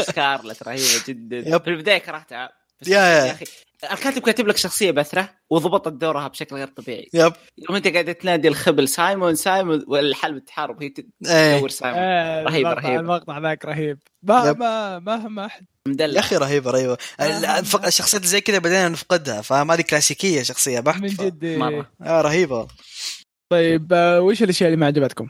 سكارلت 0.08 0.62
رهيبة 0.62 1.02
جدا. 1.08 1.58
في 1.58 1.70
البداية 1.70 1.98
كرهتها 1.98 2.52
yeah. 2.86 2.98
yeah. 2.98 3.32
أخي 3.32 3.44
الكاتب 3.92 4.22
كاتب 4.22 4.46
لك 4.48 4.56
شخصية 4.56 4.90
بثرة 4.90 5.30
وضبطت 5.50 5.92
دورها 5.92 6.28
بشكل 6.28 6.56
غير 6.56 6.66
طبيعي 6.68 7.08
yep 7.14 7.32
يوم 7.58 7.76
انت 7.76 7.88
قاعد 7.88 8.14
تنادي 8.14 8.48
الخبل 8.48 8.88
سايمون 8.88 9.34
سايمون 9.34 9.84
والحل 9.88 10.34
بتحارب 10.40 10.76
وهي 10.78 10.92
إيه 11.26 11.56
تدور 11.56 11.68
سايمون 11.68 12.00
آه، 12.00 12.42
رهيب، 12.42 12.66
المقطع- 12.66 12.84
رهيب. 12.84 13.00
المقطع 13.00 13.38
ذاك 13.38 13.64
رهيب 13.64 13.98
ما 14.22 14.48
يب. 14.48 14.56
ما 14.58 14.98
ما 14.98 15.16
ما 15.16 15.46
أحد 15.46 15.60
يا 15.86 15.92
مدلع 15.92 16.20
أخي 16.20 16.36
رهيبه 16.36 16.70
رهيبه 16.70 16.96
آه. 17.20 17.58
الشخصيات 17.86 18.24
زي 18.24 18.40
كذا 18.40 18.58
بدينا 18.58 18.88
نفقدها 18.88 19.40
فاهم 19.42 19.70
هذه 19.70 19.80
كلاسيكية 19.80 20.42
شخصية 20.42 20.80
بحت 20.80 21.00
من 21.02 21.08
جد 21.08 21.44
مرة. 21.44 21.90
آه 22.02 22.20
رهيبة 22.22 22.68
طيب 23.52 23.92
آه، 23.92 24.20
وش 24.20 24.42
الأشياء 24.42 24.68
اللي 24.68 24.80
ما 24.80 24.86
عجبتكم؟ 24.86 25.28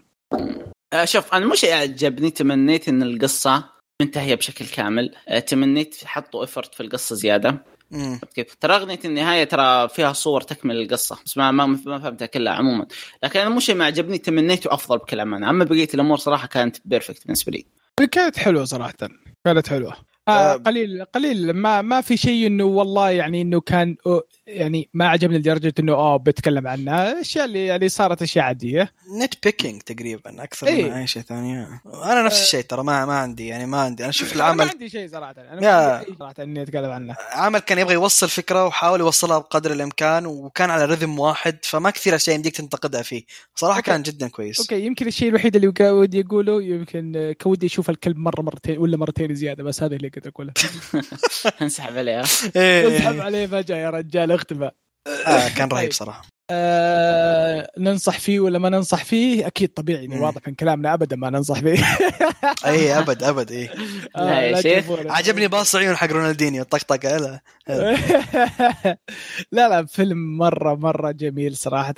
آه، 0.93 1.05
شوف 1.05 1.35
أنا 1.35 1.47
مش 1.47 1.65
عجبني 1.65 2.31
تمنيت 2.31 2.89
إن 2.89 3.03
القصة 3.03 3.65
منتهية 4.03 4.35
بشكل 4.35 4.67
كامل 4.67 5.15
آه، 5.29 5.39
تمنيت 5.39 5.97
حطوا 6.05 6.45
افرت 6.45 6.75
في 6.75 6.83
القصة 6.83 7.17
زيادة. 7.17 7.65
كيف؟ 8.35 8.55
ترى 8.55 8.77
أغنية 8.77 8.99
النهاية 9.05 9.45
ترى 9.45 9.89
فيها 9.89 10.13
صور 10.13 10.41
تكمل 10.41 10.77
القصة 10.83 11.19
بس 11.27 11.39
ما 11.39 11.51
ما, 11.51 11.67
ما 11.67 11.99
فهمتها 11.99 12.27
كلها 12.27 12.53
عموما. 12.53 12.87
لكن 13.23 13.41
أنا 13.41 13.49
مو 13.51 13.61
شيء 13.61 13.75
ما 13.75 13.85
عجبني 13.85 14.19
تمنيته 14.19 14.75
افضل 14.75 14.99
بكل 14.99 15.21
أمانة. 15.21 15.51
أما 15.51 15.65
بقية 15.65 15.89
الأمور 15.95 16.17
صراحة 16.17 16.47
كانت 16.47 16.77
بيرفكت 16.85 17.25
بالنسبة 17.25 17.53
لي. 17.53 17.67
كانت 18.11 18.39
حلوة 18.39 18.65
صراحة. 18.65 18.95
كانت 19.45 19.69
حلوة. 19.69 19.97
آه 20.29 20.55
آه. 20.55 20.57
قليل 20.57 21.05
قليل 21.05 21.53
ما 21.53 21.83
ما 21.83 22.01
في 22.01 22.17
شيء 22.17 22.47
إنه 22.47 22.65
والله 22.65 23.11
يعني 23.11 23.43
إنه 23.43 23.61
كان 23.61 23.97
يعني 24.47 24.89
ما 24.95 25.09
عجبني 25.09 25.39
لدرجة 25.39 25.75
إنه 25.79 25.93
آه 25.93 26.17
بتكلم 26.17 26.69
عنها 26.69 27.13
الاشياء 27.13 27.45
اللي 27.45 27.67
يعني 27.67 27.89
صارت 27.89 28.23
أشياء 28.23 28.45
عادية 28.45 28.93
نت 29.23 29.35
بيكينج 29.45 29.83
تقريبا 29.83 30.43
أكثر 30.43 30.67
إيه. 30.67 30.85
من 30.85 30.93
أي 30.93 31.07
شيء 31.07 31.23
ثاني 31.23 31.67
أنا 31.95 32.23
نفس 32.23 32.39
آه. 32.39 32.43
الشيء 32.43 32.61
ترى 32.61 32.83
ما 32.83 33.07
ما 33.07 33.19
عندي 33.19 33.47
يعني 33.47 33.67
ما 33.67 33.81
عندي 33.81 34.03
أنا 34.03 34.11
أشوف 34.11 34.33
أنا 34.33 34.43
ما 34.43 34.47
العمل 34.47 34.71
عندي 34.71 34.89
شيء 34.89 35.09
صراحة 35.09 35.35
أنا. 35.39 35.61
ما 35.61 35.69
عندي 35.69 36.15
صراحة 36.19 36.35
إني 36.39 36.63
أتكلم 36.63 36.91
عنه 36.91 37.17
عمل 37.33 37.59
كان 37.59 37.79
يبغى 37.79 37.95
يوصل 37.95 38.29
فكرة 38.29 38.67
وحاول 38.67 39.01
يوصلها 39.01 39.39
بقدر 39.39 39.73
الإمكان 39.73 40.27
وكان 40.27 40.71
على 40.71 40.85
رذم 40.85 41.19
واحد 41.19 41.59
فما 41.63 41.91
كثير 41.91 42.15
أشياء 42.15 42.37
يمديك 42.37 42.57
تنتقدها 42.57 43.03
فيه 43.03 43.23
صراحة 43.55 43.77
okay. 43.77 43.91
كان 43.91 44.03
جدا 44.03 44.29
كويس 44.29 44.61
okay 44.61 44.87
يمكن 44.87 45.07
الشيء 45.07 45.29
الوحيد 45.29 45.57
اللي 45.57 45.73
ودي 45.81 46.21
أقوله 46.21 46.63
يمكن 46.63 47.13
آه، 47.17 47.33
كان 47.33 47.53
ودي 47.53 47.67
أشوف 47.67 47.91
الكلب 47.91 48.17
مرة 48.17 48.43
مرتين 48.43 48.79
ولا 48.79 48.97
مرتين 48.97 49.35
زيادة 49.35 49.65
بس 49.65 49.83
هذا 49.83 49.97
اللي 49.97 50.11
كنت 50.19 50.27
اقوله 50.27 50.53
انسحب 51.63 51.99
عليها 51.99 52.25
إيه. 52.57 52.97
اسحب 52.97 53.21
عليه 53.21 53.47
فجأة 53.47 53.77
يا 53.77 53.91
رجال 53.91 54.33
اختفى 54.33 54.71
آه 55.27 55.49
كان 55.49 55.69
رهيب 55.69 55.83
طيب. 55.83 55.93
صراحة 55.93 56.23
آه 56.51 57.71
ننصح 57.79 58.19
فيه 58.19 58.41
ولا 58.41 58.59
ما 58.59 58.69
ننصح 58.69 59.05
فيه 59.05 59.47
أكيد 59.47 59.69
طبيعي 59.69 60.09
مم. 60.09 60.23
واضح 60.23 60.41
من 60.49 60.55
كلامنا 60.55 60.95
أبدا 60.95 61.17
ما 61.17 61.31
ننصح 61.31 61.61
فيه 61.61 61.85
اي 62.67 62.99
أبد 62.99 63.23
أبد 63.23 63.53
اي 63.53 63.71
لا 64.17 64.41
يا 64.41 64.61
شيخ. 64.61 64.85
عجبني 64.91 65.49
باص 65.49 65.77
عيون 65.77 65.97
حق 65.97 66.07
رونالدينيو 66.13 66.63
طقطقه 66.65 67.17
لا 67.17 67.41
لا 69.53 69.69
لا 69.69 69.87
فيلم 69.87 70.39
مرة 70.39 70.75
مرة 70.75 71.11
جميل 71.11 71.57
صراحة 71.57 71.95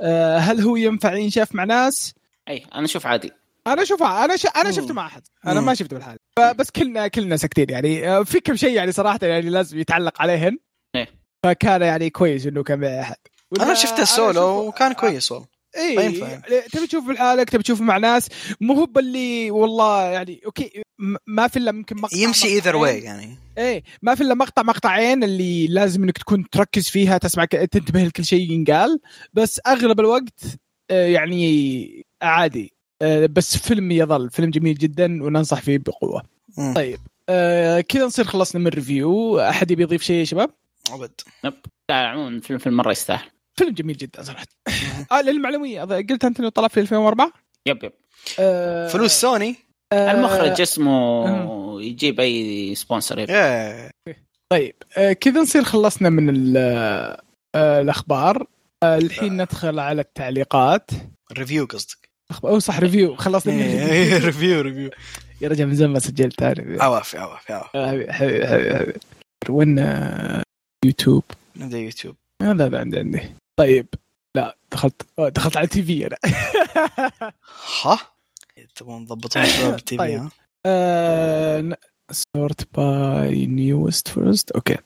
آه 0.00 0.38
هل 0.38 0.60
هو 0.60 0.76
ينفع 0.76 1.14
ينشاف 1.14 1.54
مع 1.54 1.64
ناس؟ 1.64 2.14
أي 2.48 2.66
أنا 2.74 2.84
أشوف 2.84 3.06
عادي 3.06 3.32
أنا 3.66 3.84
شوفها 3.84 4.24
أنا 4.24 4.36
ش... 4.36 4.46
أنا. 4.56 4.70
شفته 4.72 4.94
مع 4.94 5.06
أحد 5.06 5.22
أنا. 5.46 5.60
ما 5.60 5.74
شفته 5.74 5.96
بالحال 5.96 6.18
بس 6.40 6.70
كلنا 6.70 7.08
كلنا 7.08 7.36
ساكتين 7.36 7.70
يعني. 7.70 8.08
آه، 8.08 8.22
في 8.22 8.40
كم 8.40 8.56
شيء 8.56 8.70
يعني 8.72 8.92
صراحة 8.92 9.18
يعني 9.22 9.50
لازم 9.50 9.78
يتعلق 9.78 10.22
عليهن 10.22 10.58
إيه. 10.96 11.08
فكان 11.44 11.82
يعني 11.82 12.10
كويس 12.10 12.46
إنه 12.46 12.62
كان 12.62 12.78
مع 12.80 13.00
أحد. 13.00 13.16
أنا 13.60 13.74
شفته 13.74 13.96
أنا 13.96 14.04
سولو 14.04 14.32
أشوفه- 14.32 14.68
وكان 14.68 14.92
كويس 14.92 15.32
والله. 15.32 15.46
اي 15.76 15.96
ما 15.96 16.02
ينفع. 16.02 16.40
تبي 16.72 16.86
تشوف 16.86 17.08
لحالك 17.08 17.50
تبي 17.50 17.62
تشوف 17.62 17.80
مع 17.80 17.96
ناس. 17.98 18.28
مو 18.60 18.74
هو 18.74 18.86
باللي 18.86 19.50
والله 19.50 20.02
يعني 20.02 20.40
okay 20.46 20.82
ما 21.26 21.48
في 21.48 21.56
إلا 21.56 21.70
يمكن 21.70 21.96
مقطع 21.96 22.16
يمشي 22.16 22.48
either 22.48 22.76
way 22.76 22.98
يعني. 23.00 23.36
إيه 23.58 23.82
ما 24.02 24.14
في 24.14 24.22
إلا 24.22 24.34
مقطع 24.34 24.62
مقطعين 24.62 25.24
اللي 25.24 25.66
لازم 25.66 26.02
إنك 26.02 26.18
تكون 26.18 26.50
تركز 26.50 26.88
فيها 26.88 27.18
تسمع 27.18 27.44
تنتبه 27.44 28.02
لكل 28.04 28.24
شيء 28.24 28.50
ينقال. 28.50 29.00
بس 29.32 29.60
أغلب 29.66 30.00
الوقت 30.00 30.40
آه، 30.90 31.06
يعني 31.06 32.06
عادي. 32.22 32.75
بس 33.30 33.56
فيلم 33.56 33.92
يظل 33.92 34.30
فيلم 34.30 34.50
جميل 34.50 34.74
جدا 34.74 35.22
وننصح 35.24 35.60
فيه 35.60 35.78
بقوة. 35.78 36.22
مم. 36.58 36.74
طيب 36.74 36.98
آه، 37.28 37.80
كذا 37.80 38.04
نصير 38.06 38.24
خلصنا 38.24 38.60
من 38.60 38.66
ال 38.66 38.77
review 38.77 39.40
أحد 39.40 39.70
يبي 39.70 39.82
يضيف 39.82 40.02
شيء 40.02 40.16
يا 40.16 40.24
شباب؟ 40.24 40.50
ابد 40.92 41.20
لا 41.90 41.96
عموما 41.96 42.28
الفيلم 42.28 42.58
فيلم 42.58 42.76
مرة 42.76 42.90
يستاهل. 42.90 43.30
فيلم 43.58 43.74
جميل 43.74 43.96
جدا 43.96 44.22
صراحة. 44.22 44.46
آه 45.12 45.22
للمعلومية 45.22 45.84
أظ- 45.84 45.92
قلت 46.10 46.24
أنت 46.24 46.40
إنه 46.40 46.48
طلع 46.48 46.68
في 46.68 46.80
2004 46.80 47.32
yep 47.66 47.84
yep. 47.84 47.92
آه، 48.38 48.88
فلوس 48.88 49.12
سوني؟ 49.12 49.56
آه، 49.92 50.12
المخرج 50.12 50.60
اسمه 50.60 51.82
يجيب 51.82 52.20
أي 52.20 52.74
سبونسر 52.74 53.18
yep. 53.18 53.28
طيب 54.52 54.74
آه، 54.98 55.12
كذا 55.12 55.40
نصير 55.40 55.64
خلصنا 55.64 56.10
من 56.10 56.30
ال- 56.36 56.56
آه، 57.54 57.80
الأخبار. 57.80 58.46
آه، 58.82 58.98
الحين 58.98 59.42
ندخل 59.42 59.78
على 59.78 60.00
التعليقات. 60.00 60.90
review 61.32 61.64
قصدك. 61.66 62.05
أخب- 62.32 62.44
أو 62.44 62.58
صح 62.58 62.80
review 62.80 63.16
خلصنا 63.16 63.54
من 63.54 63.60
إيه، 63.62 64.18
review 64.18 64.60
review 64.60 64.90
يا 65.42 65.48
رجال 65.48 65.68
من 65.68 65.74
زمان 65.74 65.90
ما 65.92 65.98
سجلت 65.98 66.38
تعرف. 66.38 66.82
عوافي 66.82 67.18
عوافي 67.18 67.52
عوافي. 67.52 67.78
حبيبي 67.88 68.12
حبيبي 68.12 68.46
حبيبي. 68.46 68.92
وين 69.48 69.78
آه، 69.78 70.42
يوتيوب 70.84 71.22
نبدا 71.56 71.78
يوتيوب 71.78 72.14
آه، 72.42 72.52
لا 72.52 72.68
لا 72.68 72.78
عندي 72.80 72.98
عندي. 72.98 73.20
طيب 73.60 73.86
لا 74.36 74.56
دخلت 74.72 75.02
آه، 75.18 75.28
دخلت 75.28 75.56
على 75.56 75.66
تي 75.66 75.82
في 75.82 76.06
أنا. 76.06 76.16
ها؟ 77.84 77.98
تبغون 78.74 79.06
تضبطون 79.06 79.44
شباب 79.44 79.74
التي 79.78 79.96
في 79.96 79.98
طيب. 79.98 80.28
ها؟ 80.66 81.76
sort 82.12 82.68
by 82.78 83.46
newest 83.46 84.08
first 84.08 84.50
okay. 84.50 84.76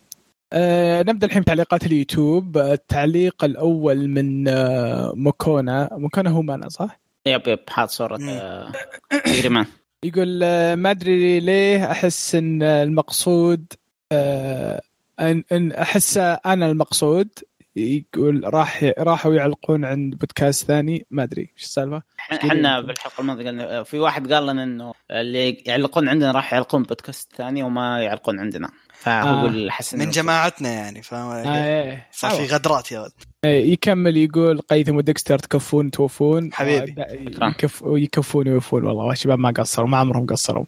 آه 0.52 1.02
نبدأ 1.02 1.26
الحين 1.26 1.42
بتعليقات 1.42 1.86
اليوتيوب. 1.86 2.58
آه، 2.58 2.72
التعليق 2.72 3.44
الأول 3.44 4.08
من 4.08 4.48
آه 4.48 5.12
موكونا 5.16 5.88
موكونا 5.92 6.30
هو 6.30 6.42
مانا 6.42 6.68
صح؟ 6.68 7.00
yep 7.26 7.48
yep 7.48 7.70
حاط 7.70 7.88
صورة 7.88 8.16
مم. 8.16 8.28
آه، 8.28 8.72
يقول 10.04 10.40
آه 10.42 10.74
ما 10.74 10.90
أدري 10.90 11.40
ليه 11.40 11.90
أحس 11.90 12.34
إن 12.34 12.62
المقصود 12.62 13.72
آه 14.12 14.80
إن, 15.20 15.44
إن 15.52 15.72
أحس 15.72 16.16
أنا 16.18 16.70
المقصود. 16.70 17.28
يقول 17.76 18.54
راح 18.54 18.92
راحوا 18.98 19.34
يعلقون 19.34 19.84
عند 19.84 20.14
بودكاست 20.14 20.66
ثاني. 20.66 21.06
ما 21.10 21.22
أدري 21.22 21.42
إيش 21.42 21.64
السالفة؟ 21.64 22.02
إحنا 22.32 22.80
بالحلقة 22.80 23.20
الماضيه 23.20 23.48
قلنا 23.48 23.82
في 23.82 23.98
واحد 23.98 24.32
قال 24.32 24.46
لنا 24.46 24.62
إنه 24.62 24.92
اللي 25.10 25.50
يعلقون 25.50 26.08
عندنا 26.08 26.32
راح 26.32 26.52
يعلقون 26.52 26.82
بودكاست 26.82 27.32
ثاني 27.36 27.62
وما 27.62 28.02
يعلقون 28.02 28.40
عندنا. 28.40 28.70
فهو 29.00 29.46
آه. 29.46 29.72
من 29.92 30.10
جماعتنا 30.10 30.68
يعني 30.68 31.02
فاهم؟ 31.02 31.30
آه 31.30 31.64
إيه. 31.64 32.08
صار 32.12 32.30
في 32.30 32.46
غدرات 32.54 32.92
يا 32.92 33.00
ولد 33.00 33.12
إيه، 33.44 33.72
يكمل 33.72 34.16
يقول 34.16 34.58
قيثم 34.60 34.96
وديكستر 34.96 35.38
تكفون 35.38 35.90
توفون 35.90 36.52
حبيبي. 36.52 37.02
آه،. 37.02 37.48
يكف 37.48 37.82
يكفون 37.86 38.48
ويوفون 38.48 38.84
والله 38.84 39.12
الشباب 39.12 39.38
ما 39.38 39.50
قصروا 39.50 39.88
ما 39.88 39.96
عمرهم 39.96 40.26
قصروا 40.26 40.64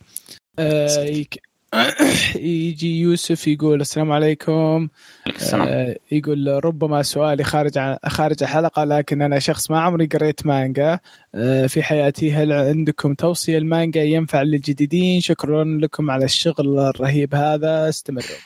آه، 0.58 1.04
يك... 1.04 1.42
يجي 2.36 3.00
يوسف 3.00 3.48
يقول 3.48 3.80
السلام 3.80 4.12
عليكم. 4.12 4.88
السلام. 5.26 5.68
آه، 5.68 5.96
يقول 6.12 6.64
ربما 6.64 7.02
سؤالي 7.02 7.44
خارج 7.44 7.78
عن 7.78 7.96
خارج 8.06 8.42
الحلقة 8.42 8.84
لكن 8.84 9.22
أنا 9.22 9.38
شخص 9.38 9.70
ما 9.70 9.80
عمري 9.80 10.06
قريت 10.06 10.46
مانجا. 10.46 10.98
آه، 11.34 11.66
في 11.66 11.82
حياتي 11.82 12.32
هل 12.32 12.52
عندكم 12.52 13.14
توصية 13.14 13.58
المانجا 13.58 14.02
ينفع 14.02 14.42
للجديدين؟ 14.42 15.20
شكرا 15.20 15.64
لكم 15.64 16.10
على 16.10 16.24
الشغل 16.24 16.78
الرهيب 16.78 17.34
هذا. 17.34 17.88
استمروا. 17.88 18.36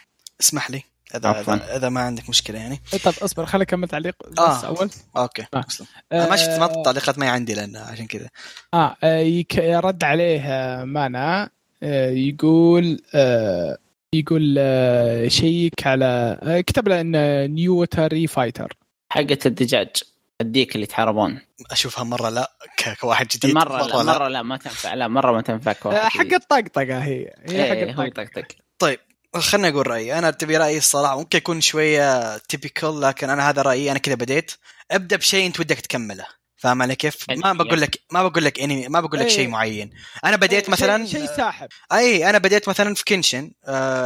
اسمح 0.40 0.70
لي 0.70 0.82
اذا 1.14 1.28
عفواً. 1.28 1.54
اذا, 1.54 1.76
إذا 1.76 1.88
ما 1.88 2.00
عندك 2.00 2.28
مشكلة 2.28 2.58
يعني. 2.58 2.80
طب 3.04 3.12
اصبر 3.22 3.46
خليني 3.46 3.62
أكمل 3.62 3.88
تعليق. 3.88 4.14
بس 4.32 4.38
آه. 4.38 4.66
أول. 4.66 4.90
okay 5.16 5.46
آه. 5.54 5.64
أسلم. 5.68 5.86
أنا 6.12 6.30
ما 6.30 6.36
شفت 6.36 6.48
آه، 6.48 6.58
ما 6.58 6.66
التعليقات 6.66 7.18
ما 7.18 7.26
هي 7.26 7.30
عندي 7.30 7.54
لأن 7.54 7.76
عشان 7.76 8.06
كذا. 8.06 8.28
آه 8.74 8.96
آه، 9.02 9.18
يك... 9.18 9.58
رد 9.58 10.04
عليه 10.04 10.40
آه، 10.40 10.84
مانا. 10.84 11.42
آه، 11.42 11.50
يقول 11.82 13.00
آه، 13.14 13.78
يقول 14.14 14.54
آه، 14.58 15.28
شيك 15.28 15.86
على 15.86 16.38
آه، 16.42 16.60
كتب 16.60 16.88
له 16.88 17.00
إن 17.00 17.50
نيوتري 17.54 18.26
فايتر 18.26 18.76
حقة 19.12 19.38
الدجاج 19.46 19.88
الديك 20.40 20.74
اللي 20.74 20.84
يتحاربون. 20.84 21.40
أشوفها 21.70 22.04
مرة 22.04 22.28
لا 22.28 22.52
ك- 22.78 22.98
كواحد 23.00 23.26
جديد. 23.28 23.54
مرة 23.54 23.86
لا 23.86 24.02
مرة 24.02 24.28
لا. 24.28 24.42
ما 24.42 24.56
تنفع. 24.56 24.94
لا 24.94 25.08
مرة 25.08 25.32
ما 25.32 25.40
تنفع 25.40 25.72
كواحد 25.72 25.96
آه، 25.98 26.08
حق. 26.08 26.32
الطقطقة 26.34 26.98
هي. 26.98 27.34
هي 27.48 27.62
حق 27.68 27.76
إيه، 27.76 27.90
الطقطقة. 27.90 28.24
طقطق 28.24 28.46
طيب 28.78 28.98
خليني 29.36 29.68
أقول 29.68 29.86
رأيي. 29.86 30.18
أنا 30.18 30.30
تبي 30.30 30.56
رأيي 30.56 30.78
الصراحة 30.78 31.18
ممكن 31.18 31.38
يكون 31.38 31.60
شوية 31.60 32.36
تيبيكال 32.36 33.00
لكن 33.00 33.30
أنا 33.30 33.48
هذا 33.50 33.62
رأيي 33.62 33.90
أنا 33.90 33.98
كذا 33.98 34.14
بديت. 34.14 34.52
ابدأ 34.90 35.16
بشيء 35.16 35.46
أنت 35.46 35.60
ودك 35.60 35.80
تكمله. 35.80 36.26
فاهم 36.66 36.82
علي 36.82 36.96
كيف؟ 36.96 37.16
ما 37.30 37.50
أنمي. 37.50 37.64
بقول 37.64 37.80
لك 37.80 38.00
ما 38.12 38.28
بقول 38.28 38.44
لك 38.44 38.60
انمي 38.60 38.88
ما 38.88 39.00
بقول 39.00 39.20
لك 39.20 39.26
إيه. 39.26 39.32
شيء 39.32 39.48
معين. 39.48 39.90
أنا 40.24 40.36
بديت 40.36 40.70
مثلا 40.70 41.06
شيء 41.06 41.26
ساحب. 41.26 41.68
اي 41.92 42.30
أنا 42.30 42.38
بديت 42.38 42.68
مثلا 42.68 42.94
في 42.94 43.04
كنشن 43.04 43.52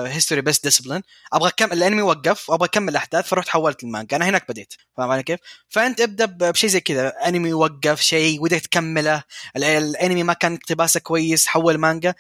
هيستوري 0.07 0.41
بس 0.41 0.61
ديسبلين 0.61 1.03
أبغى 1.33 1.49
اكمل 1.49 1.73
الأنمي 1.73 2.03
وقف 2.03 2.51
وابغى 2.51 2.67
أكمل 2.67 2.89
الاحداث 2.89 3.29
فرحت 3.29 3.49
حولت 3.49 3.85
المانجا. 3.85 4.17
أنا 4.17 4.29
هناك 4.29 4.49
بديت 4.49 4.75
فاهم 4.97 5.11
علي 5.11 5.23
كيف؟ 5.23 5.41
فأنت 5.69 6.01
ابدأ 6.01 6.51
بشيء 6.51 6.71
زي 6.71 6.81
كذا. 6.81 7.13
أنمي 7.27 7.53
وقف 7.53 8.01
شيء 8.01 8.43
ودك 8.43 8.61
تكمله. 8.61 9.23
ال- 9.57 9.65
الأنمي 9.65 10.23
ما 10.23 10.33
كان 10.33 10.55
اقتباسه 10.55 11.01
كويس 11.01 11.47
حول 11.47 11.79
مانجا. 11.79 12.15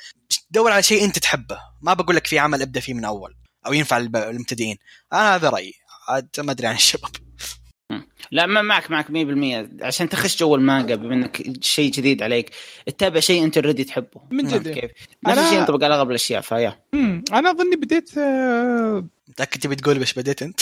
دور 0.51 0.73
على 0.73 0.83
شيء 0.83 1.05
أنت 1.05 1.19
تحبه. 1.19 1.59
ما 1.83 1.95
بقول 1.95 2.17
لك 2.17 2.27
في 2.27 2.39
عمل 2.39 2.63
ابدأ 2.63 2.81
فيه 2.81 2.95
من 2.95 3.05
أول 3.05 3.35
أو 3.67 3.73
ينفع 3.73 3.99
للمبتدئين 3.99 4.77
أنا 5.13 5.35
هذا 5.35 5.49
رأيي. 5.49 5.73
عاد 6.09 6.29
ما 6.39 6.53
أدري 6.53 6.67
عن 6.67 6.75
الشباب. 6.75 7.11
لا 8.31 8.47
ما 8.47 8.63
معك 8.63 8.91
معك 8.91 9.07
100% 9.81 9.85
عشان 9.85 10.09
تخش 10.09 10.39
جو 10.39 10.55
المانجا 10.55 10.95
بما 10.95 11.15
إنك 11.15 11.63
شيء 11.65 11.91
جديد 11.93 12.23
عليك 12.23 12.51
اتبع 12.89 13.21
شيء 13.21 13.45
أنت 13.45 13.59
already 13.59 13.85
تحبه 13.85 14.21
من 14.31 14.45
جد. 14.49 14.69
كيف؟ 14.69 14.91
نفس 15.27 15.39
أنا- 15.39 15.43
الشيء 15.43 15.59
ينطبق 15.59 15.85
على 15.85 15.95
اغلب 15.95 16.11
الأشياء 16.11 16.41
فيا 16.41 16.81
أنا 17.33 17.51
أظني 17.51 17.77
بديت 17.77 18.19
آه، 18.19 19.05
متأكد 19.29 19.61
تبي 19.61 19.77
تقول 19.77 19.97
بايش 19.99 20.15
بديت 20.15 20.43
أنت؟ 20.43 20.61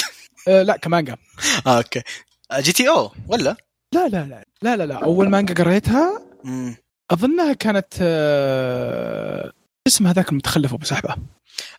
آه، 0.48 0.62
لا 0.62 0.76
كمانجا 0.76 1.16
آه 1.66 1.76
أوكي 1.78 2.02
آه، 2.50 2.60
جي 2.60 2.72
تي 2.72 2.88
أو 2.88 3.10
ولا؟ 3.28 3.56
لا 3.94 4.08
لا 4.08 4.08
لا 4.08 4.44
لا 4.62 4.76
لا 4.76 4.86
لا 4.86 4.94
أول 5.04 5.28
مانجا 5.28 5.54
قريتها 5.54 6.22
مم. 6.44 6.76
أظنها 7.10 7.52
كانت 7.52 7.94
آه، 8.00 9.52
اسم 9.86 10.06
هذاك 10.06 10.28
المتخلف 10.28 10.72
أبو 10.74 10.84
سحبة 10.84 11.16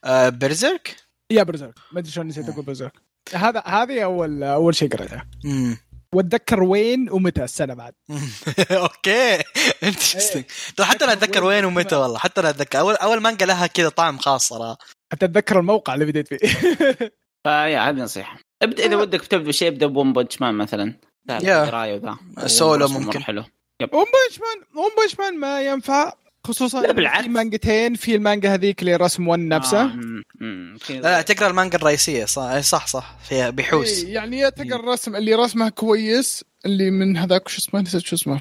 آه 0.03 0.29
برزيرك؟ 0.29 0.95
يا 1.31 1.43
برزيرك 1.43 1.73
ما 1.91 1.99
أدري 1.99 2.11
شلون 2.11 2.27
نسيت 2.27 2.49
أقول 2.49 2.65
برزيرك 2.65 2.93
هذا 3.33 3.63
هذه 3.65 4.03
اول 4.03 4.43
أول 4.43 4.75
شيء 4.75 4.89
قريتها 4.89 5.27
مم. 5.45 5.77
وأتذكر 6.15 6.63
وين 6.63 7.09
ومتى 7.11 7.43
السنة 7.43 7.73
بعد. 7.73 7.93
أوكي. 8.71 9.35
interesting 9.83 10.43
طيب 10.77 10.87
حتى 10.87 11.05
أنا 11.05 11.13
أتذكر 11.13 11.43
وين 11.43 11.65
ومتى 11.65 11.95
والله 11.95 12.17
حتى 12.17 12.41
أنا 12.41 12.49
أتذكر. 12.49 12.79
اول 12.79 12.95
أول 12.95 13.21
مانجا 13.21 13.45
لها 13.45 13.67
كذا 13.67 13.89
طعم 13.89 14.17
خاص 14.17 14.47
صراحة 14.47 14.77
حتى 15.11 15.25
أتذكر 15.25 15.59
الموقع 15.59 15.93
اللي 15.93 16.05
بديت 16.05 16.27
فيه. 16.27 16.37
فيا 17.47 17.89
هذه 17.89 17.95
نصيحة. 17.95 18.39
ابدا 18.63 18.85
إذا 18.85 18.95
ودك 18.95 19.21
تبدا 19.21 19.47
بشيء 19.47 19.67
ابدأ 19.67 19.85
ب 19.87 19.94
One 19.94 20.13
Punch 20.13 20.41
Man 20.41 20.55
مثلا. 20.55 20.99
yeah. 21.29 21.93
وذا. 21.93 22.17
سولو 22.47 22.87
ممكن. 22.87 23.23
حلو. 23.23 23.41
ام 23.81 23.87
بوشمان 23.89 24.57
ام 24.77 25.03
بوشمان 25.03 25.39
ما 25.39 25.61
ينفع. 25.61 26.13
خصوصا 26.49 26.81
لا، 26.81 26.91
بالعكس. 26.91 27.23
في 27.23 27.29
مانجتين 27.29 27.95
في 27.95 28.15
المانجا 28.15 28.53
هذيك 28.53 28.81
اللي 28.81 28.95
رسم 28.95 29.27
ONE 29.27 29.47
نفسه 29.47 29.81
آه، 29.81 29.91
مم، 30.39 30.77
لا 30.89 30.95
لا 30.99 31.21
تقرأ 31.21 31.47
المانجا 31.49 31.77
الرئيسية 31.77 32.25
صح 32.25 32.59
صح 32.59 32.87
صح 32.87 33.15
فيها 33.29 33.49
بيحوس 33.49 34.03
إيه، 34.03 34.13
يعني 34.13 34.39
يا 34.39 34.49
تلقى 34.49 34.75
الرسم 34.75 35.15
اللي 35.15 35.35
رسمه 35.35 35.69
كويس 35.69 36.43
اللي 36.65 36.91
من 36.91 37.17
هذاك 37.17 37.47
شو 37.47 37.57
اسمه 37.57 37.81
نسيت 37.81 38.05
شو 38.05 38.15
اسمه 38.15 38.39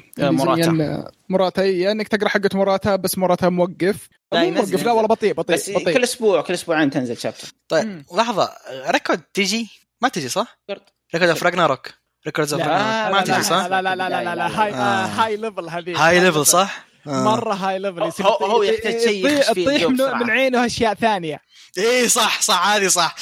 موراتا 1.28 1.62
إيه، 1.62 1.82
يا 1.82 1.92
إنك 1.92 2.08
تقرأ 2.08 2.28
حقه 2.28 2.50
موراتا 2.54 2.96
بس 2.96 3.18
موراتا 3.18 3.48
موقف 3.48 4.08
لا، 4.32 4.42
مو 4.44 4.50
موقف 4.50 4.82
لا. 4.84 4.92
والله 4.92 5.08
بطيء 5.08 5.34
بطيء 5.34 5.56
بس 5.56 5.70
بطيء 5.70 5.94
كل 5.94 6.02
أسبوع 6.02 6.40
كل 6.42 6.54
أسبوعين 6.54 6.90
تنزل 6.90 7.16
chapter 7.18 7.48
طيب 7.68 7.86
مم. 7.86 8.04
لحظة 8.16 8.50
Record 8.90 9.20
تجي 9.34 9.68
ما 10.00 10.08
تجي 10.08 10.28
صح؟ 10.28 10.58
Record. 10.70 10.88
Record 11.14 11.30
of 11.30 11.42
Ragnarok 11.42 11.90
Records 12.26 12.54
of 12.54 12.62
لا 12.62 13.10
ما 13.10 13.16
لا 13.16 13.22
تجي 13.22 13.42
صح؟ 13.42 13.66
لا 13.66 13.82
لا 13.82 13.96
لا 13.96 14.08
لا 14.08 14.24
لا 14.24 14.34
لا 14.34 14.62
هاي 14.62 14.74
آه. 14.74 15.06
هاي 15.06 15.36
ليفل 15.36 15.68
هذه 15.68 16.06
هاي 16.08 16.20
ليفل 16.20 16.46
صح؟ 16.46 16.87
آه. 17.06 17.24
مرة 17.24 17.54
high 17.54 17.78
level 17.78 18.02
هو- 18.02 18.10
هو- 18.28 18.46
هو 18.46 18.62
يحتاج 18.62 19.00
شيء 19.04 19.26
يخش 19.26 19.50
فيه 19.52 19.64
تطيح 19.66 19.88
من- 19.90 20.30
عينه 20.30 20.66
أشياء 20.66 20.94
ثانية. 20.94 21.40
إيه 21.78 22.08
صح 22.08 22.40
صح 22.42 22.66
هذه 22.68 22.88
صح. 22.88 23.16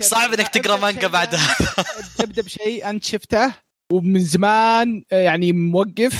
صعب. 0.00 0.32
إنك 0.34 0.48
تقرأ 0.48 0.76
مانجا 0.76 1.06
بعدها. 1.08 1.56
تبدا 2.18 2.42
بشيء 2.46 2.90
انت 2.90 3.04
شفته 3.04 3.52
ومن 3.92 4.24
زمان 4.24 5.02
آه، 5.12 5.20
يعني 5.22 5.52
موقف 5.52 6.14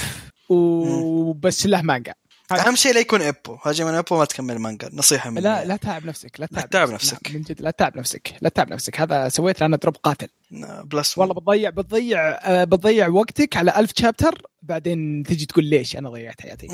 وبس 0.49 1.67
له 1.67 1.83
مانجا. 1.83 2.15
أهم 2.53 2.77
شيء 2.77 2.95
لا 2.95 3.01
يكون 3.01 3.23
Ippo 3.23 3.59
Hajime 3.65 3.85
no 3.85 3.95
Ippo 3.95 4.19
ما 4.19 4.25
تكمل 4.25 4.59
مانجا 4.59 4.91
نصيحة 4.93 5.31
مني. 5.31 5.41
لا 5.41 5.65
لا 5.65 5.77
تعب 5.77 6.07
نفسك 6.07 6.41
لا 6.41 6.47
تعب, 6.47 6.71
تتعب 6.71 6.91
نفسك. 6.91 7.29
لا 7.29 7.35
من 7.35 7.43
جد 7.43 7.63
لا 7.63 7.71
تعب 7.71 7.97
نفسك 7.99 8.35
لا 8.41 8.49
تعب 8.49 8.73
نفسك. 8.73 9.01
هذا 9.01 9.29
سويت 9.29 9.63
لنا 9.63 9.77
drop 9.77 9.97
قاتل. 9.97 10.29
بلس 10.85 11.19
والله 11.19 11.35
بتضيع 11.35 11.71
بتضيع 11.71 12.21
آه، 12.29 12.65
بتضيع 12.65 13.09
وقتك 13.09 13.57
على 13.57 13.77
ألف 13.77 13.93
chapter 13.97 14.43
بعدين 14.63 15.23
تجي 15.23 15.47
تقول 15.47 15.65
ليش 15.65 15.97
أنا 15.97 16.11
ضيعت 16.11 16.41
حياتي. 16.41 16.69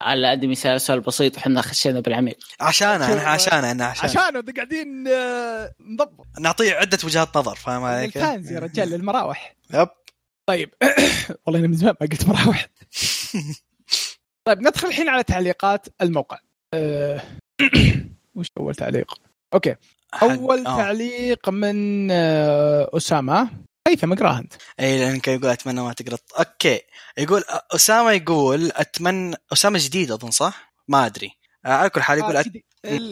على 0.00 0.30
قد 0.30 0.44
مثال 0.44 0.80
سؤال 0.80 1.00
بسيط 1.00 1.36
وحنا 1.36 1.62
خشينا 1.62 2.00
بالعميق. 2.00 2.38
عشانه 2.60 3.12
أنا 3.12 3.22
عشانه 3.22 3.70
أنا 3.70 3.84
عشان 3.84 4.08
عشانه 4.10 4.42
قاعدين 4.56 5.08
آه، 5.08 5.72
نضبط. 5.80 6.26
نعطيه 6.40 6.74
عدة 6.74 6.98
وجهات 7.04 7.36
نظر 7.36 7.54
فاهم 7.54 7.84
علي 7.84 8.06
كيف؟ 8.06 8.16
ال 8.16 8.23
fans 8.23 8.52
يا 8.52 8.58
رجال 8.58 8.88
للمراوح. 8.90 9.56
yep. 9.74 9.88
طيب. 10.46 10.70
والله 11.46 11.60
أنا 11.60 11.68
من 11.68 11.74
زمان 11.74 11.94
ما 12.00 12.06
قلت 12.06 12.26
مراوح. 12.26 12.68
طيب 14.48 14.60
ندخل 14.60 14.88
الحين 14.88 15.08
على 15.08 15.22
تعليقات 15.22 15.86
الموقع. 16.02 16.38
أه... 16.74 17.22
وش 18.34 18.46
أول 18.58 18.74
تعليق؟ 18.74 19.14
okay. 19.54 19.74
أول 20.22 20.66
آه. 20.66 20.76
تعليق 20.76 21.48
من 21.48 22.08
آه، 22.10 22.90
أسامة. 22.94 23.50
هيثم 23.88 24.12
اقراها 24.12 24.38
انت 24.38 24.52
اي 24.80 24.98
لأنك 24.98 25.28
يقول 25.28 25.46
أتمنى 25.46 25.80
ما 25.80 25.92
تقرا 25.92 26.18
okay. 26.38 26.80
يقول 27.18 27.44
أسامة 27.74 28.12
يقول 28.12 28.72
أتمنى 28.74 29.36
أسامة 29.52 29.78
جديد 29.82 30.10
أظن 30.10 30.30
صح؟ 30.30 30.72
ما 30.88 31.06
أدري. 31.06 31.30
آه، 31.66 31.68
على 31.68 31.90
كل 31.90 32.02
حال 32.02 32.18
يقول 32.18 32.36
أت... 32.36 32.46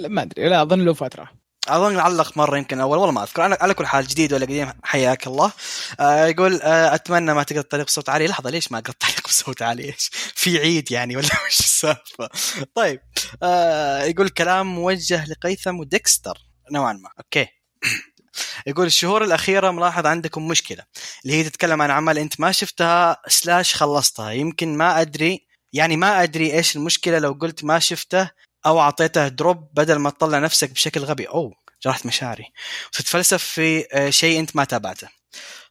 ما 0.09 0.23
أدري. 0.23 0.49
لا 0.49 0.63
أظن 0.63 0.85
له 0.85 0.93
فتره 0.93 1.31
أظن 1.69 1.99
علق 1.99 2.37
مرة 2.37 2.59
يمكن 2.59 2.81
أول 2.81 2.99
والله 2.99 3.13
ما 3.13 3.23
أذكر. 3.23 3.47
أنا 3.47 3.59
على 3.61 3.75
كل 3.75 3.87
حال 3.87 4.07
جديد 4.07 4.33
ولا 4.33 4.45
قديم 4.45 4.73
حياك 4.83 5.27
الله. 5.27 5.53
آه 6.01 6.27
يقول 6.27 6.61
آه 6.63 6.95
أتمنى 6.95 7.35
ما 7.35 7.43
تقرا 7.43 7.61
التعليق 7.61 7.87
بصوت 7.87 8.09
عالي. 8.09 8.27
لحظة 8.27 8.51
ليش 8.51 8.73
ما 8.73 8.79
اقرا 8.79 8.91
التعليق 8.91 9.21
بصوت 9.29 9.63
عالي؟ 9.63 9.85
إيش؟ 9.85 10.11
في 10.35 10.59
عيب 10.59 10.93
يعني 10.93 11.17
ولا 11.17 11.27
وش 11.47 11.61
السالفة؟ 11.61 12.29
طيب 12.75 13.01
آه 13.43 14.03
يقول 14.03 14.29
كلام 14.29 14.67
موجه 14.75 15.25
لقيثم 15.25 15.79
وديكستر. 15.79 16.39
نوعا 16.73 16.93
ما. 16.93 17.11
okay. 17.19 17.47
يقول 18.67 18.87
الشهور 18.87 19.25
الأخيرة 19.25 19.71
ملاحظ 19.71 20.07
عندكم 20.07 20.49
مشكلة. 20.49 20.85
اللي 21.25 21.37
هي 21.37 21.45
تتكلم 21.45 21.83
عن 21.83 21.91
عمل 21.91 22.19
أنت 22.19 22.41
ما 22.41 22.53
شفتها 22.53 23.17
slash 23.29 23.75
خلصتها. 23.75 24.31
يمكن 24.31 24.77
ما 24.77 25.01
أدري 25.01 25.47
يعني 25.73 25.97
ما 25.97 26.23
أدري 26.23 26.53
إيش 26.55 26.77
المشكلة 26.77 27.19
لو 27.19 27.33
قلت 27.33 27.65
ما 27.65 27.79
شفته. 27.79 28.31
أو 28.67 28.81
أعطيته 28.81 29.29
drop 29.29 29.71
بدل 29.75 29.97
ما 29.97 30.11
تطلع 30.11 30.39
نفسك 30.39 30.71
بشكل 30.71 31.01
غبي. 31.01 31.29
أوه 31.29 31.55
جرحت 31.85 32.07
مشاعري. 32.07 32.53
وتتفلسف 32.89 33.45
في 33.45 33.87
آه، 33.93 34.11
شيء 34.11 34.41
أنت 34.41 34.57
ما 34.57 34.65
تابعته. 34.65 35.09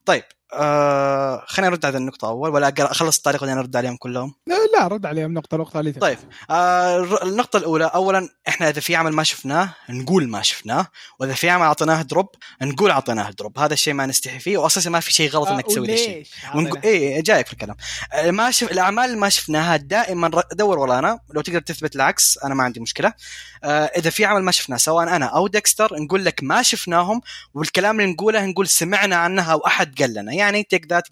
طيب 0.05 0.23
آه 0.56 1.43
خلينا 1.47 1.70
نرد 1.70 1.86
على 1.86 1.97
النقطة 1.97 2.28
أول 2.28 2.49
ولا 2.49 2.74
أخلص 2.80 3.18
التعليق 3.18 3.41
بعدين 3.41 3.58
أرد 3.58 3.76
عليهم 3.76 3.97
كلهم؟ 3.97 4.34
لا, 4.47 4.88
رد 4.88 5.06
عليهم 5.06 5.34
نقطة 5.34 5.58
نقطة 5.58 5.80
اللي 5.80 5.91
طيب. 5.91 6.18
آه 6.49 7.24
النقطة 7.24 7.58
الأولى 7.58 7.86
أولا 7.86 8.30
إحنا 8.47 8.70
إذا 8.70 8.80
في 8.80 8.95
عمل 8.95 9.12
ما 9.12 9.24
شفناه 9.24 9.70
نقول 9.89 10.28
ما 10.28 10.41
شفناه 10.41 10.88
وإذا 11.20 11.34
في 11.34 11.49
عمل 11.49 11.64
أعطيناه 11.66 12.01
drop 12.01 12.30
نقول 12.62 12.91
أعطيناه 12.91 13.30
drop. 13.30 13.59
هذا 13.60 13.74
الشيء 13.74 13.93
ما 13.93 14.06
نستحي 14.06 14.39
فيه 14.39 14.58
وأساسا 14.58 14.89
ما 14.89 14.99
في 14.99 15.14
شيء 15.14 15.30
غلط 15.30 15.47
إنك 15.47 15.66
تسوي 15.66 15.88
ذا 15.88 15.93
الشيء. 15.93 16.26
ونقول 16.56 16.82
إيه 16.84 17.24
جايك 17.24 17.47
في 17.47 17.53
الكلام. 17.53 17.76
آه، 18.14 18.32
ما 18.32 18.51
شف 18.51 18.72
الأعمال 18.72 19.06
اللي 19.06 19.18
ما 19.18 19.30
شفناها 19.30 19.78
دائما 19.78 20.32
دور 20.53 20.80
ورانا 20.80 21.20
لو 21.34 21.41
تقدر 21.41 21.60
تثبت 21.60 21.95
العكس 21.95 22.39
أنا 22.43 22.56
ما 22.56 22.64
عندي 22.64 22.80
مشكلة. 22.80 23.14
آه 23.64 23.86
إذا 23.86 24.10
في 24.10 24.26
عمل 24.26 24.43
ما 24.43 24.51
شفناه 24.51 24.78
سواء 24.78 25.03
أنا 25.03 25.26
أو 25.26 25.47
ديكستر 25.47 25.89
نقول 25.99 26.26
لك 26.26 26.39
ما 26.43 26.62
شفناهم 26.62 27.22
والكلام 27.53 27.99
اللي 27.99 28.12
نقوله 28.12 28.45
نقول 28.45 28.68
سمعنا 28.68 29.16
عنها 29.16 29.53
أو 29.53 29.60
احد 29.68 30.01
قال 30.01 30.14
لنا. 30.14 30.34
يعني 30.34 30.44
take 30.51 30.86
that 30.89 31.07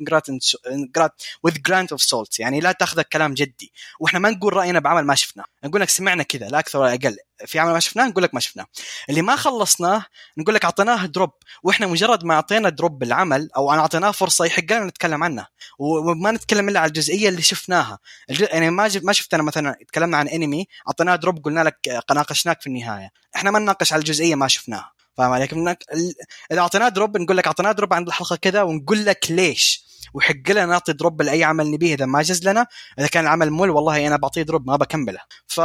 with 1.47 1.53
grain 1.69 1.87
of 1.95 2.01
salt. 2.01 2.39
يعني 2.39 2.59
لا 2.59 2.71
تاخذ 2.71 2.99
الكلام 2.99 3.33
جدي. 3.33 3.71
وإحنا 3.99 4.19
ما 4.19 4.29
نقول 4.29 4.53
رأينا 4.53 4.79
بعمل 4.79 5.03
ما 5.05 5.15
شفناه. 5.15 5.45
نقول 5.63 5.81
لك 5.81 5.89
سمعنا 5.89 6.23
كذا 6.23 6.47
لا 6.47 6.59
أكثر 6.59 6.79
ولا 6.79 6.93
أقل. 6.93 7.17
في 7.45 7.59
عمل 7.59 7.71
ما 7.73 7.79
شفناه 7.79 8.07
نقول 8.07 8.23
لك 8.23 8.33
ما 8.33 8.39
شفناه. 8.39 8.65
اللي 9.09 9.21
ما 9.21 9.35
خلصناه 9.35 10.05
نقول 10.37 10.55
لك 10.55 10.65
أعطيناه 10.65 11.05
drop 11.05 11.31
وإحنا 11.63 11.87
مجرد 11.87 12.23
ما 12.23 12.33
أعطينا 12.33 12.69
drop 12.69 12.99
بالعمل 12.99 13.49
أو 13.57 13.71
أعطيناه 13.71 14.11
فرصة 14.11 14.45
يحق 14.45 14.63
لنا 14.63 14.85
نتكلم 14.85 15.23
عنه. 15.23 15.47
وما 15.79 16.31
نتكلم 16.31 16.69
إلا 16.69 16.79
على 16.79 16.87
الجزئية 16.87 17.29
اللي 17.29 17.41
شفناها. 17.41 17.99
الج- 18.29 18.41
يعني 18.51 18.69
ما 18.69 18.91
ما 19.03 19.13
شفت 19.13 19.33
أنا 19.33 19.43
مثلا 19.43 19.75
تكلمنا 19.87 20.17
عن 20.17 20.27
انمي 20.27 20.67
أعطيناه 20.87 21.15
drop 21.15 21.45
قلنا 21.45 21.63
لك 21.63 22.03
ناقشناك 22.11 22.61
في 22.61 22.67
النهاية. 22.67 23.09
إحنا 23.35 23.51
ما 23.51 23.59
نناقش 23.59 23.93
على 23.93 23.99
الجزئية 23.99 24.35
ما 24.35 24.47
شفناها. 24.47 24.93
فاهم 25.17 25.31
علي؟ 25.31 25.43
لكن 25.43 25.63
نك- 25.63 25.83
ال- 25.93 26.13
اذا 26.51 26.59
اعطيناه 26.61 26.89
drop 26.89 27.17
نقول 27.17 27.37
لك 27.37 27.47
اعطيناه 27.47 27.71
دروب 27.71 27.93
عند 27.93 28.07
الحلقة 28.07 28.35
كذا 28.35 28.61
ونقول 28.61 29.05
لك 29.05 29.25
ليش. 29.31 29.93
ويحق 30.13 30.33
لنا 30.49 30.65
نعطي 30.65 30.93
drop 30.93 31.21
لأي 31.21 31.43
عمل 31.43 31.71
نبيه 31.71 31.93
إذا 31.95 32.05
ما 32.05 32.21
جز 32.21 32.47
لنا. 32.47 32.67
إذا 32.99 33.07
كان 33.07 33.23
العمل 33.23 33.49
ممل 33.51 33.69
والله 33.69 34.07
أنا 34.07 34.17
بعطيه 34.17 34.41
drop 34.41 34.67
ما 34.67 34.75
بكمله. 34.75 35.19
ف 35.47 35.57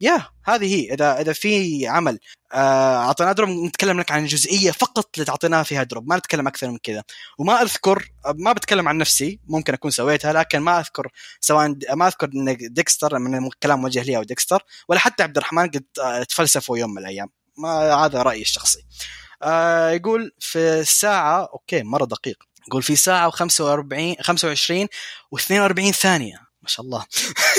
yeah 0.00 0.26
هذه 0.44 0.74
هي. 0.74 0.94
إذا 0.94 1.20
إذا 1.20 1.32
في 1.32 1.86
عمل 1.86 2.18
اعطيناه 2.54 3.32
drop 3.32 3.48
نتكلم 3.50 4.00
لك 4.00 4.12
عن 4.12 4.26
جزئية 4.26 4.70
فقط 4.70 5.10
اللي 5.14 5.24
تعطيناها 5.26 5.62
فيها 5.62 5.82
drop. 5.82 6.08
ما 6.08 6.16
نتكلم 6.16 6.46
أكثر 6.46 6.68
من 6.70 6.78
كذا. 6.78 7.02
وما 7.38 7.62
أذكر 7.62 8.08
ما 8.34 8.52
بتكلم 8.52 8.88
عن 8.88 8.98
نفسي 8.98 9.40
ممكن 9.48 9.72
أكون 9.74 9.90
سويتها 9.90 10.32
لكن 10.32 10.58
ما 10.58 10.80
أذكر 10.80 11.08
سواء 11.40 11.74
ما 11.94 12.06
أذكر 12.06 12.30
إن 12.34 12.56
ديكستر 12.60 13.18
من 13.18 13.46
الكلام 13.46 13.80
موجه 13.80 14.02
لي 14.02 14.16
أو 14.16 14.22
ديكستر 14.22 14.62
ولا 14.88 14.98
حتى 15.00 15.22
عبد 15.22 15.36
الرحمن 15.36 15.62
قد 15.70 15.84
آه، 16.02 16.22
تفلسفوا 16.22 16.78
يوم 16.78 16.90
من 16.90 16.98
الأيام. 16.98 17.28
ما 17.58 17.94
هذا 17.94 18.22
رأيي 18.22 18.42
الشخصي. 18.42 18.84
آه 19.42 19.90
يقول 19.90 20.32
في 20.40 20.58
الساعة 20.80 21.48
okay 21.52 21.82
مرة 21.82 22.04
دقيق. 22.04 22.44
يقول 22.68 22.82
في 22.82 22.96
ساعة 22.96 23.30
و45 23.30 24.22
25 24.22 24.86
و42 25.36 25.90
ثانية. 25.90 26.36
ما 26.62 26.68
شاء 26.68 26.86
الله. 26.86 27.04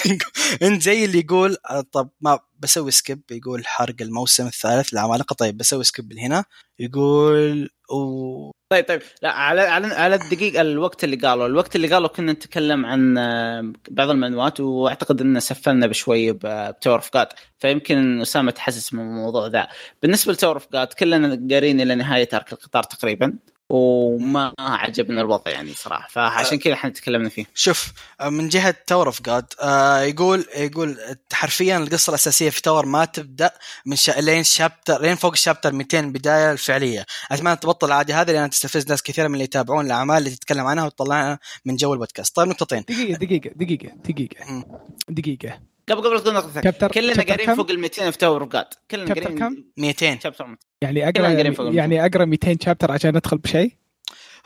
انت 0.63 0.81
زي 0.83 1.05
اللي 1.05 1.19
يقول 1.19 1.57
آه، 1.69 1.81
طب 1.91 2.09
ما 2.21 2.39
بسوي 2.59 2.91
skip 2.91 3.21
يقول 3.31 3.67
حرق 3.67 3.95
الموسم 4.01 4.47
الثالث. 4.47 4.93
للعمالقه 4.93 5.33
طيب 5.33 5.57
بسوي 5.57 5.83
skip 5.83 6.13
هنا. 6.17 6.45
يقول 6.79 7.69
و... 7.91 8.51
طيب 8.69 8.85
طيب. 8.87 9.01
لا 9.21 9.31
على 9.31 9.61
على 9.61 9.87
على 9.87 10.15
الدقيقة 10.15 10.61
الوقت 10.61 11.03
اللي 11.03 11.15
قالوا 11.15 11.45
الوقت 11.47 11.75
اللي 11.75 11.87
قالوا 11.87 12.07
كنا 12.07 12.31
نتكلم 12.31 12.85
عن 12.85 13.17
آه، 13.17 13.73
بعض 13.91 14.09
المنوات 14.09 14.59
وأعتقد 14.59 15.21
ان 15.21 15.39
سفلنا 15.39 15.87
بشوي 15.87 16.31
ب 16.31 16.42
Tower 16.42 16.95
of 16.95 17.13
God. 17.13 17.27
فيمكن 17.59 18.21
أسامة 18.21 18.51
تحسس 18.51 18.93
من 18.93 18.99
الموضوع 18.99 19.47
ذا. 19.47 19.67
بالنسبة 20.01 20.33
ل 20.33 20.37
Tower 20.37 20.53
of 20.53 20.67
God 20.73 20.87
كلنا 20.87 21.47
قارين 21.51 21.81
إلى 21.81 21.95
نهاية 21.95 22.29
arc 22.33 22.53
القطار 22.53 22.83
تقريبا. 22.83 23.33
وما 23.69 24.53
عجبنا 24.59 25.21
الوضع 25.21 25.51
يعني 25.51 25.73
صراحة. 25.73 26.07
فعشان 26.09 26.57
كذا 26.57 26.73
إحنا 26.73 26.89
تكلمنا 26.89 27.29
فيه. 27.29 27.45
شوف 27.55 27.93
من 28.23 28.49
جهة 28.49 28.75
Tower 28.87 29.07
of 29.07 29.21
God 29.21 29.45
يقول 30.09 30.45
يقول 30.55 30.97
حرفيا 31.33 31.77
القصة 31.77 32.09
الأساسية 32.09 32.49
في 32.49 32.61
Tower 32.61 32.85
ما 32.85 33.05
تبدأ 33.05 33.51
من 33.85 33.95
شا... 33.95 34.11
لين 34.11 34.43
chapter 34.43 35.01
لين 35.01 35.15
فوق 35.15 35.31
ال 35.31 35.37
chapter 35.37 35.73
200 35.73 35.99
البدايه 35.99 36.51
الفعلية. 36.51 37.05
أتمنى 37.31 37.55
تبطل 37.55 37.87
العاده 37.87 38.21
هذه 38.21 38.31
لانها 38.31 38.47
تستفز 38.47 38.87
ناس 38.87 39.03
كثيره 39.03 39.27
من 39.27 39.33
اللي 39.33 39.43
يتابعون 39.43 39.85
الأعمال 39.85 40.17
اللي 40.17 40.29
تتكلم 40.29 40.65
عنها 40.65 40.85
وتطلعها 40.85 41.39
من 41.65 41.75
جو 41.75 41.93
البودكاست. 41.93 42.35
طيب 42.35 42.47
نقطتين. 42.47 42.83
دقيقة 42.89 43.17
دقيقة 43.17 43.49
دقيقة 43.55 43.95
دقيقة. 43.95 44.65
دقيقة. 45.09 45.59
قبل 45.89 46.01
قبل 46.01 46.21
تقول 46.21 46.33
نقطة 46.33 46.61
chapter 46.61 46.91
كلنا 46.91 47.23
قارين؟ 47.23 47.55
فوق 47.55 47.71
ال 47.71 47.79
200 47.79 48.11
في 48.11 48.17
Tower 48.17 48.41
of 48.43 48.51
God 48.51 48.65
كلنا 48.91 49.13
قارين 49.13 49.39
كم؟ 49.39 49.63
200 49.77 50.19
chapter 50.19 50.45
200. 50.45 50.64
يعني 50.81 51.09
أقرأ 51.09 51.51
فوق 51.51 51.75
يعني 51.75 52.05
أقرأ 52.05 52.25
200 52.25 52.57
chapter 52.61 52.91
عشان 52.91 53.15
أدخل 53.15 53.37
بشيء 53.37 53.71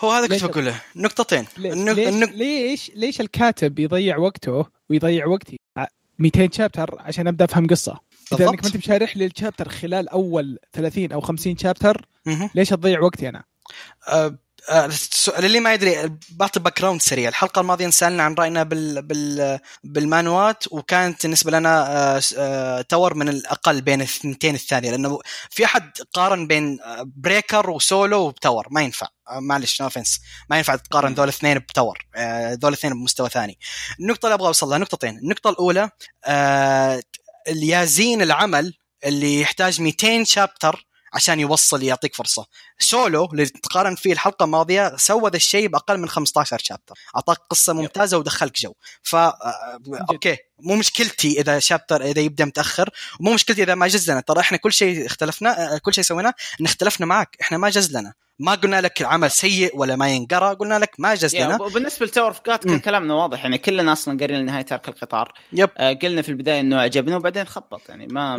هو 0.01 0.11
هذا 0.11 0.27
كنت؟ 0.27 0.45
بقوله 0.45 0.81
نقطتين 0.95 1.45
ليش 1.57 1.73
النق... 1.73 1.93
ليش, 1.93 2.07
النق... 2.07 2.29
ليش 2.31 2.91
ليش 2.95 3.21
الكاتب 3.21 3.79
يضيع 3.79 4.17
وقته 4.17 4.65
ويضيع 4.89 5.25
وقتي 5.27 5.59
ع- 5.77 5.85
200 6.19 6.49
chapter 6.51 6.95
عشان 6.99 7.27
أبدأ 7.27 7.45
أفهم 7.45 7.67
قصة 7.67 7.99
إذا. 8.33 8.49
أنك 8.49 8.61
ما 8.63 8.67
أنت 8.67 8.77
مشارح 8.77 9.17
لي 9.17 9.25
ال 9.25 9.31
chapter 9.31 9.69
خلال 9.69 10.09
أول 10.09 10.59
30 10.73 11.11
أو 11.11 11.21
50 11.21 11.57
chapter. 11.57 12.05
ليش 12.55 12.69
تضيع 12.69 12.99
وقتي 13.01 13.29
أنا؟ 13.29 13.43
آه، 14.07 14.37
آه، 14.69 14.85
السؤال 14.85 15.45
اللي 15.45 15.59
ما 15.59 15.73
يدري 15.73 16.17
بعطي 16.29 16.59
background 16.59 17.01
سريع. 17.01 17.29
الحلقة 17.29 17.59
الماضية 17.61 17.87
نسألنا 17.87 18.23
عن 18.23 18.33
رأينا 18.33 18.63
بال 18.63 19.01
بال 19.01 19.59
بالمانوات 19.83 20.63
وكانت 20.71 21.23
بالنسبة 21.23 21.51
لنا 21.51 21.87
آه، 22.17 22.21
آه، 22.37 22.81
Tower 22.81 23.13
من 23.13 23.29
الأقل 23.29 23.81
بين 23.81 24.01
الثنتين 24.01 24.55
الثانية 24.55 24.91
لأنه 24.91 25.19
في 25.49 25.65
أحد 25.65 25.91
قارن 26.13 26.47
بين 26.47 26.79
آه، 26.81 27.03
Breaker 27.15 27.69
و 27.69 27.81
Solo 27.81 28.27
و 28.27 28.34
Tower 28.34 28.67
ما 28.71 28.81
ينفع. 28.81 29.07
آه، 29.29 29.39
معلش 29.39 29.81
no 29.81 29.87
offense 29.87 30.19
ما 30.49 30.57
ينفع 30.57 30.75
تقارن 30.75 31.13
ذول 31.13 31.23
الاثنين 31.23 31.59
ب 31.59 31.65
Tower 31.65 31.97
آه، 32.15 32.53
ذول 32.53 32.73
الاثنين 32.73 32.93
بمستوى 32.93 33.29
ثاني. 33.29 33.59
النقطة 33.99 34.25
اللي 34.25 34.33
أبغى 34.35 34.47
اوصل 34.47 34.67
لها 34.69 34.77
نقطتين 34.77 35.17
النقطة 35.17 35.49
الأولى 35.49 35.89
آه، 36.25 37.01
اليازين 37.47 38.21
العمل 38.21 38.73
اللي 39.05 39.41
يحتاج 39.41 39.81
200 39.81 40.23
chapter 40.23 40.85
عشان 41.13 41.39
يوصل 41.39 41.83
يعطيك 41.83 42.15
فرصة. 42.15 42.45
سولو 42.79 43.25
اللي 43.25 43.45
تقارن 43.45 43.95
فيه 43.95 44.13
الحلقة 44.13 44.43
الماضية 44.43 44.97
سوى 44.97 45.29
ذا 45.29 45.35
الشيء 45.35 45.67
بأقل 45.67 45.97
من 45.97 46.09
15 46.09 46.57
chapter 46.57 46.95
أعطاك 47.15 47.37
قصة 47.49 47.73
ممتازة 47.73 48.17
ودخلك 48.17 48.59
جو. 48.59 48.73
ف 49.03 49.15
آه، 49.15 49.79
okay. 50.11 50.37
مو 50.59 50.75
مشكلتي 50.75 51.41
إذا 51.41 51.59
chapter 51.59 52.01
إذا 52.01 52.21
يبدأ 52.21 52.45
متأخر. 52.45 52.89
ومو 53.19 53.33
مشكلتي 53.33 53.63
إذا 53.63 53.75
ما 53.75 53.87
جز 53.87 54.11
لنا. 54.11 54.21
ترى 54.21 54.39
إحنا 54.39 54.57
كل 54.57 54.73
شيء 54.73 55.05
اختلفنا 55.05 55.75
آه، 55.75 55.77
كل 55.77 55.93
شيء 55.93 56.03
سويناه 56.03 56.33
إن 56.61 56.65
اختلفنا 56.65 57.05
معك. 57.05 57.37
إحنا 57.41 57.57
ما 57.57 57.69
جز 57.69 57.97
لنا. 57.97 58.13
ما 58.39 58.55
قلنا 58.55 58.81
لك 58.81 59.01
العمل 59.01 59.31
سيء 59.31 59.77
ولا 59.77 59.95
ما 59.95 60.09
ينقرأ 60.09 60.53
قلنا 60.53 60.79
لك 60.79 60.91
ما 60.97 61.15
جز 61.15 61.35
لنا 61.35 61.61
وبالنسبة 61.61 62.05
ل 62.05 62.09
Tower 62.09 62.27
of 62.27 62.41
God 62.47 62.59
كان. 62.59 62.79
كلامنا 62.79 63.13
واضح 63.13 63.43
يعني 63.43 63.57
كلنا 63.57 63.93
أصلا 63.93 64.19
قارين 64.19 64.39
لنهاية 64.39 64.65
arc 64.71 64.89
القطار. 64.89 65.33
yep. 65.53 65.69
آه، 65.77 65.93
قلنا 65.93 66.21
في 66.21 66.29
البداية 66.29 66.59
إنه 66.59 66.79
عجبنا 66.79 67.15
وبعدين 67.15 67.45
خبط 67.45 67.89
يعني 67.89 68.07
ما 68.07 68.37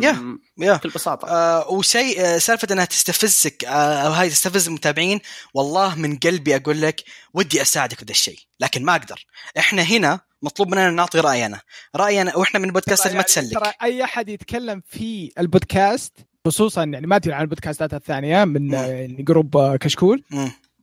yeah 0.59 0.73
بكل 0.73 0.89
بساطة. 0.89 1.27
آه 1.27 1.69
وشيء 1.69 2.21
آه 2.21 2.37
سالفة 2.37 2.67
إنها 2.71 2.85
تستفزك 2.85 3.65
آه 3.65 4.07
أو 4.07 4.11
هاي 4.11 4.29
تستفز 4.29 4.67
المتابعين 4.67 5.19
والله 5.53 5.95
من 5.95 6.17
قلبي 6.17 6.55
أقول 6.55 6.81
لك 6.81 7.03
ودي 7.33 7.61
أساعدك 7.61 7.99
في 7.99 8.05
ذا 8.05 8.11
الشيء 8.11 8.39
لكن 8.59 8.85
ما 8.85 8.95
أقدر. 8.95 9.25
إحنا 9.57 9.81
هنا 9.81 10.19
مطلوب 10.41 10.69
مننا 10.69 10.89
نعطي 10.89 11.19
رأينا. 11.19 11.61
رأينا 11.95 12.37
وإحنا 12.37 12.59
من 12.59 12.65
البودكاست 12.65 13.03
ترى 13.03 13.13
ما 13.13 13.15
يعني 13.15 13.27
تسلك 13.27 13.53
ترى 13.53 13.73
أي 13.83 14.03
أحد 14.03 14.29
يتكلم 14.29 14.81
في 14.89 15.31
البودكاست 15.39 16.13
خصوصا 16.47 16.83
يعني 16.83 17.07
ما 17.07 17.15
أدري 17.15 17.33
عن 17.33 17.41
البودكاستات 17.41 17.93
الثانية 17.93 18.45
من 18.45 18.71
يعني 18.73 19.23
group 19.23 19.57
آه، 19.57 19.75
كشكول. 19.75 20.23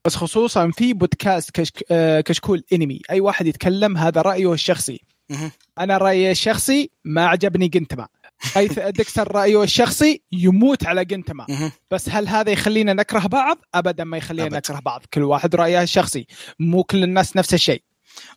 بس 0.04 0.16
خصوصا 0.16 0.70
في 0.70 0.92
بودكاست 0.92 1.50
كشك 1.50 1.84
آه، 1.90 2.20
كشكول 2.20 2.64
إنمي. 2.72 3.00
أي 3.11 3.20
واحد 3.20 3.46
يتكلم 3.46 3.96
هذا 3.96 4.20
رأيه 4.22 4.52
الشخصي. 4.52 5.00
أنا 5.78 5.98
رأيي 5.98 6.30
الشخصي 6.30 6.90
ما 7.04 7.26
عجبني 7.26 7.68
جنتما. 7.68 8.09
حيث 8.38 8.78
ديكستر 8.98 9.32
رأيه 9.34 9.62
الشخصي 9.62 10.22
يموت 10.32 10.86
على 10.86 11.04
جنتما. 11.04 11.46
بس 11.90 12.09
هل 12.09 12.28
هذا 12.28 12.50
يخلينا 12.52 12.92
نكره 12.92 13.26
بعض؟ 13.26 13.59
ابدا 13.74 14.04
ما 14.04 14.16
يخلينا 14.16 14.46
أبد. 14.46 14.54
نكره 14.56 14.80
بعض. 14.80 15.02
كل 15.14 15.22
واحد 15.22 15.54
رأيه 15.54 15.82
الشخصي. 15.82 16.26
مو 16.59 16.84
كل 16.84 17.04
الناس 17.04 17.36
نفس 17.36 17.54
الشيء. 17.54 17.82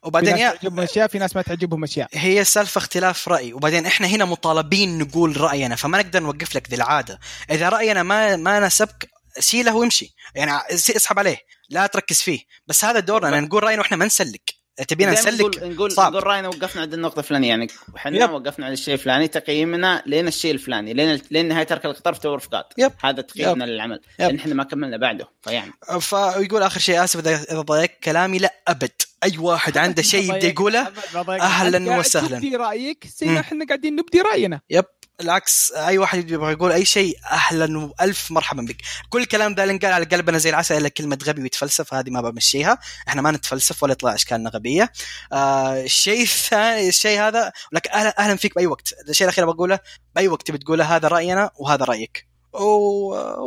وبعدين 0.03 0.35
في 0.35 0.41
ناس 0.43 0.53
تعجبهم 0.53 0.79
أشياء 0.79 1.07
في 1.07 1.19
ناس 1.19 1.35
ما 1.35 1.41
تعجبهم 1.41 1.83
أشياء. 1.83 2.07
هي 2.13 2.43
سالفة 2.43 2.79
اختلاف 2.79 3.29
رأي. 3.29 3.53
وبعدين 3.53 3.85
إحنا 3.85 4.07
هنا 4.07 4.25
مطالبين 4.25 4.97
نقول 4.97 5.41
رأينا 5.41 5.75
فما 5.75 5.97
نقدر 5.97 6.19
نوقف 6.19 6.55
لك 6.55 6.69
ذي 6.69 6.75
العادة. 6.75 7.19
إذا 7.51 7.69
رأينا 7.69 8.03
ما 8.03 8.35
ما 8.35 8.59
ناسبك 8.59 9.09
شيله 9.39 9.75
وامشي. 9.75 10.15
يعني 10.35 10.51
اسحب 10.71 11.19
عليه 11.19 11.37
لا 11.69 11.87
تركز 11.87 12.21
فيه. 12.21 12.39
بس 12.67 12.85
هذا 12.85 12.99
دورنا 12.99 13.37
أن 13.37 13.43
نقول 13.43 13.63
رأينا 13.63 13.81
وإحنا 13.81 13.97
ما 13.97 14.05
نسلك. 14.05 14.61
تبينا 14.87 15.11
نسلك 15.11 15.41
نقول 15.41 15.73
نقول, 15.73 15.91
صعب. 15.91 16.11
نقول 16.11 16.27
رأينا 16.27 16.47
وقفنا 16.47 16.81
عند 16.81 16.93
النقطة 16.93 17.19
الفلانية. 17.19 17.49
يعني 17.49 17.67
إحنا. 17.97 18.31
وقفنا 18.31 18.65
عند 18.65 18.73
الشيء 18.73 18.93
الفلاني 18.93 19.27
تقييمنا 19.27 20.03
لين 20.05 20.27
الشيء 20.27 20.51
الفلاني 20.51 20.93
لين 20.93 21.21
لين 21.31 21.47
نهاية 21.47 21.63
ترك 21.63 21.85
القطار 21.85 22.13
في 22.13 22.19
تور 22.19 22.39
فقاد 22.39 22.63
يب. 22.77 22.91
هذا 23.03 23.21
تقييمنا 23.21 23.63
للعمل. 23.63 24.01
يب. 24.19 24.27
لأن 24.27 24.39
إحنا 24.39 24.53
ما 24.53 24.63
كملنا 24.63 24.97
بعده 24.97 25.27
فيعني. 25.41 25.71
فيقول 25.99 26.63
آخر 26.63 26.79
شيء 26.79 27.03
آسف 27.03 27.19
اذا 27.19 27.43
إذا 27.51 27.61
ضايقت 27.61 28.03
كلامي 28.03 28.37
لا 28.37 28.53
أبد. 28.67 28.91
أي 29.23 29.37
واحد 29.37 29.77
عنده 29.77 30.01
شيء 30.13 30.35
يبي 30.35 30.47
يقوله 30.47 30.91
أهلاً 31.29 31.97
وسهلاً. 31.97 32.27
تبدي 32.27 32.55
رأيك 32.55 33.07
زي 33.17 33.39
إحنا 33.39 33.65
قاعدين 33.65 33.95
نبدي 33.95 34.21
رأينا. 34.21 34.61
يب 34.69 34.85
العكس. 35.21 35.71
أي 35.71 35.97
واحد 35.97 36.31
يبغى 36.31 36.51
يقول 36.51 36.71
أي 36.71 36.85
شيء 36.85 37.17
أهلا 37.31 37.79
وألف 37.79 38.31
مرحبا 38.31 38.61
بك. 38.61 38.77
كل 39.09 39.25
كلام 39.25 39.53
ذا 39.53 39.63
اللي 39.63 39.73
انقال 39.73 39.93
على 39.93 40.05
قلبنا 40.05 40.37
زي 40.37 40.49
العسل 40.49 40.77
إلا 40.77 40.89
كلمة 40.89 41.17
غبي 41.25 41.41
ويتفلسف 41.41 41.93
هذه 41.93 42.09
ما 42.09 42.21
بمشيها. 42.21 42.77
إحنا 43.07 43.21
ما 43.21 43.31
نتفلسف 43.31 43.83
ولا 43.83 43.91
يطلع 43.91 44.13
أشكالنا 44.13 44.49
غبية. 44.49 44.91
آه 45.33 45.83
الشيء 45.83 46.21
الثاني 46.21 46.87
الشيء 46.87 47.19
هذا 47.19 47.51
لك 47.73 47.87
أهلا 47.87 48.19
أهلا 48.19 48.35
فيك 48.35 48.55
بأي 48.55 48.67
وقت. 48.67 48.93
الشيء 49.09 49.27
الأخير 49.27 49.45
بقوله 49.45 49.79
بأي 50.15 50.27
وقت 50.27 50.47
تبي 50.47 50.57
تقوله 50.57 50.95
هذا 50.95 51.07
رأينا 51.07 51.51
وهذا 51.59 51.85
رأيك. 51.85 52.27
و... 52.53 52.67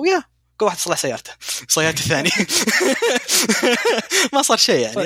ويا 0.00 0.22
كل 0.56 0.64
واحد 0.66 0.76
يصلح 0.76 0.96
سيارته. 0.96 1.32
سيارته 1.68 1.98
الثاني 2.00 2.30
ما 4.32 4.42
صار 4.42 4.56
شيء 4.56 4.78
يعني 4.80 4.96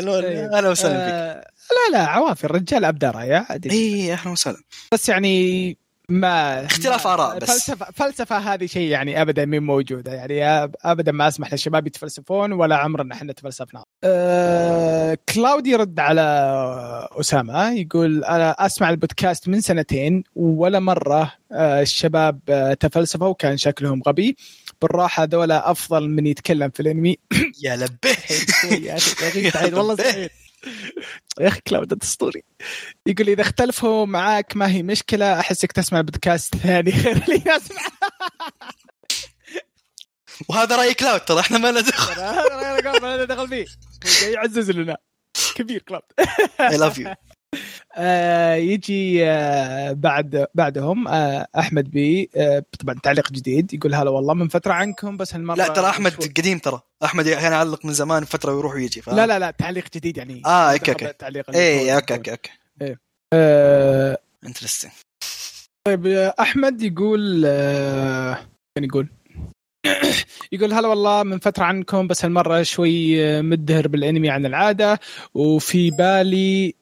أهلا 0.56 0.68
وسهلا 0.68 1.04
فيك. 1.04 1.14
آه، 1.14 1.50
لا 1.70 1.98
لا 1.98 2.06
عوافي 2.06 2.44
الرجال 2.44 2.84
ابدا 2.84 3.10
رايه 3.10 3.46
عادي 3.50 3.70
اي 3.70 4.12
أهلا 4.12 4.32
وسهلا. 4.32 4.58
بس 4.92 5.08
يعني 5.08 5.76
ما 6.10 6.64
اختلاف 6.64 7.06
آراء 7.06 7.38
بس. 7.38 7.50
فلسفه 7.50 7.86
فلسفة 7.94 8.38
هذه 8.38 8.66
شيء 8.66 8.88
يعني 8.88 9.22
ابدا 9.22 9.44
من 9.44 9.62
موجودة. 9.62 10.12
يعني 10.12 10.70
ابدا 10.84 11.12
ما 11.12 11.28
أسمح 11.28 11.52
للشباب 11.52 11.86
يتفلسفون 11.86 12.52
ولا 12.52 12.76
عمرنا 12.76 13.14
إحنا 13.14 13.32
تفلسفنا. 13.32 13.82
أه 14.04 15.18
كلاود 15.34 15.66
يرد 15.66 16.00
على 16.00 16.22
أسامة 17.12 17.72
يقول 17.72 18.24
أنا 18.24 18.50
أسمع 18.66 18.90
البودكاست 18.90 19.48
من 19.48 19.60
سنتين 19.60 20.24
ولا 20.36 20.80
مرة 20.80 21.32
أه 21.52 21.82
الشباب 21.82 22.40
أه 22.48 22.74
تفلسفوا 22.74 23.28
وكان 23.28 23.56
شكلهم 23.56 24.02
غبي. 24.06 24.36
بالراحة 24.82 25.24
ذولا 25.24 25.70
أفضل 25.70 26.08
من 26.08 26.26
يتكلم 26.26 26.70
في 26.70 26.80
الأنمي. 26.80 27.18
يا 27.64 27.76
لبيه 27.76 28.16
يا 28.88 28.96
أخي 28.96 29.40
يا 29.44 29.48
أخي 29.48 29.74
والله 29.74 29.96
سعيد. 29.96 30.30
يا 31.40 31.48
أخي 31.48 31.60
كلاود 31.60 31.92
انت 31.92 32.02
اسطوري 32.02 32.42
يقول 33.06 33.28
إذا 33.28 33.42
اختلفوا 33.42 34.06
معاك 34.06 34.56
ما 34.56 34.70
هي 34.70 34.82
مشكلة 34.82 35.40
احسك 35.40 35.72
تسمع 35.72 36.00
بودكاست 36.00 36.56
ثاني. 36.56 36.90
غير 37.04 37.16
اللي 37.16 37.56
أسمع. 37.56 37.82
وهذا 40.48 40.76
رأي 40.76 40.94
كلاود 40.94 41.20
ترى 41.20 41.40
إحنا 41.40 41.58
ما 41.58 41.70
لنا 41.70 41.80
دخل. 41.80 42.22
ما 43.02 43.16
لنا 43.16 43.24
دخل 43.24 43.48
فيه. 43.48 43.66
يعزز 44.28 44.70
لنا. 44.70 44.96
كبير 45.54 45.82
كلاود. 45.82 46.02
I 46.60 46.76
love 46.76 46.98
you 46.98 47.14
آه 47.96 48.54
يجي 48.54 49.26
آه 49.26 49.92
بعد 49.92 50.46
بعدهم 50.54 51.08
آه 51.08 51.46
أحمد 51.58 51.90
بي 51.90 52.30
طبعا 52.80 52.94
تعليق 53.02 53.32
جديد 53.32 53.74
يقول 53.74 53.94
هلا 53.94 54.10
والله 54.10 54.34
من 54.34 54.48
فترة 54.48 54.72
عنكم 54.72 55.16
بس 55.16 55.34
هالمرة 55.34 55.56
لا 55.56 55.68
ترى 55.68 55.86
أحمد 55.88 56.12
شوي. 56.22 56.28
قديم 56.36 56.58
ترى. 56.58 56.80
أحمد 57.04 57.28
كان 57.28 57.52
يعلق 57.52 57.84
من 57.86 57.92
زمان 57.92 58.24
فترة 58.24 58.54
ويروح 58.54 58.74
ويجي 58.74 59.00
فاهم؟ 59.02 59.16
لا 59.16 59.26
لا 59.26 59.38
لا 59.38 59.50
تعليق 59.50 59.84
جديد 59.94 60.16
يعني. 60.16 60.42
okay. 60.46 60.92
التعليق 60.92 61.44
اللي 61.50 61.60
إيه 61.62 61.92
هو- 61.92 61.96
okay 61.98 62.14
okay 62.14 62.30
okay. 62.30 62.50
آه 63.32 64.18
interesting 64.46 64.92
طيب 65.86 66.06
أحمد 66.40 66.82
يقول 66.82 67.42
كان 68.76 68.84
يقول؟ 68.84 69.08
يقول 70.52 70.72
هلا 70.72 70.88
والله 70.88 71.22
من 71.22 71.38
فترة 71.38 71.64
عنكم 71.64 72.06
بس 72.06 72.24
هالمرة 72.24 72.62
شوي 72.62 73.42
مدهر 73.42 73.88
بالأنمي 73.88 74.30
عن 74.30 74.46
العادة 74.46 75.00
وفي 75.34 75.90
بالي 75.90 76.74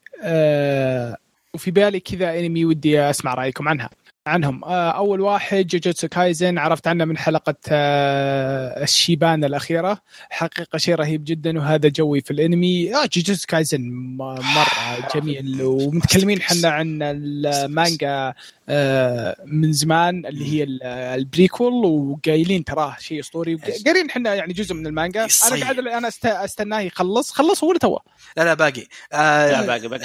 وفي 1.55 1.71
بالي 1.71 2.01
كذا 2.01 2.39
انمي 2.39 2.65
ودي 2.65 3.01
أسمع 3.01 3.35
رأيكم 3.35 3.69
عنها. 3.69 3.91
عنهم. 4.27 4.65
آه، 4.65 4.91
أول 4.91 5.21
واحد 5.21 5.67
جوجوتسو 5.67 6.09
كايزن 6.09 6.59
عرفت 6.59 6.87
عنه 6.87 7.05
من 7.05 7.19
حلقة 7.19 7.55
آه، 7.69 8.83
الشيبان 8.83 9.45
الأخيرة. 9.45 9.99
حقيقة 10.31 10.79
شيء 10.79 10.95
رهيب 10.95 11.25
جدا 11.25 11.59
وهذا 11.59 11.89
جوي 11.89 12.21
في 12.21 12.31
الأنمي. 12.31 12.95
آه 12.95 13.07
جوجوتسو 13.13 13.47
كايزن 13.49 13.81
م- 13.81 14.17
مرة 14.17 15.09
جميل 15.15 15.63
ومتكلمين 15.63 16.43
حنا 16.47 16.69
عن 16.69 16.99
المانجا 17.03 18.35
آه، 18.69 19.37
من 19.47 19.73
زمان 19.73 20.27
اللي 20.27 20.53
هي 20.53 20.63
ال- 20.63 20.83
ال 20.83 20.94
prequel 20.94 21.73
وقايلين 21.85 22.65
تراه 22.65 22.97
شيء 23.01 23.21
أسطوري. 23.21 23.57
قارين 23.87 24.11
إحنا 24.11 24.35
يعني 24.35 24.53
جزء 24.53 24.75
من 24.75 24.87
المانجا. 24.87 25.21
أنا 25.21 25.29
صحيح. 25.29 25.63
قاعد 25.63 25.79
أنا 25.79 26.11
أست- 26.11 26.27
أستناه 26.27 26.81
يخلص. 26.81 27.31
خلص 27.31 27.65
هو 27.65 27.73
تو 27.77 27.99
لا 28.37 28.43
لا 28.45 28.55
باقي. 28.55 28.87
آه 29.13 29.51
لا، 29.51 29.67
باقي- 29.67 29.89
باقي. 29.89 30.05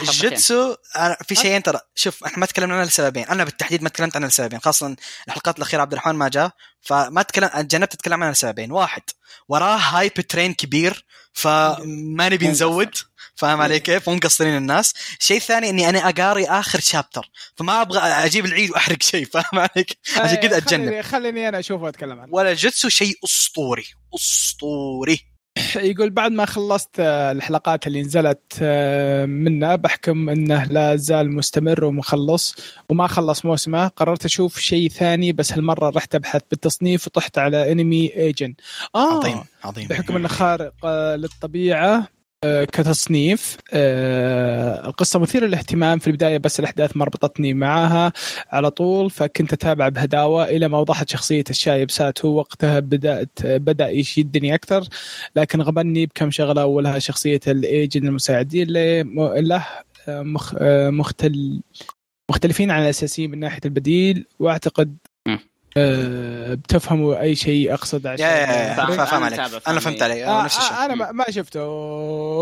أنا 0.95 1.17
في 1.27 1.35
شيئين 1.35 1.63
ترى. 1.63 1.79
شوف 1.95 2.23
إحنا 2.23 2.37
ما 2.39 2.45
تكلمنا 2.45 2.73
عنها 2.73 2.85
لسببين 2.85 3.23
أنا 3.23 3.43
بالتحديد 3.43 3.83
ما 3.83 3.89
تكلمت 3.89 4.10
عنها 4.15 4.27
لسببين 4.27 4.59
خاصة 4.59 4.95
الحلقات 5.27 5.57
الأخيرة 5.57 5.81
عبد 5.81 5.91
الرحمن 5.91 6.15
ما 6.15 6.29
جاء 6.29 6.51
فما 6.81 7.21
تكلم 7.21 7.47
تجنبت 7.47 7.93
اتكلم 7.93 8.23
عنها 8.23 8.31
لسببين 8.31 8.71
واحد. 8.71 9.01
وراه 9.49 9.77
هايب 9.77 10.13
ترين 10.13 10.53
كبير 10.53 11.05
فما 11.33 12.29
نبي 12.29 12.47
نزود. 12.47 12.95
فاهم 13.35 13.61
علي 13.61 13.79
كيف؟ 13.79 14.09
مو 14.09 14.15
مقصرين 14.15 14.57
الناس. 14.57 14.93
الشيء 15.19 15.37
الثاني 15.37 15.69
إني 15.69 15.89
أنا 15.89 16.09
أقاري 16.09 16.45
آخر 16.45 16.79
شابتر 16.79 17.31
فما 17.55 17.81
أبغى 17.81 17.99
أجيب 17.99 18.45
العيد 18.45 18.71
وأحرق 18.71 19.03
شيء 19.03 19.25
فاهم 19.25 19.45
عليك؟ 19.53 19.97
عشان 20.17 20.35
كذا 20.35 20.57
أتجنب. 20.57 20.85
خليني, 20.85 21.03
خليني 21.03 21.49
أنا 21.49 21.59
أشوفه 21.59 21.83
وأتكلم 21.83 22.19
عنه. 22.19 22.33
ولا 22.33 22.53
جيتسو 22.53 22.89
شيء 22.89 23.15
أسطوري. 23.25 23.85
أسطوري. 24.15 25.30
يقول 25.75 26.09
بعد 26.09 26.31
ما 26.31 26.45
خلصت 26.45 26.89
آه، 26.99 27.31
الحلقات 27.31 27.87
اللي 27.87 28.01
نزلت 28.01 28.57
آه، 28.61 29.25
منه 29.25 29.75
بحكم 29.75 30.29
إنه 30.29 30.63
لا 30.63 30.95
زال 30.95 31.31
مستمر 31.31 31.85
ومخلص 31.85 32.55
وما 32.89 33.07
خلص 33.07 33.45
موسمه 33.45 33.87
قررت 33.87 34.25
أشوف 34.25 34.59
شيء 34.59 34.89
ثاني 34.89 35.31
بس 35.33 35.53
هالمرة 35.53 35.89
رحت 35.89 36.15
أبحث 36.15 36.41
بالتصنيف 36.49 37.07
وطحت 37.07 37.37
على 37.37 37.71
انمي 37.71 38.15
ايجن 38.15 38.53
آه 38.95 39.17
عظيم 39.17 39.43
عظيم. 39.63 39.87
بحكم 39.87 40.15
إنه 40.15 40.27
خارق 40.27 40.73
آه، 40.83 41.15
للطبيعة 41.15 42.07
كتصنيف. 42.45 43.57
آه، 43.73 44.87
القصة 44.87 45.19
مثيرة 45.19 45.45
للاهتمام. 45.45 45.99
في 45.99 46.07
البداية 46.07 46.37
بس 46.37 46.59
الأحداث 46.59 46.97
ما 46.97 47.05
ربطتني 47.05 47.53
معاها 47.53 48.13
على 48.51 48.71
طول 48.71 49.09
فكنت 49.09 49.53
أتابع 49.53 49.89
بهداوة 49.89 50.43
إلى 50.43 50.67
ما 50.67 50.77
وضحت 50.77 51.09
شخصية 51.09 51.43
الشايب 51.49 51.91
ساتو 51.91 52.27
وقتها 52.27 52.79
بدأت 52.79 53.29
بدأ 53.45 53.89
يشدني 53.89 54.55
أكثر 54.55 54.83
لكن 55.35 55.61
غبني 55.61 56.05
بكم 56.05 56.31
شغلة. 56.31 56.61
أولها 56.61 56.99
شخصية 56.99 57.39
الإيجن 57.47 58.07
المساعدين 58.07 58.67
له 58.67 59.65
آه، 60.07 60.35
آه، 60.57 60.89
مختل 60.89 61.61
مختلفين 62.29 62.71
عن 62.71 62.83
الأساسيين 62.83 63.31
من 63.31 63.39
ناحية 63.39 63.61
البديل. 63.65 64.25
وأعتقد 64.39 64.97
آه، 65.77 66.53
بتفهموا 66.53 67.21
أي 67.21 67.35
شيء 67.35 67.73
يا- 68.19 68.25
يا- 68.27 68.73
فاهم- 68.75 69.23
عليك 69.23 69.39
أنا 69.67 69.79
فهمت 69.79 70.01
عليك. 70.01 70.23
آه 70.23 70.43
نفس 70.43 70.57
الشيء 70.57 70.71
آه 70.73 70.85
أنا 70.85 70.95
ما- 70.95 71.11
شفته 71.29 71.59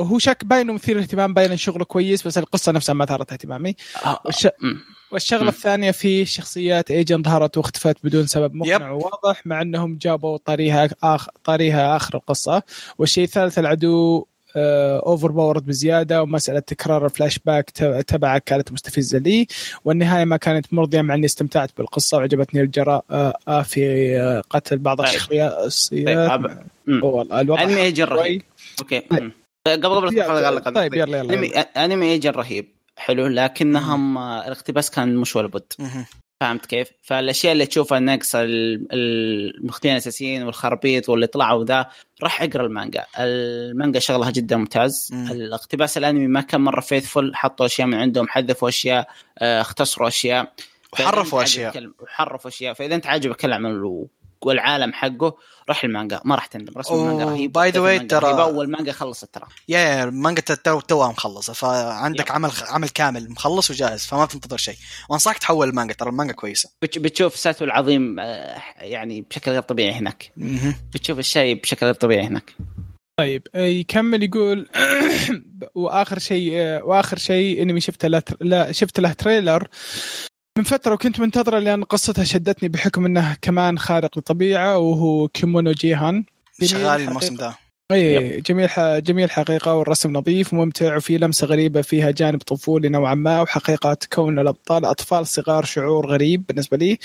هو 0.07 0.19
شك 0.19 0.45
باين 0.45 0.61
انه 0.61 0.73
مثير 0.73 0.99
اهتمام 0.99 1.33
باين 1.33 1.57
شغله 1.57 1.85
كويس 1.85 2.27
بس 2.27 2.37
القصة 2.37 2.71
نفسها 2.71 2.93
ما 2.93 3.05
ثارت 3.05 3.31
اهتمامي 3.31 3.75
آه، 4.05 4.19
والش... 4.25 4.47
مم. 4.61 4.79
والشغلة. 5.11 5.49
الثانية 5.49 5.91
في 5.91 6.25
شخصيات 6.25 6.91
ايجن 6.91 7.23
ظهرت 7.23 7.57
واختفت 7.57 7.97
بدون 8.03 8.27
سبب 8.27 8.55
مقنع 8.55 8.91
وواضح 8.91 9.41
مع 9.47 9.61
أنهم 9.61 9.97
جابوا 10.01 10.37
طريها 10.37 10.89
آخ... 11.03 11.27
طريها 11.43 11.95
آخر 11.95 12.15
القصة 12.15 12.63
والشيء 12.97 13.23
الثالث 13.23 13.59
العدو 13.59 14.25
overpowered 14.55 15.65
بزيادة 15.65 16.23
ومسألة 16.23 16.59
تكرار 16.59 17.05
الفلاش 17.05 17.39
باك 17.39 17.69
ت- 17.69 17.83
تبعه 18.07 18.37
كانت 18.37 18.71
مستفزة 18.71 19.17
لي. 19.17 19.47
والنهاية 19.85 20.25
ما 20.25 20.37
كانت 20.37 20.73
مرضية 20.73 21.01
مع 21.01 21.13
إني 21.13 21.25
استمتعت 21.25 21.69
بالقصة 21.77 22.17
وعجبتني 22.17 22.61
الجراءه 22.61 23.33
آه، 23.47 23.61
في 23.61 24.15
آه، 24.19 24.43
قتل 24.49 24.77
بعض 24.77 24.97
طيب. 24.97 25.07
الشخصيات 25.07 25.73
طيب، 25.91 26.09
الوضع 27.33 27.63
أنمي 27.63 27.81
ايجن 27.81 28.03
رهيب. 28.03 28.41
okay. 28.79 28.99
طيب. 28.99 29.31
قبل 29.67 30.59
قبل 30.59 30.73
طيب. 30.75 30.93
يلا 30.93 31.17
يلا, 31.17 31.59
انمي 31.85 32.11
ايجن 32.11 32.31
رهيب. 32.31 32.67
حلو. 32.97 33.27
لكنهم 33.27 34.17
آه، 34.17 34.45
الاقتباس 34.47 34.91
كان 34.91 35.15
مش 35.15 35.35
ولا 35.35 35.47
بد. 35.47 35.63
فهمت 36.39 36.65
كيف؟ 36.65 36.91
فالأشياء 37.01 37.53
اللي 37.53 37.65
تشوفها 37.65 37.99
ناقصه 37.99 38.43
ال- 38.43 38.87
المختين 38.93 39.91
الأساسيين 39.91 40.43
والخرابيط 40.43 41.09
واللي 41.09 41.27
طلعوا 41.27 41.65
ذا 41.65 41.89
راح 42.23 42.41
أقرأ 42.41 42.65
المانجا، 42.65 43.05
المانجا 43.19 43.99
شغلها 43.99 44.31
جدا 44.31 44.57
ممتاز، 44.57 45.09
مم. 45.13 45.31
الاقتباس 45.31 45.97
الأنمي 45.97 46.27
ما 46.27 46.41
كان 46.41 46.61
مرة 46.61 46.81
faithful 46.81 47.35
حطوا 47.35 47.65
أشياء 47.65 47.87
من 47.87 47.93
عندهم 47.95 48.27
حذفوا 48.27 48.69
أشياء 48.69 49.07
آه، 49.39 49.61
اختصروا 49.61 50.07
أشياء 50.07 50.53
وحرفوا 50.93 51.43
أشياء 51.43 51.91
وحرفوا 51.99 52.49
أشياء 52.49 52.73
فإذا 52.73 52.95
أنت 52.95 53.07
عاجبك 53.07 53.45
العمل. 53.45 54.05
والعالم 54.41 54.93
حقه 54.93 55.37
روح 55.69 55.83
المانجا 55.83 56.21
ما 56.25 56.35
راح 56.35 56.45
تندم 56.45 56.73
رسم 56.77 56.93
المانجا 56.93 57.25
رهيب 57.25 57.57
by 57.57 57.71
the 57.71 57.75
way، 57.75 57.77
المانجا 57.77 58.19
ترى- 58.19 58.23
اول 58.23 58.69
مانجا 58.71 58.91
خلصت 58.91 59.33
ترى. 59.33 59.45
yeah 59.69 59.79
yeah 59.79 60.03
المانجا 60.03 60.41
تو 60.41 60.79
توها 60.79 61.07
مخلصه 61.11 61.53
فعندك. 61.53 62.31
عمل 62.31 62.51
عمل 62.67 62.89
كامل 62.89 63.31
مخلص 63.31 63.71
وجاهز 63.71 64.05
فما 64.05 64.25
تنتظر 64.25 64.57
شيء. 64.57 64.75
وأنصحك 65.09 65.37
تحول 65.37 65.69
المانجا 65.69 65.93
ترى 65.93 66.09
المانجا 66.09 66.33
كويسة. 66.33 66.69
بتش- 66.81 66.97
بتشوف 66.97 67.35
ساتو 67.35 67.65
العظيم 67.65 68.19
آه، 68.19 68.61
يعني 68.79 69.21
بشكل 69.21 69.51
غير 69.51 69.61
طبيعي 69.61 69.91
هناك. 69.91 70.31
بتشوف 70.93 71.19
الشيء 71.19 71.61
بشكل 71.61 71.85
غير 71.85 71.95
طبيعي 71.95 72.27
هناك. 72.27 72.55
طيب 73.19 73.47
آه، 73.55 73.59
يكمل 73.65 74.23
يقول 74.23 74.69
وآخر 75.75 76.19
شيء 76.19 76.51
آه، 76.55 76.83
وآخر 76.83 77.17
شيء 77.17 77.61
إنمي 77.61 77.79
شفت 77.81 78.05
له 78.05 78.21
لا 78.41 78.71
شفت 78.71 78.99
له 78.99 79.11
trailer. 79.13 79.67
من 80.57 80.63
فترة 80.63 80.93
وكنت 80.93 81.19
منتظرة 81.19 81.59
لأن 81.59 81.83
قصتها 81.83 82.23
شدتني 82.23 82.69
بحكم 82.69 83.05
انه 83.05 83.37
كمان 83.41 83.79
خارق 83.79 84.17
للطبيعه 84.17 84.77
وهو 84.77 85.27
كيمونو 85.27 85.71
جيهن 85.71 86.25
شغال 86.63 87.01
الموسم 87.01 87.35
حقيقة. 87.37 87.57
أي 87.91 88.41
جميل. 88.41 89.03
جميل 89.03 89.31
حقيقة 89.31 89.75
والرسم 89.75 90.13
نظيف 90.13 90.53
وممتع 90.53 90.95
وفي 90.95 91.17
لمسة 91.17 91.47
غريبة 91.47 91.81
فيها 91.81 92.11
جانب 92.11 92.41
طفولي 92.41 92.89
نوعا 92.89 93.15
ما 93.15 93.41
وحقيقة 93.41 93.97
كون 94.13 94.39
الأبطال 94.39 94.85
أطفال 94.85 95.27
صغار 95.27 95.65
شعور 95.65 96.07
غريب 96.07 96.45
بالنسبة 96.47 96.77
لي 96.77 96.97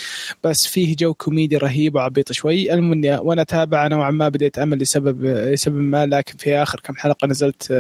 بس 0.45 0.67
فيه 0.67 0.97
جو 0.97 1.15
كوميدي 1.15 1.57
رهيب 1.57 1.95
وعبيط 1.95 2.33
شوي 2.33 2.75
المهم 2.75 3.27
وأنا 3.27 3.43
أتابع 3.43 3.87
نوعا 3.87 4.11
ما 4.11 4.29
بديت 4.29 4.59
أمل 4.59 4.79
لسبب 4.79 5.25
لسبب 5.25 5.77
ما 5.77 6.07
لكن 6.07 6.37
في 6.37 6.57
آخر 6.57 6.81
كم 6.81 6.95
حلقة 6.97 7.27
نزلت 7.27 7.73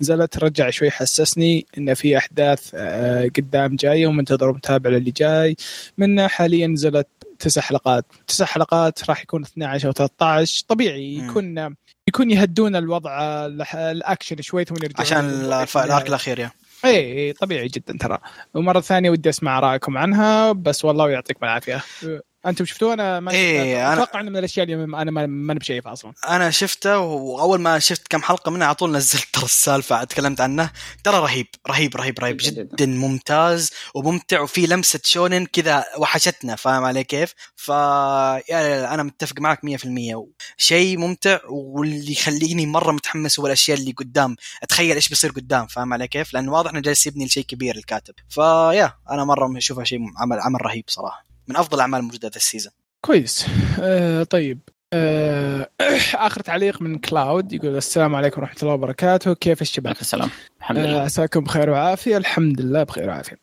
نزلت 0.00 0.38
رجع 0.38 0.70
شوي 0.70 0.90
حسسني 0.90 1.66
إن 1.78 1.94
في 1.94 2.18
أحداث 2.18 2.70
آه، 2.74 3.30
قدام 3.36 3.76
جاية 3.76 4.06
ومنتظر 4.06 4.48
ومتابع 4.48 4.90
للي 4.90 5.10
جاي 5.10 5.56
منه 5.98 6.26
حاليا 6.26 6.66
نزلت 6.66 7.08
تسع 7.38 7.60
حلقات 7.62 8.04
تسع 8.26 8.44
حلقات 8.44 9.08
راح 9.10 9.22
يكون 9.22 9.42
12 9.42 9.88
أو 9.88 9.92
13 9.92 10.64
طبيعي 10.68 11.16
مم. 11.16 11.30
يكون 12.08 12.30
يهدون 12.30 12.76
الوضع 12.76 13.46
الأكشن 13.74 14.42
شوي 14.42 14.64
ثم 14.64 14.74
يرجعون 14.74 15.00
عشان 15.06 15.24
ال 15.84 15.89
arc. 15.89 16.08
الأخير 16.08 16.38
yeah. 16.38 16.50
اي 16.84 16.96
إي، 17.18 17.32
طبيعي 17.32 17.68
جدا 17.68 17.96
ترى. 18.00 18.18
ومرة 18.54 18.80
ثانية 18.80 19.10
ودي 19.10 19.28
أسمع 19.28 19.60
رأيكم 19.60 19.98
عنها 19.98 20.52
بس 20.52 20.84
والله 20.84 21.10
يعطيكم 21.10 21.44
العافية. 21.44 21.82
أنتم 22.46 22.64
شفتوه؟ 22.64 22.94
أنا 22.94 23.20
ما 23.20 23.32
إيه،. 23.32 23.94
أنا- 23.94 23.98
أتوقع 23.98 24.20
إنه 24.20 24.30
من 24.30 24.36
الأشياء 24.36 24.66
اللي 24.66 24.84
أنا 24.84 25.10
ما 25.10 25.26
ما 25.26 25.54
بشايفها 25.54 25.92
أصلا. 25.92 26.12
أنا 26.28 26.50
شفته 26.50 26.98
واول 26.98 27.60
ما 27.60 27.78
شفت 27.78 28.08
كم 28.08 28.22
حلقة 28.22 28.50
منه 28.50 28.64
على 28.64 28.74
طول 28.74 28.92
نزلت 28.92 29.24
ترى 29.32 29.44
السالفة 29.44 30.04
تكلمت 30.04 30.40
عنه. 30.40 30.70
ترى 31.04 31.18
رهيب 31.18 31.46
رهيب 31.68 31.96
رهيب 31.96 32.18
رهيب 32.18 32.36
جداً 32.36 32.62
جدا 32.62 32.86
ممتاز 32.86 33.70
وممتع 33.94 34.40
وفي 34.40 34.66
لمسة 34.66 35.00
شونن 35.04 35.46
كذا 35.46 35.84
وحشتنا 35.98 36.56
فاهم 36.56 36.84
علي 36.84 37.04
كيف؟ 37.04 37.34
ف 37.56 37.68
يعني 38.48 38.94
أنا 38.94 39.02
متفق 39.02 39.40
معك 39.40 39.60
100% 39.64 40.28
شيء 40.56 40.98
ممتع 40.98 41.38
واللي 41.48 42.12
يخليني 42.12 42.66
مرة 42.66 42.92
متحمس 42.92 43.40
هو 43.40 43.46
الأشياء 43.46 43.78
اللي 43.78 43.92
قدام. 43.92 44.36
أتخيل 44.62 44.94
إيش 44.94 45.08
بيصير 45.08 45.30
قدام 45.30 45.66
فاهم 45.66 45.92
علي 45.92 46.08
كيف؟ 46.08 46.34
لأنه 46.34 46.52
واضح 46.52 46.70
إنه 46.70 46.80
جالس 46.80 47.06
يبني 47.06 47.24
لشيء 47.24 47.44
كبير 47.44 47.76
الكاتب. 47.76 48.14
ف 48.28 48.41
yeah 48.41 48.92
أنا 49.10 49.24
مرة 49.24 49.58
أشوفها 49.58 49.84
شيء 49.84 49.98
عمل 50.18 50.40
عمل 50.40 50.62
رهيب 50.66 50.84
صراحة. 50.88 51.33
من 51.48 51.56
أفضل 51.56 51.74
الاعمال 51.74 52.00
الموجوده 52.00 52.28
هذا 52.28 52.36
ال 52.36 52.41
season 52.41 52.72
كويس. 53.00 53.46
آه 53.80 54.22
طيب. 54.22 54.58
آه 54.92 55.68
آخر 56.14 56.40
تعليق 56.40 56.82
من 56.82 56.98
كلاود 56.98 57.52
يقول 57.52 57.76
السلام 57.76 58.14
عليكم 58.14 58.40
ورحمة 58.40 58.56
الله 58.62 58.74
وبركاته. 58.74 59.34
كيف 59.34 59.62
الشباب؟ 59.62 59.86
عليكم 59.86 60.00
السلام. 60.00 60.30
الحمد 60.58 60.78
آه، 60.78 60.86
لله 60.86 61.00
عساكم 61.00 61.40
بخير 61.40 61.70
وعافية. 61.70 62.16
الحمد 62.16 62.60
لله 62.60 62.82
بخير 62.82 63.08
وعافية. 63.08 63.36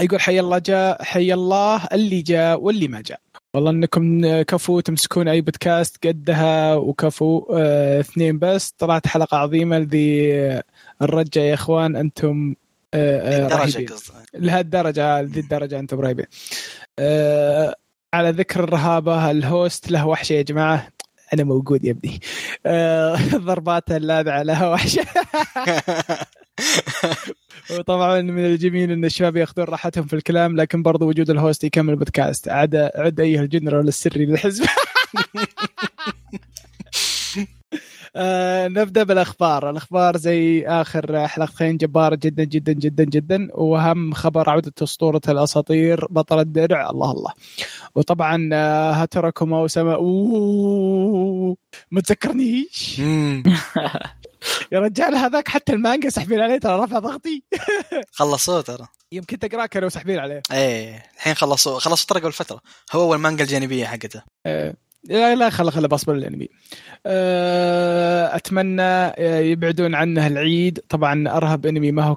يقول 0.00 0.20
حي 0.20 0.40
الله 0.40 0.58
جاء 0.58 1.02
حي 1.02 1.32
الله 1.32 1.84
اللي 1.92 2.22
جاء 2.22 2.60
واللي 2.60 2.88
ما 2.88 3.00
جاء. 3.00 3.20
والله 3.54 3.70
إنكم 3.70 4.42
كفو 4.42 4.80
تمسكون 4.80 5.28
أي 5.28 5.40
بودكاست 5.40 6.06
قدها 6.06 6.74
وكفو 6.74 7.46
آه 7.52 8.00
اثنين 8.00 8.38
بس. 8.38 8.74
طلعت 8.78 9.06
حلقة 9.06 9.36
عظيمة 9.36 9.78
لذي 9.78 10.32
الدرجة 11.02 11.40
يا 11.40 11.54
إخوان 11.54 11.96
أنتم 11.96 12.54
آه 12.94 13.46
آه 13.46 13.66
لهالدرجة 14.34 15.22
لذي 15.22 15.40
الدرجة 15.40 15.78
أنتم 15.78 16.00
رهيبين. 16.00 16.26
آه 16.98 17.74
على 18.14 18.30
ذكر 18.30 18.64
الرهابة 18.64 19.30
ال 19.30 19.42
host 19.42 19.90
له 19.90 20.06
وحشة 20.06 20.32
يا 20.32 20.42
جماعة. 20.42 20.88
أنا 21.34 21.44
موجود 21.44 21.84
يا 21.84 21.90
ابني. 21.90 22.20
آه 22.66 23.16
ضربات 23.36 23.90
اللاذعة 23.90 24.42
لها 24.42 24.68
وحشة. 24.68 25.06
وطبعا 27.78 28.20
من 28.20 28.44
الجميل 28.44 28.90
إن 28.90 29.04
الشباب 29.04 29.36
ياخذون 29.36 29.64
راحتهم 29.66 30.06
في 30.06 30.16
الكلام 30.16 30.56
لكن 30.56 30.82
برضو 30.82 31.08
وجود 31.08 31.30
ال 31.30 31.37
host 31.37 31.64
يكمل 31.64 31.90
البودكاست. 31.90 32.48
عاد 32.48 32.76
عد 32.94 33.20
أيها 33.20 33.42
الجنرال 33.42 33.88
السري 33.88 34.26
للحزب 34.26 34.66
آه 38.18 38.68
نبدأ 38.68 39.02
بالأخبار، 39.02 39.70
الأخبار 39.70 40.16
زي 40.16 40.66
آخر 40.66 41.28
حلقتين 41.28 41.76
جباره 41.76 42.14
جدا 42.14 42.44
جدا 42.44 42.72
جدا 42.72 43.04
جدا 43.04 43.48
وأهم 43.54 44.14
خبر 44.14 44.50
عوده 44.50 44.72
أسطورة 44.82 45.20
الأساطير 45.28 46.06
بطل 46.10 46.40
الدرع. 46.40 46.90
الله 46.90 47.10
الله. 47.10 47.32
وطبعا 47.94 48.50
آه 48.52 48.92
هاتركم 48.92 49.52
وسما 49.52 49.94
أوه 49.94 51.56
ما 51.90 52.00
تذكرنيش. 52.00 52.98
يا 54.72 54.80
رجال 54.80 55.14
هذاك 55.14 55.48
حتى 55.48 55.72
المانجا 55.72 56.08
ساحبين 56.08 56.40
عليه 56.40 56.58
ترى 56.58 56.84
رفع 56.84 56.98
ضغطي. 56.98 57.42
خلصوه 58.18 58.60
ترى. 58.60 58.86
يمكن 59.12 59.38
تقراه 59.38 59.66
كانوا 59.66 59.88
ساحبين 59.88 60.18
عليه. 60.18 60.42
إيه 60.52 61.02
الحين 61.16 61.34
خلصوا 61.34 61.78
خلصوا 61.78 62.06
ترى 62.06 62.20
قبل 62.20 62.32
فترة. 62.32 62.60
هو 62.92 63.02
اول 63.02 63.18
مانجا 63.18 63.44
الجانبية 63.44 63.86
حقته. 63.86 64.22
آه، 64.46 64.74
لا 65.08 65.34
لا 65.34 65.50
خلا 65.50 65.70
خلا 65.70 65.88
بصبر 65.88 66.14
الأنمي. 66.14 66.48
آه، 67.06 68.36
أتمنى 68.36 68.82
آه، 68.82 69.38
يبعدون 69.38 69.94
عنه 69.94 70.26
العيد. 70.26 70.80
طبعا 70.88 71.36
أرهب 71.36 71.66
أنمي 71.66 71.92
ما 71.92 72.02
هو 72.02 72.16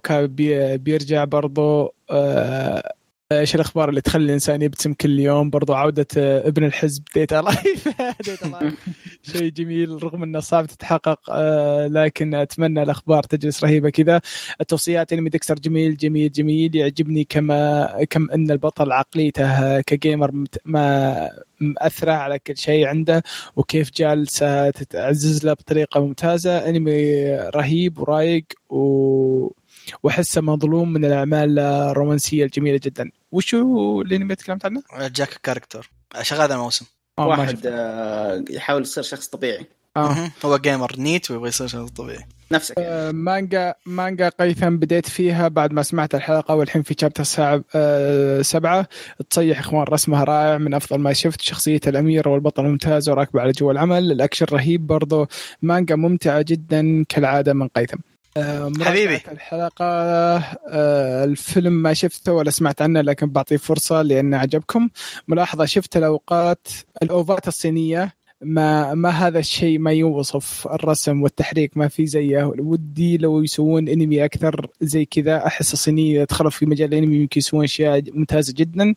بيرجع 0.78 1.24
برضو 1.24 1.94
آه، 2.10 2.94
إيش 3.32 3.56
الأخبار 3.56 3.90
اللي 3.90 4.02
تخلي 4.02 4.26
الإنسان 4.26 4.62
يبتسم 4.62 4.94
كل 4.94 5.20
يوم؟ 5.20 5.50
برضو 5.50 5.74
عودة 5.74 6.08
آه، 6.18 6.48
ابن 6.48 6.64
الحزب 6.64 7.04
ديتا 7.14 7.36
لايف 7.42 7.88
ديتا 8.26 8.48
لايف 8.48 8.74
شيء 9.24 9.52
جميل 9.52 10.04
رغم 10.04 10.24
إنه 10.24 10.40
صعب 10.40 10.66
تتحقق 10.66 11.20
آه، 11.30 11.88
لكن 11.88 12.36
أتمنى 12.36 12.84
الأخبار 12.84 13.24
تجلس 13.24 13.64
رهيبة 13.64 13.90
كذا. 13.90 14.22
التوصيات 14.62 15.14
انمي 15.14 15.30
ديكستر 15.30 15.56
جميل 15.56 15.98
جميل 15.98 16.32
جميل. 16.32 16.76
يعجبني 16.76 17.24
كما 17.24 17.86
كم 18.10 18.32
إن 18.32 18.52
البطل 18.52 18.92
عقليته 18.92 19.82
كجيمر 19.82 20.32
ما 20.66 21.30
مأثرة 21.60 22.12
على 22.12 22.40
كل 22.40 22.58
شيء 22.58 22.86
عنده 22.86 23.24
وكيف 23.56 23.92
جالسة 23.92 24.70
تتعزز 24.70 25.46
له 25.46 25.54
بطريقة 25.54 26.00
ممتازة. 26.00 26.70
أنمي 26.70 27.26
رهيب 27.56 28.00
ورايق 28.00 28.46
و 28.70 29.52
وأحسه 30.04 30.42
مظلوم 30.42 30.94
من 30.94 31.06
الأعمال 31.06 31.60
الرومانسية 31.60 32.46
الجميلة 32.46 32.80
جدا. 32.84 33.12
وشو 33.32 34.02
الانمي 34.02 34.36
تكلمت 34.36 34.66
عنه؟ 34.66 34.82
جاك 35.00 35.40
كاركتر. 35.44 35.92
شغال 36.22 36.42
هذا 36.42 36.54
الموسم. 36.56 36.86
آه، 37.20 37.28
واحد. 37.28 37.60
آه، 37.66 38.44
يحاول 38.50 38.82
يصير 38.82 39.04
شخص 39.04 39.28
طبيعي. 39.28 39.66
آه. 39.98 40.32
هو 40.46 40.58
gamer 40.58 40.96
NEET 40.98 41.32
ويبغى 41.32 41.48
يصير 41.48 41.68
شخص 41.68 41.90
طبيعي. 41.90 42.26
نفسك. 42.52 42.78
يعني. 42.78 42.90
آه، 42.90 43.12
مانجا 43.12 43.74
مانجا 43.86 44.30
قيثم 44.30 44.78
بديت 44.78 45.10
فيها 45.10 45.48
بعد 45.48 45.74
ما 45.74 45.84
سمعت 45.84 46.16
الحلقة 46.16 46.56
والحين 46.56 46.84
في 46.84 46.96
chapter 47.02 47.24
ساعة 47.24 47.64
آه، 47.76 48.42
سبعة. 48.42 48.88
تصيح 49.30 49.60
إخوان 49.60 49.84
رسمها 49.84 50.24
رائع 50.24 50.58
من 50.58 50.74
أفضل 50.74 51.00
ما 51.00 51.14
شفت. 51.14 51.42
شخصية 51.42 51.80
الاميره 51.88 52.30
والبطل 52.30 52.64
ممتاز 52.64 53.10
وراكبة 53.10 53.42
على 53.42 53.52
جو 53.52 53.72
العمل 53.72 54.12
الأكشن 54.12 54.46
رهيب 54.52 54.88
برضو. 54.88 55.28
مانجا 55.62 55.96
ممتعة 55.96 56.42
جدا 56.42 57.04
كالعادة 57.10 57.54
من 57.54 57.68
قيثم. 57.68 57.98
حبيبي. 58.82 59.16
الحلقة 59.32 59.86
آه، 59.86 61.24
الفيلم 61.24 61.74
ما 61.74 61.94
شفته 61.94 62.34
ولا 62.34 62.50
سمعت 62.50 62.82
عنه 62.82 63.02
لكن 63.02 63.30
بعطيه 63.30 63.58
فرصة 63.58 64.02
لأنه 64.02 64.38
عجبكم 64.38 64.90
ملاحظة 65.28 65.66
شفت 65.66 65.98
الأوقات 65.98 66.68
الأوفات 67.04 67.48
الصينية 67.48 68.20
ما 68.42 68.94
ما 68.94 69.10
هذا 69.10 69.40
الشيء 69.40 69.80
ما 69.80 69.92
يوصف 69.92 70.68
الرسم 70.68 71.22
والتحريك 71.22 71.78
ما 71.78 71.88
في 71.88 72.06
زيه. 72.06 72.44
ودي 72.44 73.18
لو 73.18 73.44
يسوون 73.44 73.90
أنمي 73.90 74.26
أكثر 74.26 74.68
زي 74.82 75.06
كذا 75.06 75.48
أحس 75.48 75.74
الصينيه 75.74 76.24
دخلوا 76.24 76.52
في 76.52 76.66
مجال 76.66 76.94
الأنمي 76.94 77.16
يمكن 77.16 77.40
يسوون 77.40 77.64
أشياء 77.64 78.04
ممتازة 78.14 78.54
جدا. 78.58 78.96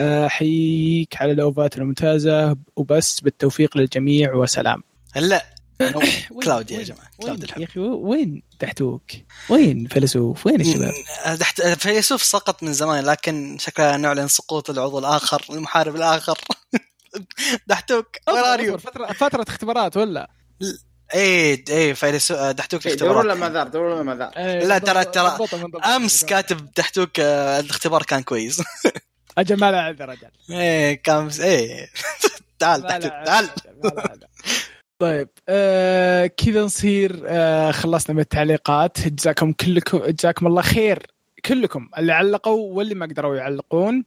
آه، 0.00 0.26
أحييك 0.26 1.16
على 1.16 1.32
الأوفات 1.32 1.78
الممتازة 1.78 2.56
وبس 2.76 3.20
بالتوفيق 3.20 3.76
للجميع 3.76 4.34
وسلام. 4.34 4.82
هلا. 5.12 5.51
كلاود 6.44 6.70
يا 6.70 6.82
جماعة 6.82 7.10
كلاود 7.22 7.38
يا 7.40 7.44
الحب 7.44 7.62
أخي 7.62 7.80
وين 7.80 8.42
تحتوك؟ 8.58 9.02
وين 9.48 9.86
فيلسوف؟ 9.86 10.46
وين 10.46 10.60
الشباب؟ 10.60 10.92
دحت... 11.38 11.62
فيلسوف 11.62 12.22
سقط 12.22 12.62
من 12.62 12.72
زمان 12.72 13.04
لكن 13.04 13.56
شكله 13.60 13.96
نعلن 13.96 14.28
سقوط 14.28 14.70
العضو 14.70 14.98
الآخر 14.98 15.44
المحارب 15.50 15.96
الآخر 15.96 16.38
دحتوك 17.66 18.06
وين 18.28 18.38
ار 18.38 18.54
أصبر، 18.54 18.64
يو 18.64 18.78
فترة 18.78 19.12
فترة 19.12 19.42
اختبارات 19.48 19.96
ولا؟ 19.96 20.30
إيه 21.14 21.64
إيه 21.68 21.92
فيلسوف 21.92 22.38
دحتوك 22.38 22.86
إيه، 22.86 22.94
دوروا 22.94 23.22
له 23.22 23.32
اختبارات 23.32 23.52
ماذار 23.52 23.68
دوروا 23.68 23.96
له 23.96 24.02
ماذار 24.02 24.28
إيه، 24.36 24.64
لا، 24.64 24.78
ترى- 24.78 25.10
ترى. 25.10 25.38
أمس 25.96 26.24
كاتب 26.24 26.68
دحتوك 26.76 27.20
آه، 27.20 27.60
الاختبار 27.60 28.02
كان 28.02 28.22
كويس 28.22 28.62
أجل 29.38 29.56
ما 29.56 29.70
له 29.70 29.76
عذر 29.78 30.12
أجل 30.12 30.28
إيه 30.50 30.94
كان 31.02 31.30
إيه 31.40 31.88
تعال 32.58 32.80
لا 32.82 32.98
تعال. 33.26 33.48
طيب 35.02 35.28
آه 35.48 36.26
كذا 36.26 36.62
نصير 36.62 37.22
آه 37.26 37.70
خلصنا 37.70 38.14
من 38.14 38.20
التعليقات 38.20 39.08
جزاكم 39.08 39.52
كلكم 39.52 39.98
جزاكم 39.98 40.46
الله 40.46 40.62
خير 40.62 41.06
كلكم 41.44 41.88
اللي 41.98 42.12
علقوا 42.12 42.76
واللي 42.76 42.94
ما 42.94 43.06
قدروا 43.06 43.36
يعلقون. 43.36 44.04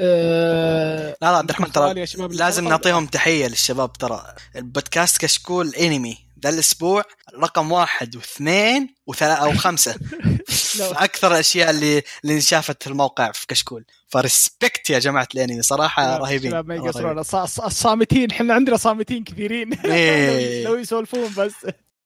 آه 0.00 1.16
لا 1.22 1.30
لا 1.30 1.36
عبد 1.36 1.50
الرحمن 1.50 1.72
ترى 1.72 1.94
لازم؟ 2.28 2.68
نعطيهم 2.68 3.06
تحية 3.06 3.46
للشباب 3.46 3.92
ترى 3.92 4.34
البودكاست 4.56 5.20
كشكول 5.20 5.68
انمي 5.68 6.18
ذا 6.42 6.48
الأسبوع 6.50 7.04
رقم 7.38 7.72
واحد 7.72 8.16
واثنين 8.16 8.94
وثلاثة 9.06 9.42
أو 9.44 9.52
خمسة. 9.54 9.94
أكثر 10.80 11.32
الأشياء 11.32 11.70
اللي 11.70 12.02
اللي 12.24 12.34
انشافت 12.34 12.82
في 12.82 12.88
الموقع 12.90 13.32
في 13.32 13.46
كشكول. 13.46 13.84
ف 14.08 14.18
respect 14.18 14.90
يا 14.90 14.98
جماعة 14.98 15.28
الانمي 15.34 15.62
صراحة 15.62 16.16
رهيبين. 16.16 16.58
ما. 16.60 16.74
يقصرون. 16.74 17.24
الص- 17.24 17.26
الص- 17.28 17.64
الصامتين 17.64 18.30
إحنا 18.30 18.54
عندنا 18.54 18.76
صامتين 18.76 19.24
كثيرين. 19.24 19.72
إيه. 19.84 20.64
لو 20.64 20.74
يسولفون 20.74 21.34
بس. 21.36 21.52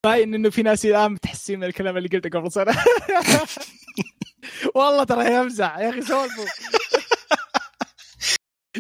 باين 0.05 0.35
إنه 0.35 0.51
في 0.51 0.63
ناس 0.63 0.85
الآن 0.87 1.13
متحسسين 1.13 1.59
من 1.61 1.65
الكلام 1.67 1.97
اللي 1.97 2.09
قلته 2.09 2.39
قبل 2.41 2.53
سنة. 2.53 2.77
والله 4.75 5.05
ترى 5.05 5.35
يمزح 5.35 5.79
يا 5.79 5.91
أخي 5.91 6.03
سولفوا. 6.03 6.45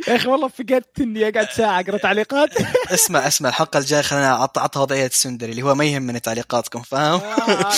يا 0.09 0.17
أخي 0.17 0.29
والله 0.29 0.49
فقدت 0.49 1.01
اني 1.01 1.29
اقعد 1.29 1.49
ساعة 1.51 1.81
أقرأ 1.81 1.97
تعليقات 1.97 2.51
اسمع 2.95 3.27
اسمع 3.27 3.49
الحلقة 3.49 3.79
الجاية 3.79 4.03
خلينا 4.03 4.33
اعطها 4.33 4.81
وضعية 4.81 5.07
ال 5.07 5.11
tsundere 5.11 5.51
اللي 5.51 5.63
هو 5.63 5.75
ما 5.75 5.85
يهمني 5.85 6.21
تعليقاتكم 6.21 6.83
فاهم؟ 6.83 7.21
آه،. 7.25 7.73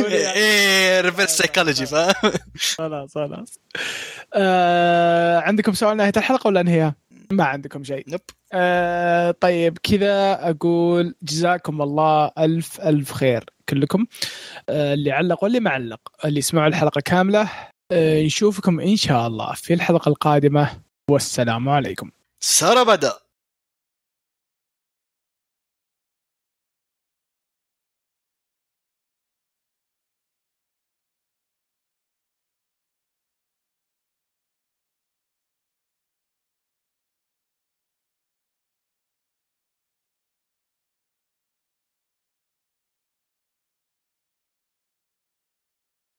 إيه 0.36 1.00
reverse 1.00 1.30
psychology 1.30 1.86
فاهم؟ 1.86 2.32
خلاص 2.78 3.14
خلاص 3.14 3.58
آه 4.34 5.40
عندكم 5.40 5.72
سؤال 5.72 5.96
نهاية 5.96 6.12
الحلقة 6.16 6.48
ولا 6.48 6.60
أنهيها؟ 6.60 6.94
ما 7.30 7.44
عندكم 7.44 7.84
شيء 7.84 8.04
نب 8.08 8.20
آه 8.52 9.30
طيب 9.30 9.78
كذا 9.82 10.50
أقول 10.50 11.14
جزاكم 11.22 11.82
الله 11.82 12.30
ألف 12.38 12.80
ألف 12.80 13.12
خير 13.12 13.44
كلكم 13.68 14.06
آه 14.68 14.94
اللي 14.94 15.12
علق 15.12 15.44
واللي 15.44 15.60
ما 15.60 15.70
علق 15.70 16.00
اللي 16.24 16.38
يسمعوا 16.38 16.68
الحلقة 16.68 17.00
كاملة 17.00 17.48
آه 17.92 18.22
نشوفكم 18.22 18.80
إن 18.80 18.96
شاء 18.96 19.26
الله 19.26 19.52
في 19.54 19.74
الحلقة 19.74 20.08
القادمة 20.08 20.70
والسلام 21.10 21.68
عليكم. 21.68 22.10
سارة 22.40 22.82
بدا 22.82 23.12